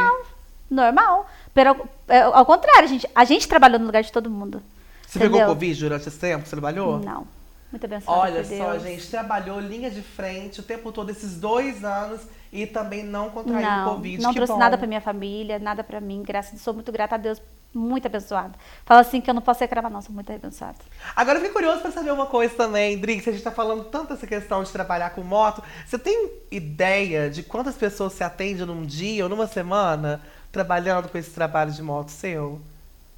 Normal. 0.72 1.28
Pero, 1.54 1.88
é, 2.08 2.22
ao 2.22 2.46
contrário, 2.46 2.86
a 2.86 2.88
gente, 2.88 3.08
a 3.14 3.26
gente 3.26 3.48
trabalhou 3.48 3.78
no 3.78 3.86
lugar 3.86 4.02
de 4.02 4.12
todo 4.12 4.30
mundo. 4.30 4.64
Você 5.06 5.20
pegou 5.20 5.38
entendeu? 5.38 5.54
Covid 5.54 5.80
durante 5.82 6.08
esse 6.08 6.18
tempo? 6.18 6.46
Você 6.46 6.52
trabalhou? 6.52 7.00
Não. 7.00 7.28
Muito 7.72 7.86
abençoada 7.86 8.20
Olha 8.20 8.44
só, 8.44 8.72
Deus. 8.72 8.84
gente, 8.84 9.08
trabalhou 9.10 9.60
linha 9.60 9.90
de 9.90 10.02
frente 10.02 10.60
o 10.60 10.64
tempo 10.64 10.92
todo, 10.92 11.10
esses 11.10 11.38
dois 11.38 11.84
anos, 11.86 12.22
e 12.52 12.66
também 12.66 13.02
não 13.04 13.30
contraiu 13.30 13.62
Não, 13.62 13.94
Covid. 13.96 14.22
não 14.22 14.32
que 14.32 14.36
trouxe 14.36 14.54
bom. 14.54 14.60
nada 14.60 14.78
pra 14.78 14.88
minha 14.88 15.00
família, 15.00 15.58
nada 15.58 15.82
pra 15.84 16.02
mim. 16.02 16.22
Graças 16.22 16.52
a 16.52 16.54
Deus, 16.56 16.64
sou 16.64 16.74
muito 16.74 16.92
grata 16.92 17.16
a 17.16 17.18
Deus, 17.18 17.42
muito 17.74 18.06
abençoada. 18.06 18.52
Falo 18.86 19.00
assim 19.00 19.22
que 19.22 19.30
eu 19.30 19.34
não 19.34 19.42
posso 19.42 19.62
reclamar, 19.62 19.90
não, 19.90 20.02
sou 20.02 20.14
muito 20.14 20.30
abençoada. 20.34 20.76
Agora 21.16 21.38
eu 21.38 21.42
fiquei 21.44 21.54
curioso 21.54 21.80
pra 21.80 21.92
saber 21.92 22.12
uma 22.12 22.26
coisa 22.26 22.54
também, 22.56 22.98
Drix. 22.98 23.26
A 23.26 23.32
gente 23.32 23.44
tá 23.44 23.52
falando 23.52 23.86
tanto 23.86 24.12
essa 24.12 24.28
questão 24.28 24.64
de 24.64 24.72
trabalhar 24.72 25.12
com 25.12 25.22
moto. 25.22 25.64
Você 25.86 25.98
tem 25.98 26.30
ideia 26.52 27.30
de 27.30 27.42
quantas 27.42 27.76
pessoas 27.76 28.12
você 28.12 28.24
atende 28.26 28.66
num 28.66 28.86
dia 28.86 29.24
ou 29.24 29.30
numa 29.30 29.48
semana 29.48 30.22
trabalhando 30.52 31.10
com 31.10 31.18
esse 31.18 31.32
trabalho 31.32 31.72
de 31.72 31.82
moto 31.82 32.10
seu? 32.10 32.62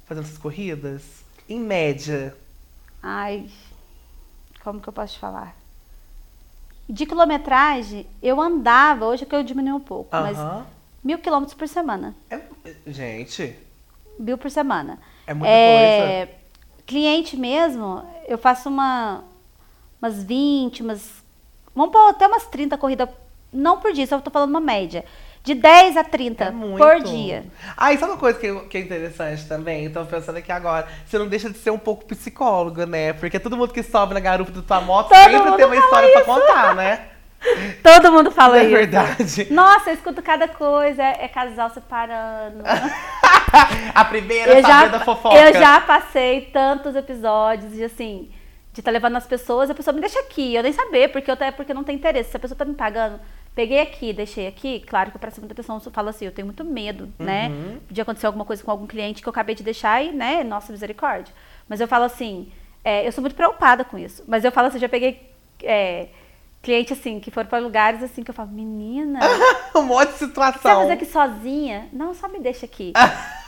Fazendo 0.06 0.24
essas 0.24 0.38
corridas? 0.38 1.02
Em 1.48 1.58
média. 1.60 2.36
Ai, 3.02 3.48
como 4.62 4.80
que 4.80 4.88
eu 4.88 4.92
posso 4.92 5.14
te 5.14 5.18
falar? 5.18 5.54
De 6.88 7.06
quilometragem, 7.06 8.06
eu 8.22 8.40
andava, 8.40 9.06
hoje 9.06 9.24
é 9.24 9.26
que 9.26 9.34
eu 9.34 9.42
diminui 9.42 9.72
um 9.72 9.80
pouco, 9.80 10.10
mas 10.12 10.38
Aham. 10.38 10.66
mil 11.02 11.18
quilômetros 11.18 11.56
por 11.56 11.66
semana. 11.66 12.14
É- 12.30 12.40
gente, 12.86 13.56
Mil 14.18 14.38
por 14.38 14.50
semana. 14.50 14.98
é 15.26 15.34
muita 15.34 15.52
coisa. 15.54 16.28
Cliente 16.86 17.36
mesmo, 17.36 18.06
eu 18.28 18.36
faço 18.36 18.68
uma, 18.68 19.24
umas 20.00 20.22
20, 20.22 20.82
umas. 20.82 21.22
Vamos 21.74 21.90
pôr 21.92 22.10
até 22.10 22.26
umas 22.26 22.46
30 22.46 22.76
corridas, 22.76 23.08
não 23.52 23.80
por 23.80 23.92
dia, 23.92 24.06
só 24.06 24.20
tô 24.20 24.30
falando 24.30 24.50
uma 24.50 24.60
média. 24.60 25.04
De 25.44 25.54
10 25.54 25.98
a 25.98 26.02
30 26.02 26.44
É 26.44 26.50
por 26.50 27.02
dia. 27.02 27.44
Ah, 27.76 27.92
e 27.92 27.98
sabe 27.98 28.12
uma 28.12 28.18
coisa 28.18 28.38
que, 28.38 28.60
que 28.70 28.78
é 28.78 28.80
interessante 28.80 29.46
também? 29.46 29.90
Tô 29.90 30.02
pensando 30.06 30.38
aqui 30.38 30.50
agora. 30.50 30.88
Você 31.06 31.18
não 31.18 31.28
deixa 31.28 31.50
de 31.50 31.58
ser 31.58 31.70
um 31.70 31.78
pouco 31.78 32.06
psicóloga, 32.06 32.86
né? 32.86 33.12
Porque 33.12 33.38
todo 33.38 33.54
mundo 33.54 33.70
que 33.72 33.82
sobe 33.82 34.14
na 34.14 34.20
garupa 34.20 34.50
da 34.50 34.62
tua 34.62 34.80
moto 34.80 35.10
Todo 35.10 35.18
sempre 35.18 35.52
tem 35.56 35.66
uma 35.66 35.76
história 35.76 36.08
pra 36.12 36.20
isso. 36.22 36.30
contar, 36.30 36.74
né? 36.74 37.00
Todo 37.84 38.10
mundo 38.10 38.30
fala 38.30 38.56
é 38.58 38.62
isso. 38.62 38.70
verdade. 38.72 39.52
Nossa, 39.52 39.90
eu 39.90 39.94
escuto 39.94 40.22
cada 40.22 40.48
coisa, 40.48 41.02
é 41.02 41.28
casal 41.28 41.68
separando. 41.68 42.64
A 43.94 44.04
primeira 44.06 44.50
eu 44.50 44.62
já, 44.62 44.86
da 44.86 45.00
fofoca. 45.00 45.36
eu 45.36 45.52
já 45.52 45.78
passei 45.82 46.40
tantos 46.52 46.96
episódios 46.96 47.74
de 47.74 47.84
assim, 47.84 48.30
de 48.72 48.80
estar 48.80 48.90
levando 48.90 49.16
as 49.16 49.26
pessoas, 49.26 49.68
a 49.70 49.74
pessoa 49.74 49.94
me 49.94 50.00
deixa 50.00 50.18
aqui, 50.20 50.54
eu 50.54 50.62
nem 50.62 50.72
saber, 50.72 51.08
porque 51.12 51.30
eu, 51.30 51.36
tá- 51.36 51.52
porque 51.52 51.74
não 51.74 51.84
tem 51.84 51.94
interesse. 51.96 52.30
Se 52.30 52.36
a 52.36 52.40
pessoa 52.40 52.56
tá 52.56 52.64
me 52.64 52.74
pagando, 52.74 53.20
peguei 53.54 53.80
aqui, 53.80 54.12
deixei 54.12 54.46
aqui, 54.46 54.80
claro 54.80 55.10
que 55.10 55.16
eu 55.16 55.20
presto 55.20 55.40
muita 55.40 55.52
atenção, 55.52 55.80
eu 55.84 55.92
falo 55.92 56.08
assim, 56.08 56.24
eu 56.24 56.32
tenho 56.32 56.46
muito 56.46 56.64
medo, 56.64 57.12
né? 57.18 57.48
Uhum. 57.48 57.80
De 57.90 58.00
acontecer 58.00 58.26
alguma 58.26 58.44
coisa 58.44 58.62
com 58.62 58.70
algum 58.70 58.86
cliente 58.86 59.22
que 59.22 59.28
eu 59.28 59.30
acabei 59.30 59.54
de 59.54 59.62
deixar 59.62 60.04
e, 60.04 60.12
né, 60.12 60.42
nossa 60.42 60.72
misericórdia. 60.72 61.32
Mas 61.68 61.80
eu 61.80 61.86
falo 61.86 62.04
assim, 62.04 62.50
é, 62.84 63.06
eu 63.06 63.12
sou 63.12 63.22
muito 63.22 63.36
preocupada 63.36 63.84
com 63.84 63.96
isso. 63.96 64.24
Mas 64.26 64.44
eu 64.44 64.52
falo 64.52 64.68
assim, 64.68 64.78
já 64.78 64.88
peguei 64.88 65.30
é, 65.62 66.08
cliente 66.62 66.92
assim, 66.92 67.20
que 67.20 67.30
foram 67.30 67.48
para 67.48 67.58
lugares 67.58 68.02
assim, 68.02 68.22
que 68.22 68.30
eu 68.30 68.34
falo, 68.34 68.50
menina. 68.50 69.20
um 69.74 69.82
monte 69.82 70.12
de 70.12 70.18
Você 70.18 70.26
vai 70.26 70.52
situação. 70.52 70.82
fazer 70.82 70.92
aqui 70.92 71.06
sozinha? 71.06 71.88
Não, 71.92 72.12
só 72.12 72.26
me 72.28 72.40
deixa 72.40 72.66
aqui. 72.66 72.92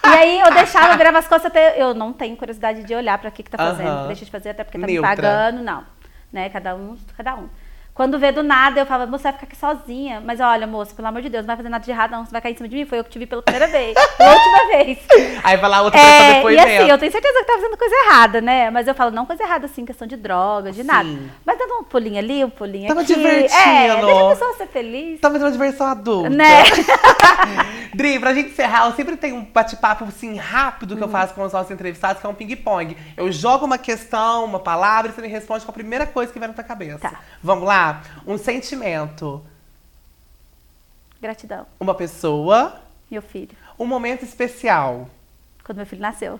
e 0.04 0.08
aí 0.08 0.40
eu 0.40 0.52
deixava, 0.52 0.96
virava 0.96 1.18
as 1.18 1.26
costas 1.26 1.50
até. 1.50 1.80
Eu 1.80 1.94
não 1.94 2.12
tenho 2.12 2.36
curiosidade 2.36 2.84
de 2.84 2.94
olhar 2.94 3.18
para 3.18 3.28
o 3.28 3.32
que, 3.32 3.42
que 3.42 3.50
tá 3.50 3.58
fazendo. 3.58 3.88
Aham. 3.88 4.06
Deixa 4.06 4.24
de 4.24 4.30
fazer, 4.30 4.50
até 4.50 4.62
porque 4.62 4.78
tá 4.78 4.86
Neutra. 4.86 5.10
me 5.10 5.16
pagando, 5.16 5.62
não. 5.62 5.84
Né? 6.32 6.48
Cada 6.48 6.74
um, 6.74 6.96
cada 7.16 7.34
um. 7.36 7.48
Quando 7.96 8.18
vê 8.18 8.30
do 8.30 8.42
nada, 8.42 8.78
eu 8.78 8.84
falava, 8.84 9.10
moça, 9.10 9.22
vai 9.24 9.32
ficar 9.32 9.46
aqui 9.46 9.56
sozinha. 9.56 10.20
Mas 10.22 10.38
olha, 10.38 10.66
moça, 10.66 10.94
pelo 10.94 11.08
amor 11.08 11.22
de 11.22 11.30
Deus, 11.30 11.44
não 11.44 11.46
vai 11.46 11.56
fazer 11.56 11.70
nada 11.70 11.82
de 11.82 11.90
errado, 11.90 12.10
não. 12.10 12.26
Você 12.26 12.30
vai 12.30 12.42
cair 12.42 12.52
em 12.52 12.56
cima 12.56 12.68
de 12.68 12.76
mim. 12.76 12.84
Foi 12.84 12.98
eu 12.98 13.04
que 13.04 13.08
te 13.08 13.18
vi 13.18 13.24
pela 13.26 13.40
primeira 13.40 13.66
vez. 13.68 13.94
Pela 14.18 14.32
última 14.34 14.66
vez. 14.68 14.98
Aí 15.42 15.56
vai 15.56 15.70
lá 15.70 15.80
outra 15.82 15.98
pessoa 16.00 16.50
É, 16.52 16.54
e 16.54 16.58
assim, 16.58 16.90
eu 16.90 16.98
tenho 16.98 17.10
certeza 17.12 17.38
que 17.40 17.44
tá 17.46 17.54
fazendo 17.54 17.76
coisa 17.76 17.94
errada, 18.06 18.40
né? 18.42 18.70
Mas 18.70 18.86
eu 18.86 18.94
falo, 18.94 19.10
não 19.10 19.24
coisa 19.26 19.42
errada, 19.42 19.64
assim, 19.66 19.84
questão 19.86 20.06
de 20.06 20.16
drogas, 20.16 20.74
de 20.76 20.82
nada. 20.84 21.08
Sim. 21.08 21.30
Mas 21.44 21.58
dando 21.58 21.74
um 21.80 21.84
pulinho 21.84 22.18
ali, 22.18 22.44
um 22.44 22.50
pulinho 22.50 22.88
Tava 22.88 23.00
aqui. 23.00 23.14
divertindo. 23.14 23.54
É, 23.54 23.88
deixa 24.04 24.26
a 24.26 24.28
pessoa 24.30 24.54
ser 24.58 24.66
feliz. 24.68 25.20
Fazendo 25.20 25.42
uma 25.42 25.50
diversão 25.52 25.86
adulta. 25.86 26.28
Né? 26.30 26.64
Dri, 27.94 28.18
pra 28.18 28.34
gente 28.34 28.50
encerrar, 28.50 28.86
eu 28.86 28.92
sempre 28.92 29.16
tenho 29.16 29.36
um 29.36 29.44
bate-papo 29.44 30.04
assim 30.04 30.36
rápido 30.36 30.90
Uhum. 30.92 30.96
que 30.98 31.04
eu 31.04 31.08
faço 31.08 31.34
com 31.34 31.42
os 31.42 31.52
nossos 31.52 31.70
entrevistados, 31.70 32.20
que 32.20 32.26
é 32.26 32.30
um 32.30 32.34
ping-pong. 32.34 32.96
Eu 33.16 33.30
jogo 33.32 33.64
uma 33.64 33.78
questão, 33.78 34.44
uma 34.44 34.60
palavra, 34.60 35.10
e 35.10 35.14
você 35.14 35.20
me 35.22 35.28
responde 35.28 35.64
com 35.64 35.70
a 35.70 35.74
primeira 35.74 36.06
coisa 36.06 36.32
que 36.32 36.38
vem 36.38 36.48
na 36.48 36.54
tua 36.54 36.64
cabeça. 36.64 36.98
Tá. 36.98 37.20
Vamos 37.42 37.64
lá? 37.66 37.85
Um 38.26 38.36
sentimento, 38.38 39.42
Gratidão. 41.20 41.66
uma 41.80 41.94
pessoa, 41.94 42.80
Meu 43.10 43.22
filho. 43.22 43.56
um 43.78 43.86
momento 43.86 44.24
especial. 44.24 45.08
Quando 45.64 45.78
meu 45.78 45.86
filho 45.86 46.02
nasceu. 46.02 46.38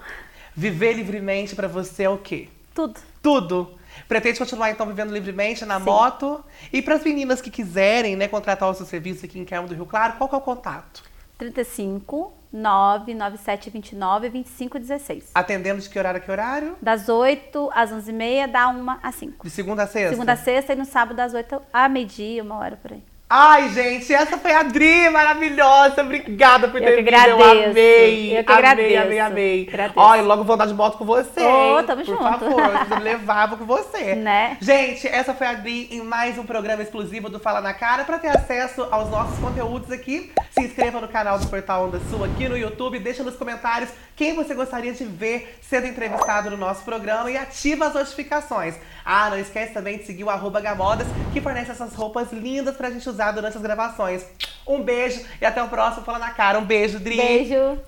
Viver 0.55 0.93
livremente 0.95 1.55
pra 1.57 1.69
você 1.69 2.05
é 2.05 2.11
o 2.11 2.19
quê? 2.19 2.49
Tudo. 2.75 3.01
Tudo. 3.23 3.79
Pretende 4.07 4.39
continuar 4.39 4.71
então 4.71 4.87
vivendo 4.87 5.11
livremente 5.13 5.65
na 5.65 5.79
Sim. 5.79 5.85
moto? 5.87 6.45
E 6.73 6.83
para 6.83 6.95
as 6.97 7.03
meninas 7.03 7.41
que 7.41 7.51
quiserem, 7.51 8.15
né, 8.15 8.29
contratar 8.29 8.69
o 8.71 8.75
seu 8.75 8.85
serviço 8.87 9.25
aqui 9.25 9.39
em 9.39 9.45
Carmo 9.45 9.67
do 9.69 9.75
Rio 9.75 9.87
Claro, 9.87 10.15
qual 10.19 10.29
que 10.29 10.35
é 10.35 10.39
o 10.39 10.41
contato? 10.43 11.03
35 11.39 12.33
997 12.53 13.71
29 13.71 14.29
25 14.29 14.79
16. 14.79 15.31
Atendendo 15.35 15.81
de 15.81 15.89
que 15.89 15.99
horário 15.99 16.19
a 16.19 16.23
que 16.23 16.31
horário? 16.31 16.77
Das 16.81 17.09
8 17.09 17.71
às 17.73 17.91
11h30, 17.91 18.47
da 18.47 18.69
1 18.69 18.91
às 19.03 19.15
5. 19.15 19.45
De 19.45 19.51
segunda 19.51 19.83
a 19.83 19.87
sexta? 19.87 20.11
Segunda 20.11 20.33
a 20.33 20.37
sexta 20.37 20.73
e 20.73 20.77
no 20.77 20.85
sábado 20.85 21.17
das 21.17 21.35
8 21.35 21.61
a 21.73 21.89
meio-dia, 21.89 22.43
uma 22.43 22.57
hora 22.59 22.77
por 22.77 22.93
aí. 22.93 23.03
Ai, 23.29 23.71
gente, 23.71 24.15
essa 24.15 24.39
foi 24.39 24.53
a 24.53 24.62
Dri, 24.62 25.11
maravilhosa. 25.11 26.01
Obrigada 26.01 26.69
por 26.69 26.81
Eu 26.81 26.87
ter 26.87 27.03
que 27.05 27.11
vindo. 27.11 27.17
Eu 27.29 27.43
agradeço. 27.43 27.71
amei. 27.71 28.39
Eu 28.39 28.45
que 28.45 28.53
amei, 28.53 28.65
agradeço. 28.97 29.03
amei, 29.03 29.19
amei. 29.19 29.69
Olha, 29.97 30.23
logo 30.23 30.45
vou 30.45 30.55
andar 30.55 30.67
de 30.67 30.75
moto 30.75 30.97
com 30.97 31.05
você. 31.05 31.41
Ô, 31.41 31.81
hein? 31.81 31.87
tamo 31.87 32.05
por 32.05 32.12
junto. 32.12 32.23
favor, 32.23 32.89
me 32.89 33.03
levar, 33.03 33.49
vou 33.49 33.59
com 33.59 33.67
você. 33.67 34.15
Né? 34.15 34.57
Gente, 34.61 35.09
essa 35.09 35.35
foi 35.35 35.49
a 35.49 35.55
Dri 35.55 35.89
em 35.91 36.03
mais 36.03 36.39
um 36.39 36.47
programa 36.47 36.83
exclusivo 36.85 37.29
do 37.29 37.41
Fala 37.41 37.61
na 37.61 37.75
Cara. 37.75 38.05
Para 38.05 38.21
ter 38.21 38.29
acesso 38.29 38.87
aos 38.93 39.11
nossos 39.11 39.37
conteúdos 39.41 39.91
aqui, 39.91 40.31
se 40.53 40.61
inscreva 40.61 41.01
no 41.01 41.09
canal 41.09 41.37
do 41.37 41.49
Portal 41.49 41.87
Onda 41.87 41.99
Sul 42.09 42.23
aqui 42.23 42.49
no 42.49 42.57
YouTube. 42.57 43.01
Deixa 43.01 43.25
nos 43.25 43.35
comentários 43.35 43.91
quem 44.15 44.35
você 44.35 44.55
gostaria 44.55 44.93
de 44.93 45.05
ver 45.05 45.59
sendo 45.61 45.89
entrevistado 45.89 46.49
no 46.49 46.57
nosso 46.57 46.85
programa 46.85 47.29
e 47.29 47.37
ativa 47.37 47.87
as 47.89 47.95
notificações. 47.95 48.77
Ah, 49.09 49.31
não 49.31 49.38
esquece 49.38 49.73
também 49.73 49.99
de 49.99 50.05
seguir 50.05 50.25
o 50.25 50.31
arroba 50.31 50.61
Gamodas, 50.61 51.07
que 51.33 51.40
fornece 51.40 51.71
essas 51.71 51.95
roupas 51.95 52.33
lindas 52.33 52.77
pra 52.77 52.90
gente 52.90 53.09
usar 53.09 53.31
durante 53.31 53.57
as 53.57 53.62
gravações. 53.62 54.27
Um 54.66 54.83
beijo 54.83 55.25
e 55.40 55.47
até 55.47 55.62
o 55.62 55.69
próximo 55.69 56.05
Fala 56.05 56.19
na 56.19 56.31
Cara. 56.33 56.59
Um 56.59 56.64
beijo, 56.64 56.99
Dri. 56.99 57.16
Beijo. 57.16 57.79